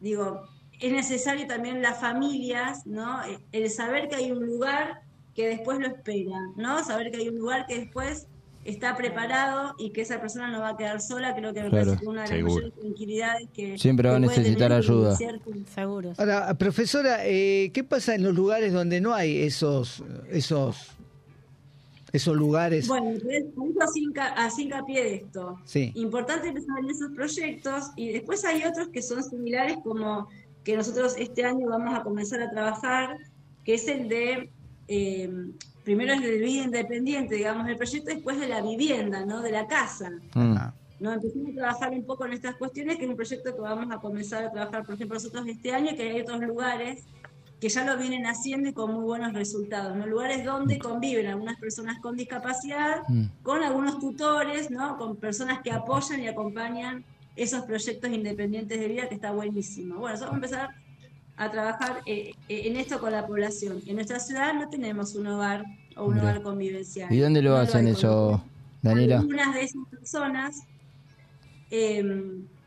digo, 0.00 0.42
es 0.78 0.92
necesario 0.92 1.46
también 1.46 1.80
las 1.82 1.98
familias, 2.00 2.86
¿no? 2.86 3.20
El 3.52 3.70
saber 3.70 4.08
que 4.08 4.16
hay 4.16 4.30
un 4.30 4.44
lugar 4.46 5.00
que 5.34 5.48
después 5.48 5.78
lo 5.78 5.86
espera, 5.88 6.38
¿no? 6.56 6.84
Saber 6.84 7.10
que 7.10 7.16
hay 7.18 7.28
un 7.28 7.38
lugar 7.38 7.66
que 7.66 7.78
después 7.80 8.26
está 8.64 8.96
preparado 8.96 9.74
y 9.78 9.90
que 9.90 10.00
esa 10.02 10.20
persona 10.20 10.50
no 10.50 10.60
va 10.60 10.70
a 10.70 10.76
quedar 10.76 11.00
sola, 11.00 11.34
creo 11.36 11.54
que 11.54 11.62
me 11.62 11.70
Claro, 11.70 11.84
parece 11.86 12.00
que 12.02 12.08
una 12.08 12.22
de 12.22 12.28
las 12.28 12.36
seguro. 12.36 12.54
mayores 12.56 12.74
tranquilidades 12.80 13.48
que 13.54 13.78
Siempre 13.78 14.08
va 14.10 14.16
a 14.16 14.18
necesitar 14.18 14.72
ayuda. 14.72 15.16
Ahora, 16.18 16.54
profesora, 16.58 17.18
eh, 17.26 17.70
¿qué 17.72 17.84
pasa 17.84 18.14
en 18.14 18.22
los 18.24 18.34
lugares 18.34 18.72
donde 18.72 19.00
no 19.00 19.14
hay 19.14 19.42
esos, 19.42 20.02
esos, 20.30 20.95
esos 22.12 22.36
lugares? 22.36 22.88
Bueno, 22.88 23.18
así, 23.80 24.04
hinca- 24.04 24.32
así 24.36 24.62
hincapié 24.64 25.04
de 25.04 25.14
esto. 25.16 25.58
Sí. 25.64 25.92
Importante 25.94 26.48
empezar 26.48 26.78
en 26.78 26.90
esos 26.90 27.10
proyectos 27.12 27.90
y 27.96 28.12
después 28.12 28.44
hay 28.44 28.64
otros 28.64 28.88
que 28.88 29.02
son 29.02 29.22
similares 29.22 29.76
como 29.82 30.28
que 30.64 30.76
nosotros 30.76 31.14
este 31.18 31.44
año 31.44 31.68
vamos 31.68 31.94
a 31.94 32.02
comenzar 32.02 32.40
a 32.42 32.50
trabajar, 32.50 33.18
que 33.64 33.74
es 33.74 33.86
el 33.88 34.08
de, 34.08 34.50
eh, 34.88 35.30
primero 35.84 36.12
es 36.14 36.22
el 36.22 36.30
de 36.30 36.38
vida 36.38 36.64
independiente, 36.64 37.36
digamos, 37.36 37.68
el 37.68 37.76
proyecto 37.76 38.10
después 38.10 38.38
de 38.40 38.48
la 38.48 38.62
vivienda, 38.62 39.24
¿no? 39.24 39.42
De 39.42 39.52
la 39.52 39.66
casa. 39.66 40.10
Mm. 40.34 40.56
¿no? 40.98 41.12
Empezamos 41.12 41.50
a 41.50 41.54
trabajar 41.54 41.90
un 41.92 42.04
poco 42.04 42.24
en 42.24 42.32
estas 42.32 42.56
cuestiones, 42.56 42.96
que 42.96 43.04
es 43.04 43.10
un 43.10 43.16
proyecto 43.16 43.54
que 43.54 43.60
vamos 43.60 43.94
a 43.94 43.98
comenzar 44.00 44.44
a 44.44 44.50
trabajar, 44.50 44.84
por 44.84 44.94
ejemplo, 44.94 45.14
nosotros 45.14 45.46
este 45.46 45.70
año, 45.72 45.94
que 45.94 46.02
hay 46.10 46.20
otros 46.22 46.40
lugares 46.40 47.04
que 47.60 47.68
ya 47.70 47.84
lo 47.84 47.96
vienen 47.96 48.26
haciendo 48.26 48.68
y 48.68 48.72
con 48.74 48.92
muy 48.92 49.04
buenos 49.04 49.32
resultados, 49.32 49.96
¿no? 49.96 50.06
Lugares 50.06 50.44
donde 50.44 50.78
conviven 50.78 51.26
algunas 51.26 51.58
personas 51.58 51.98
con 52.00 52.16
discapacidad, 52.16 53.02
Mm. 53.08 53.24
con 53.42 53.62
algunos 53.62 53.98
tutores, 53.98 54.70
¿no? 54.70 54.98
Con 54.98 55.16
personas 55.16 55.60
que 55.62 55.70
apoyan 55.72 56.20
y 56.20 56.28
acompañan 56.28 57.04
esos 57.34 57.62
proyectos 57.64 58.10
independientes 58.10 58.78
de 58.78 58.88
vida, 58.88 59.08
que 59.08 59.14
está 59.14 59.30
buenísimo. 59.32 59.96
Bueno, 59.98 60.18
vamos 60.20 60.32
a 60.32 60.36
empezar 60.36 60.68
a 61.38 61.50
trabajar 61.50 62.00
eh, 62.06 62.32
en 62.48 62.76
esto 62.76 62.98
con 62.98 63.12
la 63.12 63.26
población. 63.26 63.80
En 63.86 63.96
nuestra 63.96 64.18
ciudad 64.20 64.54
no 64.54 64.68
tenemos 64.68 65.14
un 65.14 65.26
hogar 65.26 65.64
o 65.96 66.04
un 66.06 66.14
Mira. 66.14 66.22
hogar 66.24 66.42
convivencial. 66.42 67.12
¿Y 67.12 67.18
dónde 67.18 67.40
lo 67.42 67.56
hacen 67.56 67.86
eso, 67.88 68.42
Daniela? 68.82 69.18
algunas 69.20 69.54
de 69.54 69.62
esas 69.64 69.82
personas 69.90 70.62
eh, 71.70 72.02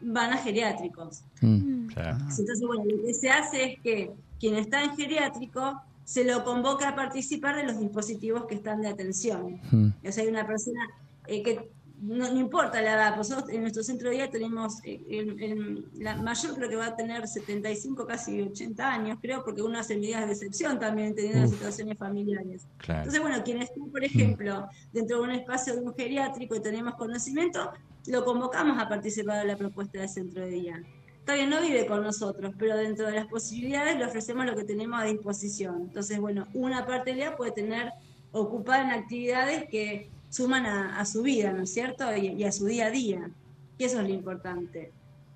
van 0.01 0.33
a 0.33 0.37
geriátricos. 0.37 1.23
Mm. 1.41 1.87
Claro. 1.87 2.17
Entonces, 2.17 2.61
bueno, 2.65 2.83
lo 2.85 3.03
que 3.03 3.13
se 3.13 3.29
hace 3.29 3.63
es 3.63 3.79
que 3.81 4.11
quien 4.39 4.55
está 4.55 4.83
en 4.83 4.95
geriátrico 4.95 5.81
se 6.05 6.23
lo 6.23 6.43
convoca 6.43 6.89
a 6.89 6.95
participar 6.95 7.55
de 7.55 7.63
los 7.63 7.79
dispositivos 7.79 8.45
que 8.45 8.55
están 8.55 8.81
de 8.81 8.87
atención. 8.87 9.59
Mm. 9.71 9.89
O 10.07 10.11
sea, 10.11 10.23
hay 10.23 10.29
una 10.29 10.47
persona 10.47 10.89
eh, 11.27 11.43
que 11.43 11.69
no, 12.01 12.31
no 12.31 12.39
importa 12.39 12.81
la 12.81 12.93
edad, 12.93 13.15
pues 13.15 13.29
nosotros 13.29 13.53
en 13.53 13.61
nuestro 13.61 13.83
centro 13.83 14.09
de 14.09 14.15
día 14.15 14.29
tenemos, 14.29 14.75
eh, 14.85 15.01
el, 15.09 15.41
el- 15.43 15.85
la 15.99 16.15
mayor 16.21 16.55
creo 16.55 16.69
que 16.69 16.75
va 16.75 16.87
a 16.87 16.95
tener 16.95 17.27
75, 17.27 18.05
casi 18.07 18.41
80 18.41 18.93
años, 18.93 19.17
creo, 19.21 19.43
porque 19.43 19.61
uno 19.61 19.77
hace 19.79 19.95
medidas 19.97 20.25
de 20.27 20.33
excepción 20.33 20.79
también, 20.79 21.13
teniendo 21.15 21.41
las 21.41 21.49
situaciones 21.51 21.97
familiares. 21.97 22.67
Claro. 22.77 22.99
Entonces, 23.01 23.21
bueno, 23.21 23.43
quien 23.43 23.61
está, 23.61 23.75
por 23.91 24.03
ejemplo, 24.03 24.67
dentro 24.93 25.17
de 25.17 25.23
un 25.23 25.31
espacio 25.31 25.75
de 25.75 25.81
un 25.81 25.93
geriátrico 25.93 26.55
y 26.55 26.61
tenemos 26.61 26.95
conocimiento, 26.95 27.71
lo 28.07 28.23
convocamos 28.23 28.77
a 28.81 28.87
participar 28.87 29.41
de 29.41 29.45
la 29.47 29.57
propuesta 29.57 29.99
del 29.99 30.09
centro 30.09 30.43
de 30.45 30.51
día. 30.51 30.83
Todavía 31.25 31.47
no 31.47 31.61
vive 31.61 31.85
con 31.85 32.01
nosotros, 32.01 32.53
pero 32.57 32.75
dentro 32.77 33.05
de 33.07 33.13
las 33.13 33.27
posibilidades 33.27 33.97
le 33.97 34.05
ofrecemos 34.05 34.45
lo 34.45 34.55
que 34.55 34.63
tenemos 34.63 34.99
a 34.99 35.03
disposición. 35.03 35.81
Entonces, 35.81 36.17
bueno, 36.19 36.47
una 36.53 36.87
parte 36.87 37.11
del 37.11 37.17
día 37.19 37.35
puede 37.35 37.51
tener 37.51 37.91
ocupada 38.31 38.83
en 38.83 38.91
actividades 38.91 39.65
que 39.69 40.09
suman 40.29 40.65
a, 40.65 40.99
a 40.99 41.05
su 41.05 41.21
vida, 41.21 41.51
¿no 41.51 41.63
es 41.63 41.73
cierto? 41.73 42.15
Y, 42.15 42.27
y 42.27 42.43
a 42.43 42.51
su 42.51 42.65
día 42.65 42.87
a 42.87 42.91
día. 42.91 43.29
Y 43.77 43.83
eso 43.83 43.99
es 43.99 44.07
lo 44.07 44.13
importante. 44.13 44.91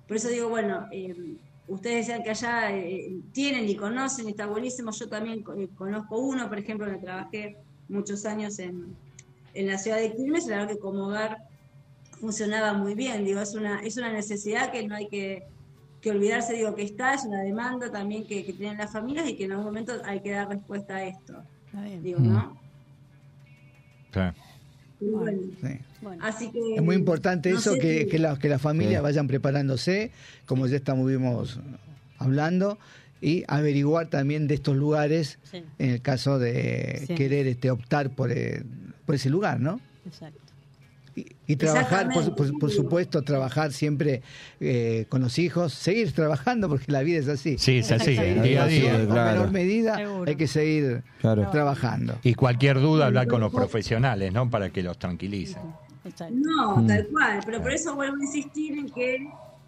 Por 0.06 0.16
eso 0.16 0.28
digo, 0.28 0.48
bueno, 0.48 0.86
eh, 0.92 1.36
ustedes 1.66 2.06
decían 2.06 2.22
que 2.22 2.30
allá 2.30 2.76
eh, 2.76 3.16
tienen 3.32 3.68
y 3.68 3.74
conocen, 3.74 4.26
y 4.26 4.30
está 4.30 4.46
buenísimo. 4.46 4.90
Yo 4.92 5.08
también 5.08 5.44
eh, 5.56 5.68
conozco 5.76 6.18
uno, 6.18 6.48
por 6.48 6.58
ejemplo, 6.58 6.86
que 6.86 6.98
trabajé 6.98 7.56
muchos 7.88 8.24
años 8.26 8.58
en, 8.58 8.94
en 9.54 9.66
la 9.66 9.78
ciudad 9.78 9.96
de 9.98 10.14
Quilmes, 10.14 10.46
y 10.46 10.50
la 10.50 10.58
verdad 10.58 10.72
que 10.74 10.78
como 10.78 11.06
hogar 11.06 11.38
funcionaba 12.20 12.74
muy 12.74 12.94
bien. 12.94 13.24
Digo, 13.24 13.40
es 13.40 13.54
una, 13.54 13.80
es 13.80 13.96
una 13.96 14.12
necesidad 14.12 14.70
que 14.70 14.86
no 14.86 14.94
hay 14.94 15.08
que, 15.08 15.44
que 16.00 16.10
olvidarse, 16.10 16.52
digo, 16.52 16.74
que 16.74 16.82
está, 16.82 17.14
es 17.14 17.24
una 17.24 17.40
demanda 17.40 17.90
también 17.90 18.26
que, 18.26 18.44
que 18.44 18.52
tienen 18.52 18.76
las 18.76 18.92
familias 18.92 19.28
y 19.28 19.36
que 19.36 19.44
en 19.44 19.52
algún 19.52 19.66
momento 19.66 19.94
hay 20.04 20.20
que 20.20 20.32
dar 20.32 20.48
respuesta 20.48 20.96
a 20.96 21.04
esto. 21.04 21.42
Digo, 22.02 22.20
¿no? 22.20 22.56
Claro. 24.12 24.34
Y 24.53 24.53
bueno, 25.00 25.38
Sí. 25.60 25.78
Así 26.20 26.50
que. 26.50 26.76
Es 26.76 26.82
muy 26.82 26.96
importante 26.96 27.50
no 27.50 27.58
eso, 27.58 27.74
que, 27.74 28.02
si- 28.02 28.08
que, 28.08 28.18
la- 28.18 28.38
que 28.38 28.48
las 28.48 28.60
familias 28.60 29.00
Sí. 29.00 29.02
vayan 29.02 29.26
preparándose, 29.26 30.10
como 30.46 30.66
ya 30.66 30.76
estuvimos 30.76 31.60
hablando, 32.18 32.78
y 33.20 33.44
averiguar 33.48 34.10
también 34.10 34.46
de 34.46 34.54
estos 34.54 34.76
lugares 34.76 35.38
Sí. 35.50 35.62
en 35.78 35.90
el 35.90 36.02
caso 36.02 36.38
de 36.38 37.04
Sí. 37.06 37.14
querer 37.14 37.46
este 37.46 37.70
optar 37.70 38.10
por, 38.10 38.30
eh, 38.32 38.62
por 39.06 39.14
ese 39.14 39.30
lugar, 39.30 39.60
¿no? 39.60 39.80
Exacto. 40.06 40.40
Y, 41.16 41.26
y 41.46 41.56
trabajar, 41.56 42.08
por, 42.08 42.22
Exactamente. 42.22 42.50
por- 42.52 42.58
por 42.58 42.70
supuesto, 42.72 43.22
trabajar 43.22 43.72
siempre 43.72 44.22
eh, 44.60 45.06
con 45.08 45.22
los 45.22 45.38
hijos, 45.38 45.72
seguir 45.72 46.12
trabajando 46.12 46.68
porque 46.68 46.90
la 46.90 47.02
vida 47.02 47.20
es 47.20 47.28
así. 47.28 47.56
Sí, 47.58 47.78
es 47.78 47.92
así, 47.92 48.16
que 48.16 48.34
día 48.42 48.64
a 48.64 48.66
día. 48.66 49.00
En 49.00 49.06
claro. 49.06 49.32
menor 49.38 49.50
medida 49.52 49.96
Seguro. 49.96 50.24
hay 50.28 50.36
que 50.36 50.48
seguir 50.48 51.02
Claro. 51.20 51.48
trabajando. 51.52 52.18
Y 52.24 52.34
cualquier 52.34 52.80
duda, 52.80 53.06
hablar 53.06 53.28
con 53.28 53.40
los 53.40 53.52
profesionales, 53.54 54.32
¿no? 54.32 54.50
Para 54.50 54.70
que 54.70 54.82
los 54.82 54.98
tranquilicen. 54.98 55.62
No, 56.32 56.76
Mm. 56.78 56.86
tal 56.86 57.06
cual, 57.08 57.40
pero 57.46 57.62
por 57.62 57.72
eso 57.72 57.94
vuelvo 57.94 58.16
a 58.20 58.24
insistir 58.24 58.76
en 58.78 58.88
que 58.90 59.26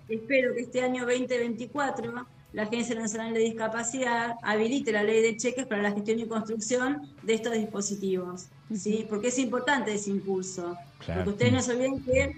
espero 0.08 0.52
que 0.54 0.60
este 0.62 0.82
año 0.82 1.06
2024 1.06 2.26
la 2.56 2.62
Agencia 2.62 2.94
Nacional 2.94 3.34
de 3.34 3.40
Discapacidad 3.40 4.36
habilite 4.42 4.90
la 4.90 5.02
ley 5.02 5.20
de 5.20 5.36
cheques 5.36 5.66
para 5.66 5.82
la 5.82 5.92
gestión 5.92 6.18
y 6.18 6.26
construcción 6.26 7.02
de 7.22 7.34
estos 7.34 7.52
dispositivos, 7.52 8.46
¿sí? 8.74 9.04
Porque 9.10 9.28
es 9.28 9.38
importante 9.38 9.92
ese 9.92 10.08
impulso, 10.08 10.74
Claro. 11.04 11.24
porque 11.24 11.30
ustedes 11.32 11.52
no 11.52 11.60
se 11.60 11.72
olviden 11.72 12.02
que 12.02 12.34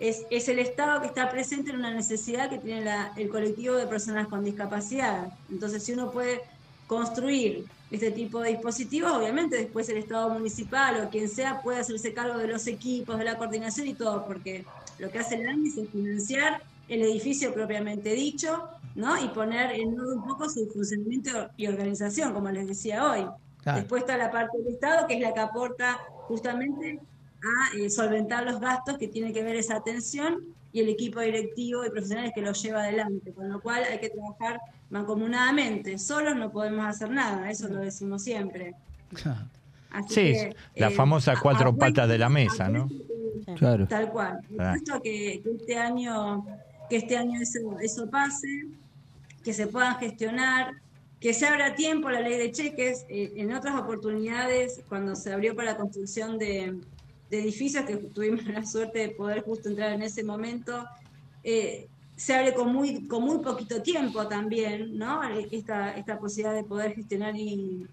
es, 0.00 0.22
es 0.28 0.48
el 0.48 0.58
Estado 0.58 1.00
que 1.00 1.06
está 1.06 1.30
presente 1.30 1.70
en 1.70 1.76
una 1.76 1.94
necesidad 1.94 2.50
que 2.50 2.58
tiene 2.58 2.84
la- 2.84 3.12
el 3.16 3.28
colectivo 3.28 3.76
de 3.76 3.86
personas 3.86 4.26
con 4.26 4.42
discapacidad. 4.42 5.32
Entonces, 5.48 5.84
si 5.84 5.92
uno 5.92 6.10
puede 6.10 6.40
construir 6.88 7.66
este 7.92 8.10
tipo 8.10 8.40
de 8.40 8.50
dispositivos, 8.50 9.12
obviamente 9.12 9.56
después 9.56 9.88
el 9.88 9.98
Estado 9.98 10.30
municipal 10.30 11.04
o 11.04 11.10
quien 11.10 11.28
sea 11.28 11.62
puede 11.62 11.78
hacerse 11.78 12.12
cargo 12.12 12.38
de 12.38 12.48
los 12.48 12.66
equipos, 12.66 13.18
de 13.18 13.24
la 13.24 13.38
coordinación 13.38 13.86
y 13.86 13.94
todo, 13.94 14.24
porque 14.26 14.64
lo 14.98 15.12
que 15.12 15.20
hace 15.20 15.36
el 15.36 15.48
ANDIS 15.48 15.76
es 15.78 15.88
financiar 15.90 16.60
el 16.90 17.02
edificio 17.02 17.54
propiamente 17.54 18.12
dicho, 18.12 18.68
¿no? 18.94 19.22
Y 19.22 19.28
poner 19.28 19.72
en 19.72 19.98
orden 19.98 20.18
un 20.18 20.26
poco 20.26 20.48
su 20.48 20.66
funcionamiento 20.66 21.50
y 21.56 21.66
organización, 21.68 22.32
como 22.32 22.50
les 22.50 22.66
decía 22.66 23.10
hoy. 23.10 23.26
Claro. 23.62 23.78
Después 23.78 24.02
está 24.02 24.16
la 24.16 24.30
parte 24.30 24.58
del 24.58 24.74
Estado, 24.74 25.06
que 25.06 25.14
es 25.14 25.20
la 25.20 25.32
que 25.32 25.40
aporta 25.40 25.98
justamente 26.26 26.98
a 27.42 27.78
eh, 27.78 27.88
solventar 27.88 28.44
los 28.44 28.60
gastos 28.60 28.98
que 28.98 29.08
tiene 29.08 29.32
que 29.32 29.42
ver 29.42 29.56
esa 29.56 29.76
atención 29.76 30.44
y 30.72 30.80
el 30.80 30.88
equipo 30.88 31.20
directivo 31.20 31.84
y 31.84 31.90
profesionales 31.90 32.32
que 32.34 32.42
lo 32.42 32.52
lleva 32.52 32.80
adelante, 32.80 33.32
con 33.32 33.48
lo 33.48 33.60
cual 33.60 33.84
hay 33.84 33.98
que 33.98 34.10
trabajar 34.10 34.60
mancomunadamente. 34.90 35.98
Solos 35.98 36.36
no 36.36 36.50
podemos 36.50 36.86
hacer 36.86 37.10
nada, 37.10 37.50
eso 37.50 37.68
lo 37.68 37.78
decimos 37.78 38.22
siempre. 38.22 38.74
Así 39.90 40.14
Sí, 40.14 40.32
que, 40.32 40.56
la 40.76 40.88
eh, 40.88 40.90
famosa 40.90 41.34
cuatro 41.40 41.74
patas 41.74 42.08
de 42.08 42.18
la 42.18 42.28
mesa, 42.28 42.68
¿no? 42.68 42.88
Claro. 43.56 43.86
Tal 43.88 44.10
cual. 44.10 44.40
Claro. 44.54 45.02
Que 45.02 45.42
este 45.44 45.76
año, 45.76 46.46
que 46.90 46.96
este 46.96 47.16
año 47.16 47.40
eso, 47.40 48.10
pase, 48.10 48.66
que 49.44 49.54
se 49.54 49.68
puedan 49.68 49.96
gestionar, 49.98 50.74
que 51.20 51.32
se 51.32 51.46
abra 51.46 51.76
tiempo 51.76 52.10
la 52.10 52.20
ley 52.20 52.36
de 52.36 52.50
cheques. 52.50 53.06
Eh, 53.08 53.32
en 53.36 53.54
otras 53.54 53.80
oportunidades, 53.80 54.82
cuando 54.88 55.14
se 55.14 55.32
abrió 55.32 55.54
para 55.54 55.72
la 55.72 55.78
construcción 55.78 56.36
de, 56.36 56.80
edificios, 57.30 57.84
que 57.84 57.96
tuvimos 57.96 58.44
la 58.44 58.66
suerte 58.66 58.98
de 58.98 59.08
poder 59.10 59.42
justo 59.44 59.68
entrar 59.68 59.92
en 59.92 60.02
ese 60.02 60.24
momento, 60.24 60.84
eh, 61.44 61.86
se 62.16 62.34
abre 62.34 62.52
con 62.52 62.72
muy, 62.72 63.06
con 63.06 63.22
muy 63.22 63.38
poquito 63.38 63.80
tiempo 63.80 64.26
también, 64.26 64.98
¿no? 64.98 65.22
Esta, 65.50 65.92
esta 65.92 66.18
posibilidad 66.18 66.54
de 66.54 66.64
poder 66.64 66.94
gestionar 66.94 67.36
y 67.36 67.86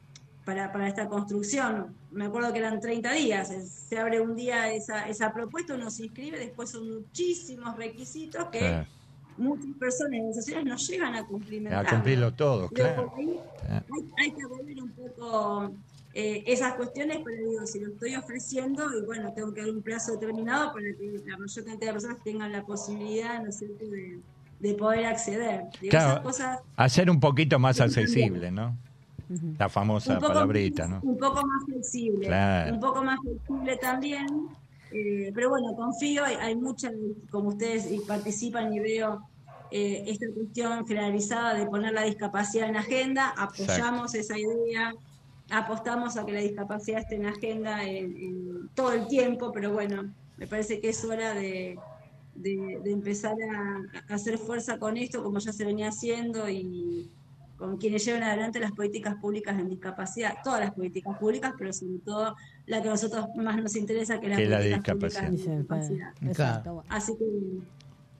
para, 0.47 0.71
para 0.71 0.87
esta 0.87 1.09
construcción. 1.09 1.93
Me 2.09 2.23
acuerdo 2.23 2.53
que 2.53 2.59
eran 2.59 2.79
30 2.79 3.11
días, 3.11 3.51
es- 3.51 3.69
se 3.89 3.99
abre 3.99 4.21
un 4.21 4.33
día 4.33 4.71
esa, 4.71 5.05
esa 5.09 5.33
propuesta, 5.33 5.75
uno 5.75 5.91
se 5.91 6.05
inscribe, 6.05 6.39
después 6.39 6.69
son 6.71 6.89
muchísimos 6.89 7.75
requisitos 7.75 8.45
que 8.49 8.59
Claro. 8.59 8.87
muchas 9.35 9.75
personas 9.77 10.13
y 10.13 10.17
organizaciones 10.19 10.65
no 10.65 10.77
llegan 10.77 11.15
a 11.15 11.27
cumplimentar. 11.27 11.85
A 11.85 11.89
cumplirlo 11.89 12.33
todo, 12.33 12.69
claro. 12.69 13.11
ahí 13.17 13.41
hay, 13.67 13.83
hay 14.19 14.31
que 14.31 14.41
abrir 14.41 14.81
un 14.81 14.91
poco 14.93 15.73
eh, 16.13 16.43
esas 16.47 16.75
cuestiones, 16.75 17.17
pero 17.25 17.45
digo, 17.45 17.65
si 17.67 17.81
lo 17.81 17.89
estoy 17.91 18.15
ofreciendo, 18.15 18.87
y 18.97 19.05
bueno, 19.05 19.33
tengo 19.33 19.53
que 19.53 19.59
dar 19.63 19.69
un 19.69 19.81
plazo 19.81 20.13
determinado 20.13 20.71
para 20.71 20.85
que 20.97 21.21
la 21.25 21.37
mayor 21.37 21.65
cantidad 21.65 21.87
de 21.89 21.93
personas 21.93 22.23
tengan 22.23 22.53
la 22.53 22.65
posibilidad, 22.65 23.43
¿no 23.43 23.49
es 23.49 23.57
cierto?, 23.57 23.85
de, 23.85 24.21
de 24.61 24.73
poder 24.75 25.05
acceder. 25.07 25.65
Digo, 25.81 25.91
esas 25.97 26.05
Claro, 26.05 26.23
cosas 26.23 26.59
hacer 26.77 27.09
un 27.09 27.19
poquito 27.19 27.59
más 27.59 27.81
accesible, 27.81 28.49
¿no? 28.49 28.77
La 29.57 29.67
famosa 29.69 30.19
palabrita, 30.19 30.87
¿no? 30.87 30.99
un 31.03 31.17
poco 31.17 31.35
más 31.45 31.65
flexible, 31.65 32.27
Claro. 32.27 32.73
un 32.73 32.79
poco 32.79 33.03
más 33.03 33.17
flexible 33.21 33.77
también. 33.77 34.25
eh, 34.91 35.31
pero 35.35 35.49
bueno, 35.49 35.75
confío, 35.75 36.23
hay, 36.23 36.35
hay 36.35 36.55
muchas, 36.55 36.93
como 37.29 37.49
ustedes 37.49 37.91
y 37.91 37.99
participan 37.99 38.73
y 38.73 38.79
veo 38.79 39.19
eh, 39.69 40.03
esta 40.07 40.27
cuestión 40.33 40.87
generalizada 40.87 41.53
de 41.55 41.65
poner 41.65 41.91
la 41.93 42.03
discapacidad 42.03 42.69
en 42.69 42.77
agenda, 42.77 43.33
apoyamos 43.37 44.15
esa 44.15 44.37
idea, 44.39 44.93
apostamos 45.49 46.15
a 46.15 46.25
que 46.25 46.31
la 46.31 46.39
discapacidad 46.39 47.01
esté 47.01 47.15
en 47.15 47.25
agenda 47.25 47.83
en, 47.83 48.15
en 48.15 48.69
todo 48.73 48.93
el 48.93 49.07
tiempo, 49.07 49.51
pero 49.51 49.73
bueno, 49.73 50.03
me 50.37 50.47
parece 50.47 50.79
que 50.79 50.89
es 50.89 51.03
hora 51.03 51.33
de, 51.33 51.77
de, 52.35 52.79
de 52.81 52.91
empezar 52.91 53.35
a, 53.53 53.81
a 54.09 54.15
hacer 54.15 54.37
fuerza 54.37 54.77
con 54.79 54.95
esto, 54.95 55.21
como 55.21 55.39
ya 55.39 55.51
se 55.51 55.65
venía 55.65 55.89
haciendo, 55.89 56.47
y 56.49 57.09
con 57.57 57.77
quienes 57.77 58.05
llevan 58.05 58.23
adelante 58.23 58.59
las 58.59 58.71
políticas 58.71 59.15
públicas 59.15 59.57
en 59.59 59.67
discapacidad, 59.69 60.35
todas 60.43 60.59
las 60.61 60.71
políticas 60.73 61.17
públicas, 61.17 61.53
pero 61.57 61.73
sobre 61.73 61.99
todo 62.05 62.35
la 62.67 62.81
que 62.81 62.87
a 62.87 62.91
nosotros 62.91 63.25
más 63.35 63.57
nos 63.61 63.75
interesa, 63.75 64.19
que 64.19 64.27
es 64.27 64.37
la 64.37 64.45
la 64.45 64.59
de 64.59 64.69
políticas 64.69 64.95
públicas 64.95 65.23
en 65.23 65.31
discapacidad. 65.35 66.11
discapacidad. 66.13 66.29
Exacto. 66.29 66.73
bueno. 66.75 66.89
Así 66.91 67.13
que 67.17 67.25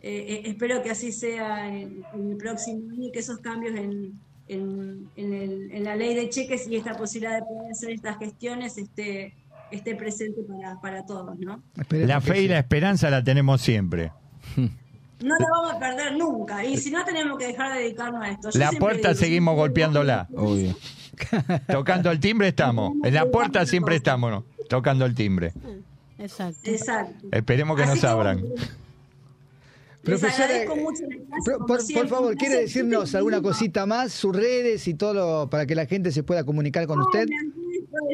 eh, 0.02 0.34
eh, 0.34 0.42
espero 0.46 0.82
que 0.82 0.90
así 0.92 1.12
sea 1.12 1.68
en, 1.76 2.04
en 2.14 2.32
el 2.32 2.38
próximo 2.38 2.90
año 2.92 3.08
y 3.08 3.12
que 3.12 3.20
esos 3.20 3.38
cambios 3.40 3.76
en, 3.76 4.14
en, 4.48 5.10
en 5.16 5.34
el- 5.34 5.72
en 5.72 5.84
la 5.84 5.96
ley 5.96 6.14
de 6.16 6.30
cheques 6.30 6.68
y 6.68 6.76
esta 6.76 6.96
posibilidad 6.96 7.40
de 7.40 7.46
poder 7.46 7.72
hacer 7.72 7.92
estas 7.92 8.18
gestiones 8.18 8.78
esté, 8.78 9.34
esté 9.72 9.96
presente 9.96 10.42
para, 10.44 10.80
para 10.82 11.06
todos, 11.06 11.38
¿no? 11.40 11.62
La 11.92 12.22
fe 12.22 12.42
y 12.42 12.48
la 12.48 12.60
esperanza 12.60 13.10
la 13.10 13.24
tenemos 13.24 13.62
siempre. 13.62 14.12
No 15.20 15.36
la 15.40 15.48
vamos 15.52 15.74
a 15.74 15.80
perder 15.80 16.16
nunca. 16.16 16.64
Y 16.64 16.78
si 16.78 16.92
no, 16.92 17.04
tenemos 17.04 17.38
que 17.38 17.48
dejar 17.48 17.74
de 17.74 17.80
dedicarnos 17.84 18.24
a 18.24 18.30
esto. 18.30 18.50
Yo 18.52 18.60
La 18.60 18.72
puerta 18.72 19.10
digo, 19.10 19.20
seguimos 19.20 19.56
golpeándola. 19.56 20.28
Obvio. 20.36 20.76
Tocando 21.68 22.12
el 22.12 22.20
timbre 22.20 22.50
estamos. 22.50 22.94
En 23.04 23.14
la 23.14 23.26
puerta 23.26 23.66
siempre 23.66 23.96
estamos, 23.96 24.30
¿no? 24.30 24.44
Tocando 24.70 25.06
el 25.06 25.16
timbre. 25.16 25.54
Exacto. 26.20 26.60
Exacto. 26.70 27.28
Esperemos 27.32 27.76
que 27.78 27.84
Así 27.84 27.96
nos 27.96 28.04
abran. 28.04 28.44
Profesora, 30.04 30.46
agradezco 30.46 30.74
eh, 30.76 30.82
mucho 30.82 31.04
el 31.04 31.18
espacio, 31.18 31.96
Por, 31.96 32.08
favor, 32.08 32.36
¿quiere 32.36 32.62
decirnos 32.62 33.14
alguna 33.14 33.42
cosita 33.42 33.86
más? 33.86 34.14
Sus 34.14 34.34
redes 34.34 34.88
y 34.88 34.94
todo 34.94 35.14
lo- 35.14 35.50
para 35.50 35.66
que 35.66 35.76
la 35.76 35.86
gente 35.86 36.12
se 36.14 36.24
pueda 36.24 36.46
comunicar 36.46 36.88
con 36.88 37.00
usted. 37.02 37.24
encanta, 37.24 37.58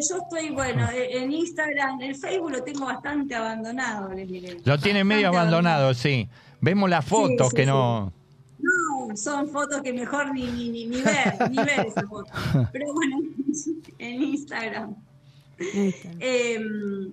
Yo 0.09 0.17
estoy, 0.17 0.49
bueno, 0.55 0.89
eh, 0.91 1.17
en 1.21 1.31
Instagram, 1.31 2.01
el 2.01 2.15
Facebook 2.15 2.51
lo 2.51 2.63
tengo 2.63 2.85
bastante 2.85 3.35
abandonado, 3.35 4.11
les 4.11 4.27
diré. 4.27 4.57
Lo 4.63 4.79
tiene 4.79 5.03
medio 5.03 5.27
abandonado, 5.27 5.93
sí. 5.93 6.27
Vemos 6.63 6.89
las 6.89 7.03
fotos 7.03 7.49
sí, 7.49 7.55
que 7.57 7.63
sí. 7.63 7.67
no. 7.67 8.13
No, 8.57 9.17
son 9.17 9.49
fotos 9.49 9.81
que 9.81 9.91
mejor 9.91 10.33
ni, 10.33 10.45
ni, 10.45 10.69
ni, 10.69 10.85
ni 10.85 11.01
ver, 11.01 11.51
ni 11.51 11.57
ver 11.57 11.87
esas 11.87 12.05
fotos. 12.05 12.31
Pero 12.71 12.93
bueno, 12.93 13.17
en 13.99 14.23
Instagram. 14.23 14.95
Eh, 15.59 16.59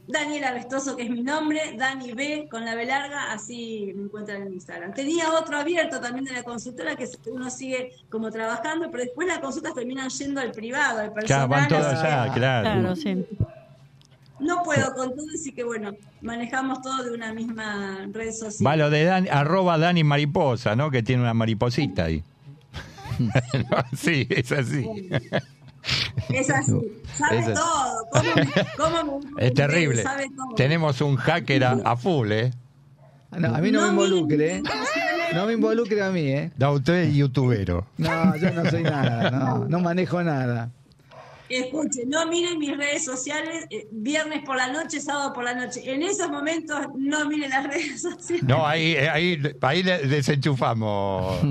Daniela 0.06 0.52
Vestoso, 0.52 0.96
que 0.96 1.02
es 1.02 1.10
mi 1.10 1.22
nombre, 1.22 1.74
Dani 1.76 2.12
B 2.12 2.48
con 2.48 2.64
la 2.64 2.76
B 2.76 2.86
larga, 2.86 3.32
así 3.32 3.92
me 3.96 4.04
encuentran 4.04 4.42
en 4.42 4.52
Instagram. 4.52 4.94
Tenía 4.94 5.32
otro 5.32 5.58
abierto 5.58 6.00
también 6.00 6.26
de 6.26 6.32
la 6.32 6.44
consultora 6.44 6.94
que 6.94 7.08
uno 7.26 7.50
sigue 7.50 7.92
como 8.08 8.30
trabajando, 8.30 8.88
pero 8.90 9.02
después 9.02 9.26
las 9.26 9.40
consultas 9.40 9.74
terminan 9.74 10.08
yendo 10.10 10.40
al 10.40 10.52
privado, 10.52 11.00
al 11.00 11.12
personal. 11.12 11.48
Claro, 11.48 11.60
van 11.60 11.68
todas 11.68 12.04
allá, 12.04 12.32
claro. 12.32 12.80
Claro, 12.80 12.96
sí. 12.96 13.26
No 14.40 14.62
puedo 14.62 14.94
con 14.94 15.14
todo, 15.14 15.26
así 15.34 15.52
que 15.52 15.64
bueno, 15.64 15.92
manejamos 16.22 16.80
todo 16.82 17.04
de 17.04 17.12
una 17.12 17.32
misma 17.34 18.06
red 18.12 18.32
social. 18.32 18.66
Va 18.66 18.76
lo 18.76 18.90
de 18.90 19.04
Dani, 19.04 19.28
arroba 19.28 19.76
Dani 19.78 20.02
Mariposa, 20.04 20.74
¿no? 20.76 20.90
Que 20.90 21.02
tiene 21.02 21.22
una 21.22 21.34
mariposita 21.34 22.04
ahí. 22.04 22.22
No, 23.18 23.30
sí, 23.96 24.26
es 24.30 24.50
así. 24.52 24.86
Es 26.30 26.50
así, 26.50 26.72
sabe 27.14 27.38
Es 27.38 27.46
así. 27.48 27.54
todo. 27.54 28.06
¿Cómo 28.12 28.34
me- 28.34 28.66
cómo 28.76 29.20
me- 29.36 29.46
Es 29.46 29.54
terrible. 29.54 30.02
Sabe 30.02 30.26
todo. 30.36 30.54
Tenemos 30.56 31.00
un 31.00 31.16
hacker 31.16 31.64
a, 31.64 31.72
a 31.84 31.96
full, 31.96 32.32
¿eh? 32.32 32.50
No, 33.38 33.54
a 33.54 33.58
mí 33.58 33.70
no, 33.70 33.82
me 33.82 33.88
involucre, 33.88 34.56
¿eh? 34.56 34.62
No 35.34 35.46
me 35.46 35.52
involucre 35.52 36.02
a 36.02 36.10
mí, 36.10 36.22
¿eh? 36.22 36.50
Da 36.56 36.70
usted 36.72 36.94
es 37.04 37.14
youtubero. 37.14 37.86
No, 37.98 38.34
yo 38.36 38.50
no 38.52 38.68
soy 38.68 38.82
nada, 38.82 39.30
no, 39.30 39.64
no 39.68 39.78
manejo 39.80 40.22
nada. 40.22 40.70
Escuche, 41.50 42.04
no 42.06 42.26
miren 42.26 42.58
mis 42.58 42.76
redes 42.76 43.04
sociales 43.04 43.66
eh, 43.70 43.88
viernes 43.90 44.42
por 44.44 44.56
la 44.56 44.68
noche, 44.72 45.00
sábado 45.00 45.32
por 45.32 45.42
la 45.42 45.52
noche. 45.54 45.82
En 45.84 46.02
esos 46.02 46.30
momentos 46.30 46.78
no 46.96 47.26
miren 47.28 47.50
las 47.50 47.66
redes 47.68 48.00
sociales. 48.00 48.44
No, 48.44 48.64
ahí, 48.64 48.92
eh, 48.92 49.08
ahí, 49.08 49.42
ahí 49.60 49.82
le 49.82 49.98
desenchufamos. 50.06 51.40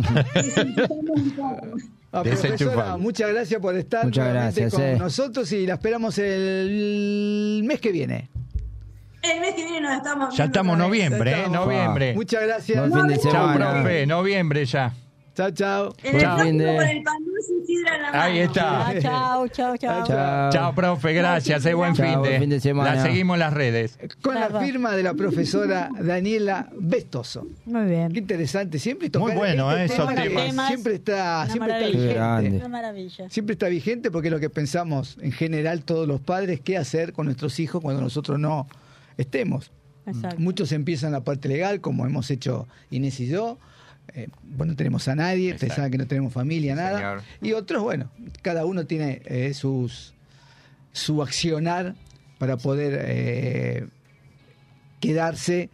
Ah, 2.11 2.23
Desenchufado. 2.23 2.57
profesora, 2.73 2.97
muchas 2.97 3.29
gracias 3.29 3.61
por 3.61 3.75
estar 3.75 4.03
Muchas 4.03 4.25
nuevamente 4.25 4.61
gracias, 4.61 4.73
con 4.73 4.89
eh. 4.89 4.97
nosotros 4.97 5.51
y 5.51 5.67
la 5.67 5.75
esperamos 5.75 6.17
el 6.17 7.61
mes 7.63 7.79
que 7.79 7.91
viene. 7.91 8.31
El 9.21 9.39
mes 9.39 9.53
que 9.53 9.63
viene 9.63 9.81
nos 9.81 9.97
estamos 9.97 10.35
Ya 10.35 10.45
estamos 10.45 10.75
noviembre, 10.75 11.43
¿eh? 11.43 11.49
Noviembre. 11.49 12.15
Muchas 12.15 12.41
gracias. 12.41 12.79
Buen 12.89 13.07
fin 13.07 13.15
de 13.15 13.29
Chao, 13.29 13.53
profe, 13.53 14.07
noviembre 14.07 14.65
ya. 14.65 14.91
Chao, 15.39 15.51
chao. 15.51 15.95
En 16.03 16.15
el 16.15 16.21
Chao. 16.21 16.35
próximo 16.35 16.75
con 16.75 16.85
el 16.89 17.03
pan 17.03 17.23
dulce 17.23 17.53
y 17.63 17.65
sidra 17.65 17.95
en 17.95 18.01
la 18.01 18.11
mano. 18.11 18.23
Ahí 18.23 18.39
está. 18.39 18.87
Ah, 18.87 18.93
chao, 18.99 19.47
chao, 19.47 19.77
chao. 19.77 20.03
Chao. 20.05 20.51
Chao, 20.51 20.75
profe, 20.75 21.13
gracias. 21.13 21.65
eh, 21.65 21.73
buen 21.73 21.93
Chao, 21.93 22.05
fin 22.09 22.19
buen 22.19 22.31
de. 22.33 22.39
fin 22.41 22.49
de 22.49 22.59
semana. 22.59 22.95
La 22.95 23.01
seguimos 23.03 23.35
en 23.35 23.39
las 23.39 23.53
redes. 23.53 23.97
Con 24.21 24.35
la 24.35 24.49
firma 24.59 24.97
de 24.97 25.03
la 25.03 25.13
profesora 25.13 25.89
Daniela 26.01 26.67
Vestoso. 26.77 27.47
Muy 27.65 27.85
bien. 27.85 28.11
Qué 28.11 28.19
interesante, 28.19 28.79
siempre 28.79 29.09
tocar 29.09 29.29
Muy 29.29 29.37
bueno, 29.37 29.71
este 29.71 29.81
¿eh? 29.81 29.85
Esos 29.95 30.09
tema 30.09 30.21
que 30.23 30.29
temas. 30.29 30.67
Siempre 30.67 30.95
está, 30.95 31.43
Una 31.45 31.45
siempre 31.53 31.71
está 31.71 31.79
maravilla. 31.79 31.97
Vigente. 31.99 32.13
grande. 32.13 32.57
Una 32.57 32.67
maravilla. 32.67 33.29
Siempre 33.29 33.53
está 33.53 33.67
vigente 33.69 34.11
porque 34.11 34.27
es 34.27 34.33
lo 34.33 34.39
que 34.41 34.49
pensamos 34.49 35.17
en 35.21 35.31
general 35.31 35.83
todos 35.83 36.05
los 36.05 36.19
padres, 36.19 36.59
qué 36.59 36.75
hacer 36.77 37.13
con 37.13 37.27
nuestros 37.27 37.57
hijos 37.61 37.81
cuando 37.81 38.01
nosotros 38.01 38.37
no 38.39 38.67
estemos. 39.15 39.71
Exacto. 40.05 40.35
Muchos 40.39 40.73
empiezan 40.73 41.13
la 41.13 41.21
parte 41.21 41.47
legal, 41.47 41.79
como 41.79 42.05
hemos 42.05 42.29
hecho 42.29 42.67
Inés 42.91 43.21
y 43.21 43.27
yo. 43.27 43.57
Eh, 44.15 44.29
bueno, 44.43 44.73
no 44.73 44.77
tenemos 44.77 45.07
a 45.07 45.15
nadie, 45.15 45.53
ustedes 45.53 45.63
Exacto. 45.63 45.75
saben 45.75 45.91
que 45.91 45.97
no 45.97 46.07
tenemos 46.07 46.33
familia, 46.33 46.75
nada. 46.75 46.97
señor. 46.97 47.21
Y 47.41 47.53
otros, 47.53 47.83
bueno, 47.83 48.11
cada 48.41 48.65
uno 48.65 48.85
tiene 48.85 49.21
eh, 49.25 49.53
sus 49.53 50.13
su 50.91 51.21
accionar 51.21 51.95
para 52.39 52.57
poder 52.57 52.99
eh, 53.05 53.87
quedarse 54.99 55.69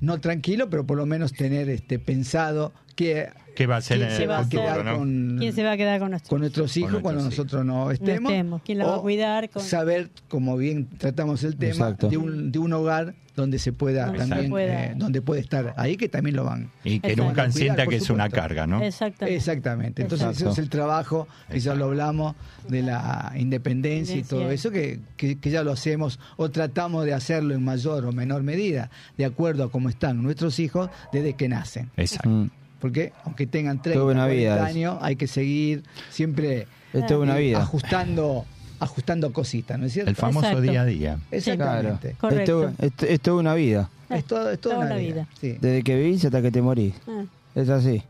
no 0.00 0.20
tranquilo, 0.20 0.68
pero 0.68 0.84
por 0.84 0.96
lo 0.96 1.06
menos 1.06 1.32
tener 1.32 1.68
este 1.68 1.98
pensado 1.98 2.72
que 2.94 3.28
¿Qué 3.54 3.66
va 3.66 3.76
a 3.76 3.80
ser 3.82 3.98
quién 3.98 4.10
se 4.12 4.26
va 4.26 4.38
a 4.38 4.42
futuro, 4.44 4.62
quedar 4.62 4.84
no? 4.84 4.98
con, 4.98 5.36
¿Quién 5.38 5.52
se 5.52 5.62
va 5.62 5.72
a 5.72 5.76
quedar 5.76 6.00
con 6.00 6.10
nosotros? 6.12 6.28
con 6.30 6.40
nuestros 6.40 6.76
hijos 6.78 6.90
nuestros 6.92 7.02
cuando 7.02 7.20
hijos. 7.22 7.38
nosotros 7.38 7.64
no 7.66 7.90
estemos. 7.90 8.32
estemos. 8.32 8.62
¿Quién 8.64 8.78
los 8.78 8.88
va 8.88 8.96
a 8.96 9.00
cuidar? 9.00 9.50
Con- 9.50 9.62
Saber, 9.62 10.08
como 10.28 10.56
bien 10.56 10.88
tratamos 10.98 11.44
el 11.44 11.56
tema, 11.56 11.72
Exacto. 11.72 12.08
de 12.08 12.16
un, 12.16 12.50
de 12.50 12.58
un 12.58 12.72
hogar 12.72 13.14
donde 13.36 13.58
se 13.58 13.72
pueda 13.72 14.12
también, 14.12 14.50
pueda. 14.50 14.84
eh, 14.86 14.94
donde 14.96 15.20
puede 15.22 15.40
estar 15.42 15.72
ahí, 15.78 15.96
que 15.96 16.08
también 16.08 16.36
lo 16.36 16.44
van. 16.44 16.70
Y 16.84 17.00
que 17.00 17.08
Exacto. 17.12 17.22
nunca 17.24 17.42
Cuidar, 17.44 17.52
sienta 17.52 17.86
que 17.86 17.96
es 17.96 18.10
una 18.10 18.28
carga, 18.30 18.66
¿no? 18.66 18.82
Exactamente. 18.82 19.36
Exactamente. 19.36 20.02
Entonces 20.02 20.26
Exacto. 20.28 20.44
eso 20.50 20.52
es 20.52 20.58
el 20.58 20.68
trabajo, 20.70 21.28
que 21.50 21.60
ya 21.60 21.74
lo 21.74 21.86
hablamos, 21.86 22.34
de 22.68 22.82
la 22.82 23.32
independencia 23.36 24.16
y 24.16 24.22
todo 24.22 24.50
eso, 24.50 24.70
que, 24.70 24.98
que, 25.16 25.38
que 25.38 25.50
ya 25.50 25.62
lo 25.62 25.72
hacemos 25.72 26.18
o 26.36 26.50
tratamos 26.50 27.04
de 27.04 27.12
hacerlo 27.14 27.54
en 27.54 27.62
mayor 27.64 28.04
o 28.06 28.12
menor 28.12 28.42
medida, 28.42 28.90
de 29.18 29.24
acuerdo 29.26 29.64
a 29.64 29.70
cómo 29.70 29.88
están 29.90 30.22
nuestros 30.22 30.58
hijos 30.58 30.88
desde 31.12 31.34
que 31.34 31.48
nacen. 31.48 31.90
Exacto. 31.98 32.28
Mm. 32.30 32.50
Porque 32.82 33.12
aunque 33.24 33.46
tengan 33.46 33.80
30, 33.80 33.98
Toda 34.00 34.12
una 34.12 34.24
40 34.24 34.54
vida. 34.56 34.66
años, 34.66 34.98
hay 35.00 35.16
que 35.16 35.26
seguir 35.28 35.84
siempre 36.10 36.66
Es 36.92 37.06
toda 37.06 37.20
una 37.20 37.38
eh, 37.38 37.42
vida. 37.42 37.58
ajustando 37.62 38.44
ajustando 38.80 39.32
cositas, 39.32 39.78
¿no 39.78 39.86
es 39.86 39.92
cierto? 39.92 40.10
El 40.10 40.16
famoso 40.16 40.44
Exacto. 40.48 40.62
día 40.72 40.82
a 40.82 40.84
día. 40.84 41.18
Exactamente. 41.30 42.16
Correcto. 42.20 42.68
Es, 42.80 42.92
to- 42.96 43.06
es- 43.06 43.10
es 43.12 43.20
toda 43.20 43.36
una 43.38 43.54
vida. 43.54 43.88
Es 44.10 44.24
todo, 44.24 44.50
es 44.50 44.60
toda 44.60 44.74
Toda 44.74 44.86
una 44.88 44.96
vida. 44.96 45.12
vida. 45.14 45.28
Sí. 45.40 45.56
Desde 45.60 45.82
que 45.84 45.96
vivís 45.96 46.24
hasta 46.24 46.42
que 46.42 46.50
te 46.50 46.60
morís. 46.60 46.94
Ah. 47.06 47.22
Es 47.54 47.68
así. 47.68 48.02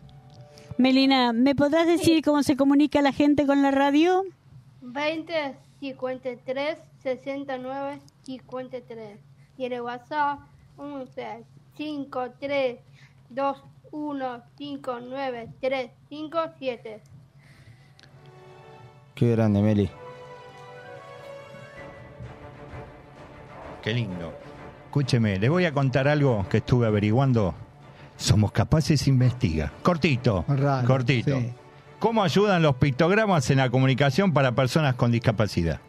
Melina, 0.79 1.35
¿me 1.35 1.55
podrás 1.55 1.87
decir 1.87 2.25
cómo 2.25 2.43
se 2.43 2.57
comunica 2.57 3.03
la 3.03 3.13
gente 3.13 3.45
con 3.47 3.61
la 3.61 3.71
radio? 3.71 4.23
20 4.81 5.35
53 5.81 6.79
69 7.03 7.99
53. 8.25 9.19
Y 9.59 9.65
el 9.67 9.81
WhatsApp 9.83 10.39
11 10.79 11.45
53 11.77 12.79
21 13.93 14.43
59 14.57 15.49
3 15.61 15.91
5 16.09 16.39
7. 16.59 17.03
Qué 19.15 19.31
grande, 19.33 19.63
Meli. 19.63 19.91
Qué 23.83 23.93
lindo. 23.93 24.33
Escúcheme, 24.87 25.39
le 25.39 25.49
voy 25.49 25.65
a 25.67 25.73
contar 25.73 26.09
algo 26.09 26.47
que 26.49 26.59
estuve 26.59 26.87
averiguando. 26.87 27.55
Somos 28.17 28.53
capaces 28.53 29.07
investiga. 29.09 29.73
Cortito. 29.83 30.45
Raro, 30.49 30.87
cortito. 30.87 31.39
sí. 31.39 31.53
¿Cómo 31.99 32.23
ayudan 32.23 32.63
los 32.63 32.77
pictogramas 32.77 33.49
en 33.51 33.59
la 33.59 33.71
comunicación 33.71 34.33
para 34.33 34.53
personas 34.53 34.95
con 34.97 35.13
discapacidad? 35.13 35.81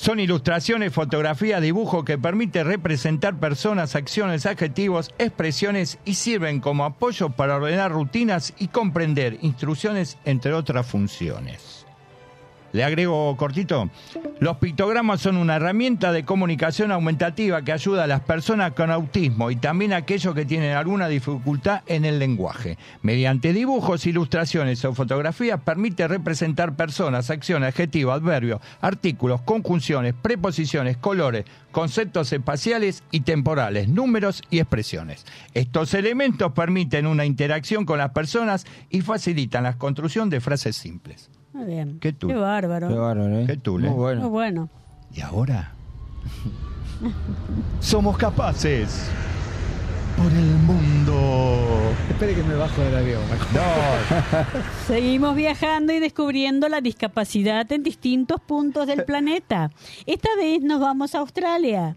Son 0.00 0.18
ilustraciones, 0.18 0.94
fotografías, 0.94 1.60
dibujos 1.60 2.06
que 2.06 2.16
permiten 2.16 2.66
representar 2.66 3.38
personas, 3.38 3.94
acciones, 3.94 4.46
adjetivos, 4.46 5.10
expresiones 5.18 5.98
y 6.06 6.14
sirven 6.14 6.60
como 6.60 6.86
apoyo 6.86 7.28
para 7.28 7.56
ordenar 7.56 7.92
rutinas 7.92 8.54
y 8.58 8.68
comprender 8.68 9.36
instrucciones, 9.42 10.16
entre 10.24 10.54
otras 10.54 10.86
funciones. 10.86 11.84
Le 12.72 12.84
agrego 12.84 13.36
cortito. 13.36 13.90
Los 14.38 14.58
pictogramas 14.58 15.20
son 15.20 15.36
una 15.36 15.56
herramienta 15.56 16.12
de 16.12 16.24
comunicación 16.24 16.92
aumentativa 16.92 17.62
que 17.62 17.72
ayuda 17.72 18.04
a 18.04 18.06
las 18.06 18.20
personas 18.20 18.72
con 18.72 18.90
autismo 18.90 19.50
y 19.50 19.56
también 19.56 19.92
a 19.92 19.96
aquellos 19.96 20.34
que 20.34 20.44
tienen 20.44 20.76
alguna 20.76 21.08
dificultad 21.08 21.82
en 21.86 22.04
el 22.04 22.18
lenguaje. 22.18 22.78
Mediante 23.02 23.52
dibujos, 23.52 24.06
ilustraciones 24.06 24.84
o 24.84 24.94
fotografías 24.94 25.60
permite 25.60 26.06
representar 26.06 26.76
personas, 26.76 27.30
acciones, 27.30 27.68
adjetivos, 27.70 28.14
adverbios, 28.14 28.60
artículos, 28.80 29.40
conjunciones, 29.42 30.14
preposiciones, 30.14 30.96
colores, 30.96 31.44
conceptos 31.72 32.32
espaciales 32.32 33.02
y 33.10 33.20
temporales, 33.20 33.88
números 33.88 34.42
y 34.48 34.60
expresiones. 34.60 35.26
Estos 35.54 35.92
elementos 35.94 36.52
permiten 36.52 37.06
una 37.06 37.24
interacción 37.24 37.84
con 37.84 37.98
las 37.98 38.10
personas 38.10 38.64
y 38.90 39.00
facilitan 39.00 39.64
la 39.64 39.76
construcción 39.76 40.30
de 40.30 40.40
frases 40.40 40.76
simples. 40.76 41.30
Muy 41.52 41.64
bien. 41.64 41.98
Qué 42.00 42.12
tú. 42.12 42.28
Qué 42.28 42.34
bárbaro. 42.34 42.88
Qué 42.88 42.94
bárbaro, 42.94 43.38
¿eh? 43.38 43.46
Qué 43.46 43.56
tule. 43.56 43.88
Muy 43.88 43.98
bueno. 43.98 44.20
Muy 44.22 44.30
bueno. 44.30 44.68
¿Y 45.14 45.20
ahora? 45.20 45.72
Somos 47.80 48.16
capaces 48.16 49.10
por 50.22 50.32
el 50.32 50.54
mundo. 50.58 51.92
Espere 52.10 52.34
que 52.34 52.42
me 52.42 52.54
bajo 52.54 52.82
del 52.82 52.96
avión. 52.96 53.22
No, 53.54 54.64
Seguimos 54.86 55.34
viajando 55.34 55.92
y 55.92 56.00
descubriendo 56.00 56.68
la 56.68 56.80
discapacidad 56.80 57.70
en 57.72 57.82
distintos 57.82 58.40
puntos 58.40 58.86
del 58.86 59.04
planeta. 59.04 59.70
Esta 60.06 60.28
vez 60.36 60.62
nos 60.62 60.80
vamos 60.80 61.14
a 61.14 61.20
Australia. 61.20 61.96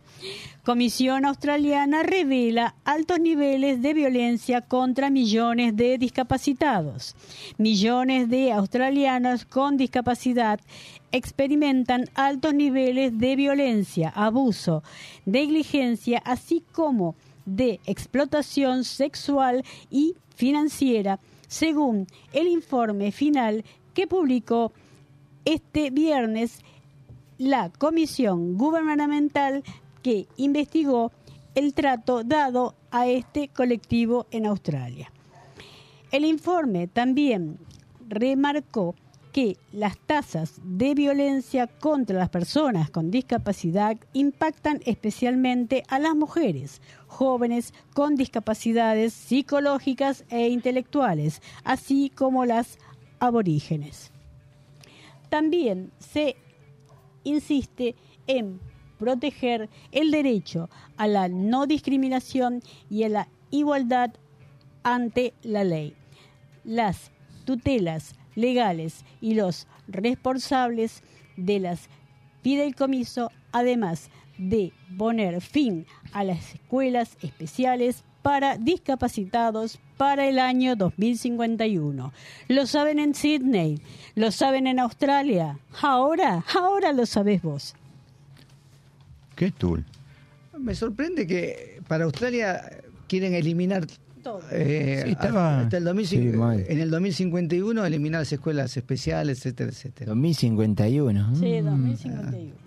Comisión 0.64 1.26
australiana 1.26 2.04
revela 2.04 2.76
altos 2.86 3.20
niveles 3.20 3.82
de 3.82 3.94
violencia 3.94 4.62
contra 4.62 5.10
millones 5.10 5.76
de 5.76 5.98
discapacitados. 5.98 7.18
Millones 7.58 8.30
de 8.30 8.54
australianos 8.54 9.44
con 9.44 9.76
discapacidad 9.76 10.62
experimentan 11.12 12.06
altos 12.16 12.54
niveles 12.54 13.18
de 13.18 13.36
violencia, 13.36 14.10
abuso, 14.16 14.84
negligencia, 15.26 16.22
así 16.26 16.64
como 16.72 17.16
de 17.46 17.80
explotación 17.86 18.84
sexual 18.84 19.64
y 19.90 20.16
financiera, 20.36 21.20
según 21.48 22.08
el 22.32 22.48
informe 22.48 23.12
final 23.12 23.64
que 23.94 24.08
publicó 24.08 24.72
este 25.46 25.90
viernes 25.90 26.60
la 27.38 27.70
comisión 27.70 28.58
gubernamental 28.58 29.64
que 30.02 30.28
investigó 30.38 31.12
el 31.56 31.74
trato 31.74 32.24
dado 32.24 32.76
a 32.92 33.08
este 33.08 33.48
colectivo 33.50 34.28
en 34.32 34.46
Australia. 34.46 35.12
El 36.12 36.26
informe 36.26 36.88
también 36.88 37.58
remarcó 38.08 38.96
que 39.34 39.58
las 39.72 39.98
tasas 39.98 40.62
de 40.64 40.94
violencia 40.94 41.66
contra 41.66 42.20
las 42.20 42.30
personas 42.30 42.92
con 42.92 43.10
discapacidad 43.10 43.98
impactan 44.14 44.80
especialmente 44.86 45.84
a 45.88 45.98
las 45.98 46.16
mujeres, 46.16 46.82
jóvenes 47.08 47.74
con 47.96 48.16
discapacidades 48.16 49.12
psicológicas 49.12 50.24
e 50.30 50.50
intelectuales, 50.50 51.42
así 51.64 52.12
como 52.14 52.46
las 52.46 52.78
aborígenes. 53.20 54.12
También 55.30 55.92
se 55.98 56.36
insiste 57.24 57.96
en 58.28 58.60
proteger 59.00 59.68
el 59.92 60.12
derecho 60.12 60.70
a 60.96 61.08
la 61.08 61.28
no 61.28 61.66
discriminación 61.66 62.62
y 62.88 63.04
a 63.04 63.10
la 63.10 63.28
igualdad 63.50 64.14
ante 64.84 65.34
la 65.42 65.64
ley. 65.64 65.96
Las 66.64 67.10
tutelas 67.46 68.14
legales 68.36 69.06
y 69.22 69.34
los 69.36 69.68
responsables 69.88 71.04
de 71.38 71.60
las 71.60 71.90
fideicomiso, 72.42 73.32
además 73.52 74.10
de 74.38 74.74
poner 74.98 75.42
fin 75.42 75.86
a 76.12 76.24
las 76.24 76.56
escuelas 76.56 77.18
especiales 77.22 78.04
para 78.22 78.58
discapacitados 78.58 79.80
para 79.98 80.28
el 80.28 80.40
año 80.40 80.76
2051. 80.76 82.14
Lo 82.48 82.66
saben 82.66 83.00
en 83.00 83.16
Sydney, 83.16 83.80
lo 84.16 84.32
saben 84.32 84.68
en 84.68 84.80
Australia. 84.80 85.60
Ahora, 85.82 86.44
ahora 86.56 86.94
lo 86.94 87.06
sabes 87.06 87.42
vos. 87.42 87.76
¿Qué 89.36 89.52
tool? 89.52 89.84
Me 90.58 90.76
sorprende 90.76 91.28
que 91.28 91.82
para 91.88 92.06
Australia 92.06 92.62
quieren 93.08 93.34
eliminar 93.34 93.86
Eh, 94.52 95.02
Sí, 95.06 95.12
estaba- 95.12 95.62
hasta 95.62 95.78
el 95.78 95.84
2005 95.84 96.52
Sí, 96.56 96.64
en 96.70 96.80
el 96.80 96.90
2051 96.90 97.86
eliminar 97.86 98.22
las 98.22 98.32
escuelas 98.34 98.76
especiales, 98.78 99.38
etcétera, 99.40 99.70
etcétera. 99.70 100.10
2051. 100.10 101.36
Sí, 101.36 101.62
Mm. 101.62 101.66
2051. 101.66 102.63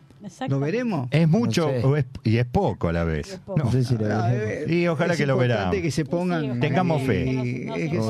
¿Lo 0.49 0.61
veremos? 0.61 1.09
¿Es 1.11 1.29
mucho 1.29 1.67
No 1.67 1.81
sé. 1.81 1.85
o 1.87 1.97
es- 1.97 2.07
y 2.25 2.37
es 2.39 2.47
poco 2.47 2.89
a 2.89 2.93
la 2.93 3.05
vez? 3.05 3.41
No 3.57 3.71
sé 3.71 3.85
si 3.85 3.97
lo 3.97 4.07
Ah, 4.13 4.29
veremos. 4.29 4.71
Y 4.73 4.89
ojalá 4.89 5.13
es 5.15 5.19
que 5.19 5.27
lo 5.27 5.37
veramos. 5.37 5.75
que 5.75 5.91
se 5.91 6.05
pongan 6.05 6.55
Sí, 6.55 6.61
Tengamos 6.61 7.03
fe. 7.03 7.25
y- 7.27 7.67
que- 7.67 8.01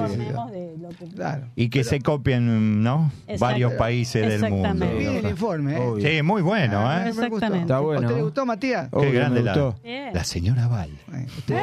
Claro. 1.14 1.46
Y 1.56 1.68
que 1.68 1.84
se 1.84 2.00
copien, 2.00 2.82
¿no? 2.82 3.10
Varios 3.38 3.72
países 3.74 4.26
del 4.40 4.50
mundo. 4.50 4.86
Bien 4.96 5.16
el 5.16 5.26
informe, 5.30 5.76
¿eh? 5.76 6.16
Sí, 6.18 6.22
muy 6.22 6.42
bueno, 6.42 6.78
Ah, 6.88 7.04
¿eh? 7.06 7.08
Exactamente. 7.08 7.58
Está 7.62 7.76
¿A 7.76 7.80
bueno. 7.80 8.02
usted 8.02 8.16
le 8.16 8.22
gustó, 8.22 8.46
Matías? 8.46 8.88
Obvio, 8.92 9.10
Qué 9.10 9.16
grande 9.16 9.42
la, 9.42 9.74
la 10.12 10.24
señora 10.24 10.68
Val. 10.68 10.90
¿Usted 11.38 11.56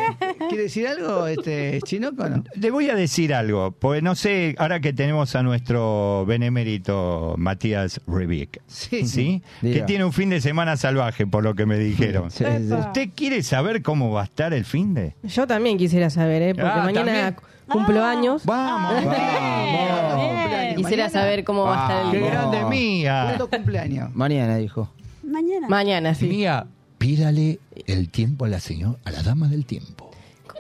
quiere 0.50 0.64
decir 0.64 0.88
algo, 0.88 1.28
este 1.28 1.80
Chinoco, 1.84 2.24
o 2.24 2.30
no? 2.30 2.44
Le 2.56 2.72
voy 2.72 2.90
a 2.90 2.96
decir 2.96 3.34
algo, 3.34 3.72
porque 3.72 4.02
no 4.02 4.16
sé, 4.16 4.56
ahora 4.58 4.80
que 4.80 4.94
tenemos 4.94 5.36
a 5.36 5.44
nuestro 5.44 6.26
benemérito 6.28 7.36
Matías 7.38 8.02
Rebic, 8.08 8.62
Sí. 8.68 9.06
¿sí? 9.08 9.42
Que 9.62 9.82
tiene 9.82 10.06
un 10.06 10.14
fin 10.14 10.30
de 10.30 10.42
semana 10.44 10.78
salvaje, 10.78 11.26
por 11.26 11.44
lo 11.44 11.56
que 11.56 11.66
me 11.66 11.80
dijeron. 11.80 12.30
Sí, 12.30 12.44
sí, 12.46 12.68
sí. 12.68 12.74
¿Usted 12.74 13.10
quiere 13.16 13.42
saber 13.42 13.82
cómo 13.82 14.12
va 14.12 14.22
a 14.22 14.26
estar 14.26 14.54
el 14.54 14.66
fin 14.66 14.94
de? 14.94 15.16
Yo 15.24 15.48
también 15.48 15.78
quisiera 15.80 16.12
saber, 16.12 16.42
¿eh? 16.44 16.54
porque 16.54 16.70
Ah, 16.70 16.84
mañana 16.84 17.12
¿también? 17.12 17.36
cumplo 17.68 18.04
Ah. 18.04 18.12
años. 18.12 18.46
Vamos, 18.46 18.94
Bien, 19.02 20.50
bien. 20.50 20.76
Quisiera 20.76 21.10
saber 21.10 21.44
cómo 21.44 21.64
va 21.64 21.80
a 21.80 21.82
estar 22.02 22.06
el 22.06 22.12
¡Qué 22.12 22.20
Vamos. 22.30 22.52
día. 22.52 22.60
grande 22.60 22.76
mía! 22.76 23.24
¿Cuántos 23.26 23.50
cumpleaños? 23.50 24.10
Mañana 24.16 24.58
dijo. 24.58 24.90
Mañana. 25.24 25.68
Mañana, 25.70 26.14
sí. 26.14 26.28
Mía, 26.28 26.66
pídale 26.98 27.60
el 27.88 28.10
tiempo 28.10 28.46
a 28.46 28.50
la 28.50 28.60
señora, 28.60 28.98
a 29.06 29.12
la 29.12 29.24
dama 29.24 29.48
del 29.48 29.66
tiempo. 29.66 30.03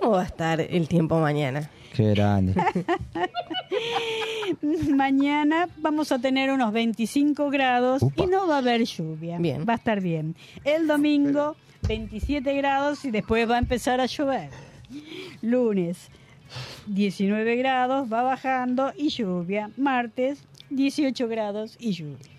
¿Cómo 0.04 0.18
va 0.18 0.24
a 0.24 0.26
estar 0.26 0.60
el 0.60 0.89
tiempo 0.89 1.18
mañana? 1.22 1.70
Qué 1.95 2.10
grande. 2.10 2.54
Mañana 4.93 5.70
vamos 5.78 6.12
a 6.12 6.20
tener 6.20 6.51
unos 6.51 6.74
25 6.74 7.49
grados 7.49 8.04
Upa. 8.04 8.22
y 8.22 8.28
no 8.28 8.45
va 8.45 8.56
a 8.56 8.58
haber 8.58 8.84
lluvia. 8.84 9.38
Bien. 9.38 9.66
Va 9.68 9.74
a 9.74 9.76
estar 9.78 10.01
bien. 10.01 10.36
El 10.66 10.88
domingo 10.88 11.56
27 11.88 12.54
grados 12.54 13.06
y 13.06 13.12
después 13.12 13.49
va 13.49 13.56
a 13.56 13.60
empezar 13.60 14.01
a 14.01 14.06
llover. 14.08 14.49
Lunes 15.41 16.10
19 16.88 17.56
grados, 17.56 18.12
va 18.12 18.24
bajando 18.24 18.91
y 18.97 19.08
lluvia. 19.08 19.72
Martes 19.78 20.43
18 20.70 21.30
grados 21.30 21.78
y 21.80 21.93
lluvia. 21.93 22.33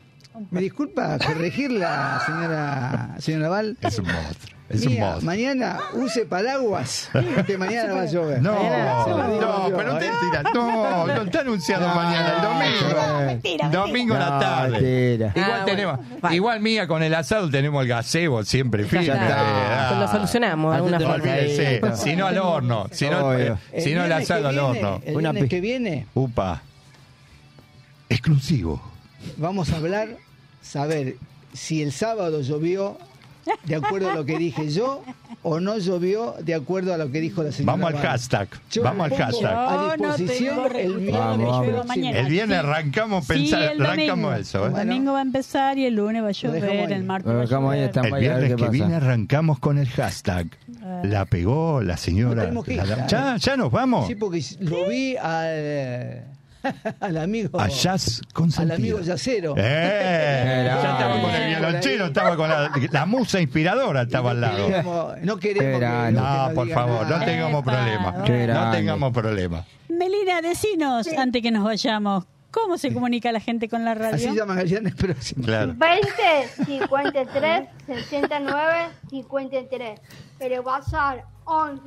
Me 0.51 0.61
disculpa 0.61 1.17
corregirla, 1.25 2.21
señora, 2.27 3.15
señora 3.19 3.49
Val. 3.49 3.77
Es 3.81 3.99
un 4.01 4.07
monstruo, 4.07 4.57
es 4.69 4.85
un 4.87 4.93
Mía, 4.93 5.05
monstruo. 5.05 5.27
mañana 5.27 5.79
use 5.93 6.27
paraguas, 6.27 7.09
que 7.47 7.57
mañana 7.57 7.95
va 7.95 8.01
a 8.03 8.07
llover. 8.07 8.43
No, 8.43 8.53
no, 8.55 9.69
yo, 9.71 9.77
pero 9.77 9.93
usted 9.95 10.07
¿eh? 10.07 10.13
tira. 10.21 10.43
No, 10.53 11.07
no 11.07 11.23
está 11.23 11.41
anunciado 11.43 11.87
mañana, 11.95 12.33
el 12.35 12.43
domingo. 12.43 13.27
Mentira, 13.27 13.69
Domingo 13.69 14.15
a 14.15 14.19
la 14.19 14.31
No, 14.31 14.39
tarde. 14.41 14.71
mentira. 14.81 15.33
Igual 15.37 15.61
Ah, 15.61 15.65
tenemos, 15.65 16.01
bueno. 16.21 16.37
Igual 16.37 16.61
mía 16.61 16.87
con 16.89 17.03
el 17.05 17.15
asado 17.15 17.49
tenemos 17.49 17.81
el 17.83 17.89
gazebo 17.89 18.43
siempre 18.43 18.83
está. 18.83 19.93
Ah, 19.93 20.01
Lo 20.01 20.09
solucionamos 20.09 20.73
de 20.73 20.77
alguna 20.79 20.99
forma. 20.99 21.15
Olvídese, 21.15 21.81
si 21.95 22.17
no 22.17 22.27
al 22.27 22.39
horno, 22.39 22.89
si 22.91 23.09
no, 23.09 23.29
Obvio. 23.29 23.57
si 23.79 23.95
no 23.95 24.03
el 24.03 24.09
viernes 24.09 24.31
asado 24.31 24.49
al 24.49 24.59
horno. 24.59 25.01
El 25.05 25.17
viernes 25.17 25.49
que 25.49 25.61
viene 25.61 26.07
Upa. 26.15 26.61
Exclusivo. 28.09 28.94
Vamos 29.37 29.71
a 29.73 29.77
hablar, 29.77 30.17
saber 30.63 31.17
si 31.53 31.83
el 31.83 31.93
sábado 31.93 32.41
llovió 32.41 32.99
de 33.65 33.75
acuerdo 33.77 34.11
a 34.11 34.15
lo 34.15 34.25
que 34.25 34.39
dije 34.39 34.71
yo 34.71 35.03
o 35.43 35.61
no 35.61 35.77
llovió 35.77 36.35
de 36.41 36.55
acuerdo 36.55 36.95
a 36.95 36.97
lo 36.97 37.11
que 37.13 37.21
dijo 37.21 37.43
la 37.43 37.53
señora 37.53 37.77
Vamos 37.77 37.93
al 37.95 38.01
hashtag. 38.01 38.49
Yo 38.71 38.83
Vamos 38.83 39.13
al 39.13 39.19
hashtag. 39.19 39.53
A 39.55 39.97
no 39.99 40.17
disposición 40.17 40.59
el 40.77 40.97
viernes 40.97 41.13
Vamos, 41.21 41.87
mañana. 41.87 42.19
El 42.21 42.27
viernes 42.29 42.59
arrancamos, 42.61 43.27
Sí, 43.27 43.33
pensar, 43.35 43.63
el 43.73 43.83
arrancamos 43.85 44.39
eso. 44.41 44.67
El 44.67 44.73
¿eh? 44.73 44.77
domingo 44.79 45.13
va 45.13 45.19
a 45.19 45.23
empezar 45.23 45.77
y 45.77 45.85
el 45.85 45.95
lunes 45.95 46.23
va 46.25 46.29
a 46.29 46.33
llover, 46.33 46.93
el 46.93 47.05
martes 47.05 47.31
va 47.31 47.43
a 47.43 47.45
llover. 47.45 47.91
El 48.07 48.15
viernes 48.21 48.49
que 48.49 48.57
pasa. 48.57 48.71
viene 48.71 48.95
arrancamos 48.95 49.59
con 49.59 49.77
el 49.77 49.89
hashtag. 49.91 50.47
La 51.03 51.27
pegó 51.27 51.83
la 51.83 51.99
señora. 51.99 52.43
tenemos 52.45 52.65
que 52.65 52.75
ir, 52.75 52.79
la- 52.87 53.07
ya, 53.07 53.07
ya, 53.07 53.37
ya 53.37 53.57
nos 53.59 53.71
vamos. 53.71 54.07
Sí, 54.07 54.15
porque 54.15 54.43
lo 54.61 54.89
vi 54.89 55.17
al, 55.17 56.25
al 57.01 57.17
amigo. 57.19 57.61
A 57.61 57.69
Jazz 57.69 58.21
al 58.59 58.71
amigo 58.73 59.01
Yacero. 59.01 59.55
Eh, 59.57 60.63
ya 60.67 60.75
estaba 60.77 61.21
con 61.21 61.31
el 61.31 61.49
violonchero, 61.49 62.07
estaba 62.07 62.37
con 62.37 62.49
la, 62.49 62.71
la 62.91 63.07
musa 63.07 63.41
inspiradora, 63.41 64.03
estaba 64.03 64.31
al 64.33 64.41
no 64.41 64.47
lado. 64.47 64.67
queremos, 64.67 65.15
no 65.23 65.37
queremos 65.39 65.81
que, 65.81 66.13
No, 66.13 66.45
nos 66.47 66.53
por 66.55 66.69
favor, 66.71 67.03
no 67.05 67.11
nada. 67.11 67.25
tengamos 67.25 67.63
Epa, 67.63 67.73
problema. 67.73 68.25
Qué 68.25 68.47
No 68.47 68.71
tengamos 68.71 69.13
problema. 69.13 69.65
Melina, 69.89 70.43
decinos, 70.43 71.07
antes 71.17 71.43
que 71.43 71.51
nos 71.51 71.65
vayamos, 71.65 72.25
¿cómo 72.51 72.79
se 72.79 72.93
comunica 72.93 73.31
la 73.33 73.41
gente 73.41 73.69
con 73.69 73.85
la 73.85 73.95
radio? 73.95 74.17
Así 74.17 74.35
llaman 74.37 74.59
al 74.59 74.67
viernes 74.67 74.95
próximo. 74.95 75.45
Claro. 75.45 75.75
20 75.77 76.65
53 76.67 77.69
69 77.87 78.89
53. 79.11 80.01
Pero 80.39 80.63
WhatsApp 80.63 81.19
11 81.45 81.83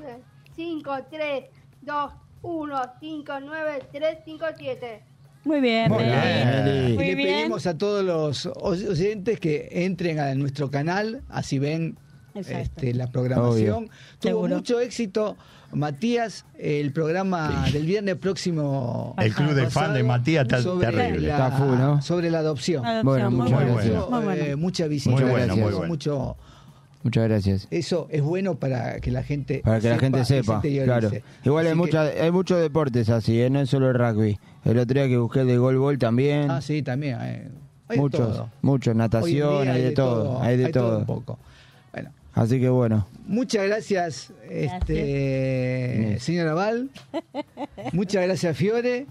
53 0.55 1.43
21 1.81 2.26
59 2.41 3.79
357. 3.91 5.03
Muy 5.43 5.61
bien, 5.61 5.89
Muy 5.91 6.03
bien. 6.03 6.89
Y 6.89 6.93
Muy 6.95 7.05
le 7.05 7.15
bien. 7.15 7.35
pedimos 7.39 7.67
a 7.67 7.77
todos 7.77 8.03
los 8.03 8.45
oyentes 8.59 9.39
que 9.39 9.69
entren 9.71 10.19
a 10.19 10.35
nuestro 10.35 10.69
canal, 10.69 11.21
así 11.29 11.57
ven 11.57 11.97
este, 12.35 12.93
la 12.93 13.07
programación. 13.07 13.75
Obvio. 13.85 13.89
Tuvo 14.19 14.29
Seguro. 14.31 14.55
mucho 14.55 14.79
éxito, 14.81 15.37
Matías, 15.71 16.45
el 16.59 16.91
programa 16.91 17.65
del 17.71 17.85
viernes 17.85 18.15
próximo. 18.15 19.15
El 19.17 19.33
club 19.33 19.53
de 19.53 19.69
fan 19.69 19.93
de 19.93 20.03
Matías 20.03 20.43
está 20.43 20.61
sobre 20.61 20.87
terrible. 20.87 21.27
la- 21.29 21.33
Está 21.47 21.51
full, 21.57 21.77
¿no? 21.77 22.01
Sobre 22.01 22.29
la 22.29 22.39
adopción. 22.39 22.85
Adopción, 22.85 23.05
Bueno, 23.05 23.31
muy 23.31 23.39
muchas 23.41 23.53
bueno. 23.59 23.73
gracias. 23.75 24.09
Muy 24.09 24.23
bueno. 24.25 24.43
Eh, 24.43 24.55
mucha 24.57 24.87
visita, 24.87 25.15
Muy 25.15 25.23
bueno, 25.23 25.55
muy 25.55 25.71
bueno. 25.71 25.87
mucho. 25.87 26.37
Muchas 27.03 27.23
gracias. 27.27 27.67
Eso 27.71 28.07
es 28.11 28.21
bueno 28.21 28.55
para 28.55 28.99
que 28.99 29.11
la 29.11 29.23
gente 29.23 29.61
Para 29.63 29.79
que 29.79 29.89
la 29.89 29.99
gente 29.99 30.25
sepa, 30.25 30.61
se 30.61 30.83
claro. 30.83 31.09
Igual 31.45 31.65
hay, 31.67 31.71
Así 31.71 31.79
que- 31.79 31.85
mucha, 31.85 32.01
hay 32.03 32.31
muchos 32.31 32.59
deportes 32.59 33.09
así, 33.09 33.41
¿eh? 33.41 33.49
no 33.49 33.61
es 33.61 33.69
solo 33.69 33.89
el 33.89 33.93
rugby. 33.97 34.37
El 34.65 34.77
otro 34.79 34.93
día 34.95 35.07
que 35.07 35.17
busqué 35.17 35.45
de 35.45 35.57
golbol 35.57 35.97
también. 35.97 36.51
Ah, 36.51 36.61
sí, 36.61 36.81
también. 36.81 37.17
eh, 37.21 37.47
hay 37.87 37.95
de 37.97 38.01
muchos, 38.01 38.43
muchos, 38.61 38.95
natación, 38.95 39.69
hay 39.69 39.81
de 39.83 39.91
todo, 39.91 40.41
hay 40.41 40.57
de 40.57 40.69
todo. 40.69 40.99
un 40.99 41.05
poco. 41.05 41.39
Bueno, 41.93 42.09
Así 42.33 42.59
que 42.59 42.67
bueno, 42.69 43.07
muchas 43.25 43.65
gracias, 43.65 44.33
este, 44.49 45.95
Inés. 45.97 46.23
señora 46.23 46.53
Val. 46.53 46.89
muchas 47.93 48.23
gracias, 48.25 48.57
Fiore. 48.57 49.05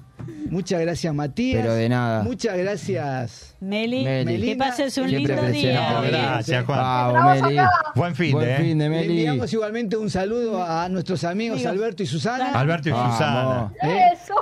Muchas 0.51 0.81
gracias, 0.81 1.15
Matías. 1.15 1.63
Pero 1.63 1.75
de 1.75 1.89
nada. 1.89 2.23
Muchas 2.23 2.57
gracias. 2.57 3.55
Meli, 3.61 4.05
Meli. 4.05 4.47
que 4.49 4.57
pases 4.57 4.97
un 4.99 5.09
Siempre 5.09 5.35
lindo 5.35 5.51
día. 5.51 5.91
No, 5.91 6.03
gracias, 6.03 6.65
Juan. 6.67 6.79
vamos 6.79 7.43
Meli. 7.43 7.59
Buen 7.95 8.15
fin 8.15 8.33
Buen 8.33 8.47
de, 8.47 8.53
¿eh? 8.55 8.57
fin 8.59 8.79
de 8.79 8.85
Le 8.85 8.91
Meli. 8.91 9.09
enviamos 9.27 9.53
igualmente 9.53 9.97
un 9.97 10.11
saludo 10.11 10.63
a 10.63 10.89
nuestros 10.89 11.25
amigos. 11.25 11.65
Alberto 11.65 12.03
y 12.03 12.07
Susana. 12.07 12.53
Alberto 12.53 12.89
y 12.89 12.93
Vamos. 12.93 13.13
Susana. 13.17 13.73
¿eh? 13.83 14.03
Eso. 14.13 14.35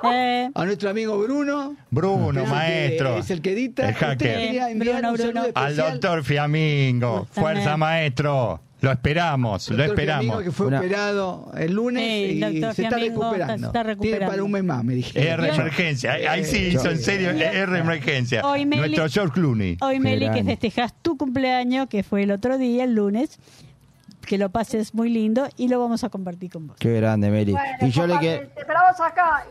A 0.55 0.65
nuestro 0.65 0.91
amigo 0.91 1.19
Bruno. 1.19 1.77
Bruno, 1.91 2.33
que 2.33 2.39
es 2.39 2.45
el 2.45 2.45
que- 2.45 2.51
maestro. 2.55 3.19
es 3.19 3.31
el 3.31 3.41
que 3.41 3.53
edita. 3.53 3.89
El 3.89 3.95
hacker. 3.95 4.75
Bruno. 5.13 5.43
Al 5.55 5.77
doctor 5.77 6.25
Fiamingo. 6.25 7.27
Fuerza, 7.31 7.77
maestro. 7.77 8.61
Lo 8.85 8.93
esperamos, 8.93 9.71
lo 9.71 9.83
esperamos. 9.85 10.43
Que 10.43 10.53
fue 10.53 10.67
Una- 10.67 10.79
operado 10.79 11.51
el 11.57 11.73
lunes 11.73 12.03
Sí, 12.05 12.33
y 12.37 12.41
doctor 12.41 12.75
se 12.75 12.83
está 12.85 12.99
recuperando. 12.99 13.55
está 13.67 13.73
Tiene 13.73 13.89
recuperando. 13.91 14.27
para 14.31 14.45
un 14.45 14.51
mes 14.53 14.65
más, 14.65 14.85
me 14.85 14.95
dijeron. 14.95 15.45
R 15.47 15.55
emergencia, 15.55 16.13
ahí- 16.13 16.25
ahí 16.27 16.45
sí 16.45 16.69
hizo 16.73 16.91
en 16.91 16.99
serio 16.99 17.31
R 17.31 17.79
emergencia. 17.79 18.43
Hoy 18.47 18.67
Meli- 18.67 18.95
Nuestro 18.97 19.09
George 19.09 19.33
Clooney. 19.41 19.77
Hoy, 19.81 19.99
Meli, 20.01 20.21
que 20.27 20.33
grande. 20.33 20.45
festejas 20.53 20.95
tu 21.03 21.17
cumpleaños, 21.17 21.89
que 21.89 22.03
fue 22.03 22.23
el 22.25 22.31
otro 22.31 22.59
día, 22.59 22.85
el 22.85 22.95
lunes, 22.95 23.39
que 24.27 24.39
lo 24.39 24.49
pases 24.51 24.95
muy 24.95 25.09
lindo 25.11 25.49
y 25.57 25.69
lo 25.69 25.79
vamos 25.81 26.05
a 26.05 26.09
compartir 26.09 26.51
con 26.51 26.67
vos. 26.69 26.77
Qué 26.79 26.95
grande, 26.95 27.31
Meli. 27.31 27.53
Bueno, 27.53 27.69
Y 27.81 27.91
yo 27.91 28.07
le 28.07 28.19
que... 28.19 28.39
te- 28.55 28.61
esperamos 28.61 29.01
acá. 29.01 29.45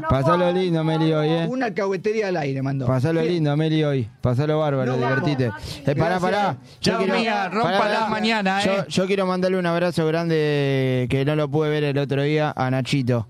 No 0.00 0.08
Pasalo 0.08 0.44
puedo- 0.44 0.52
lindo, 0.52 0.84
Meli, 0.84 1.12
hoy, 1.12 1.28
¿eh? 1.28 1.46
Una 1.48 1.66
alcahuetería 1.66 2.28
al 2.28 2.36
aire 2.36 2.62
mandó. 2.62 2.86
Pasalo 2.86 3.22
lindo, 3.22 3.56
Meli, 3.56 3.84
hoy. 3.84 4.08
Pasalo 4.20 4.58
bárbaro, 4.58 4.96
No, 4.96 5.00
vamos. 5.00 5.24
divertite. 5.26 5.90
Eh, 5.90 5.94
pará, 5.96 6.18
pará. 6.20 6.56
Yo 6.80 6.92
Chao, 6.92 7.06
mía, 7.06 7.48
rómpala 7.48 8.06
mañana, 8.08 8.60
yo, 8.64 8.72
eh. 8.72 8.84
yo 8.88 9.06
quiero 9.06 9.26
mandarle 9.26 9.58
un 9.58 9.66
abrazo 9.66 10.06
grande 10.06 11.06
que 11.10 11.24
no 11.24 11.36
lo 11.36 11.48
pude 11.48 11.70
ver 11.70 11.84
el 11.84 11.98
otro 11.98 12.22
día 12.22 12.52
a 12.56 12.70
Nachito. 12.70 13.28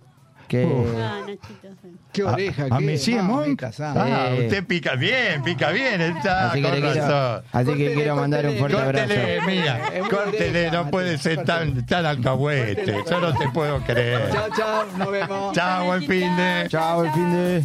Que 0.49 0.65
Ah, 0.99 1.21
Nachito. 1.27 1.69
Qué 2.15 2.23
oreja, 2.23 2.67
¿A 2.71 2.79
qué 2.79 2.85
Messi. 2.85 3.17
Ah, 3.19 4.29
Eh. 4.31 4.45
usted 4.45 4.65
pica 4.65 4.95
bien, 4.95 5.43
pica 5.43 5.71
bien, 5.71 6.01
está 6.01 6.51
así 6.51 6.63
que, 6.63 6.69
con 6.69 6.81
quiero, 6.81 6.95
razón. 6.95 7.45
así 7.53 7.75
que 7.75 7.95
quiero 7.95 8.17
mandar 8.17 8.47
un 8.47 8.57
córtele, 8.57 8.59
fuerte 8.77 9.01
abrazo. 9.01 9.15
Córtele, 9.15 9.41
mía, 9.47 9.81
muy 10.01 10.09
córtele, 10.09 10.71
no 10.71 10.91
puede 10.91 11.19
ser 11.19 11.45
tan, 11.45 11.85
tan 11.87 12.07
alcahuete. 12.07 12.95
Yo 13.11 13.21
no 13.21 13.35
te 13.37 13.49
puedo 13.49 13.81
creer. 13.81 14.31
Chao, 14.33 14.49
chao, 14.57 14.85
nos 14.97 15.11
vemos. 15.11 15.53
Chao, 15.57 15.87
buen 15.87 16.03
fin 16.07 16.37
de. 16.37 16.67
Chao, 16.69 17.05
el 17.05 17.11
fin 17.13 17.33
de... 17.33 17.65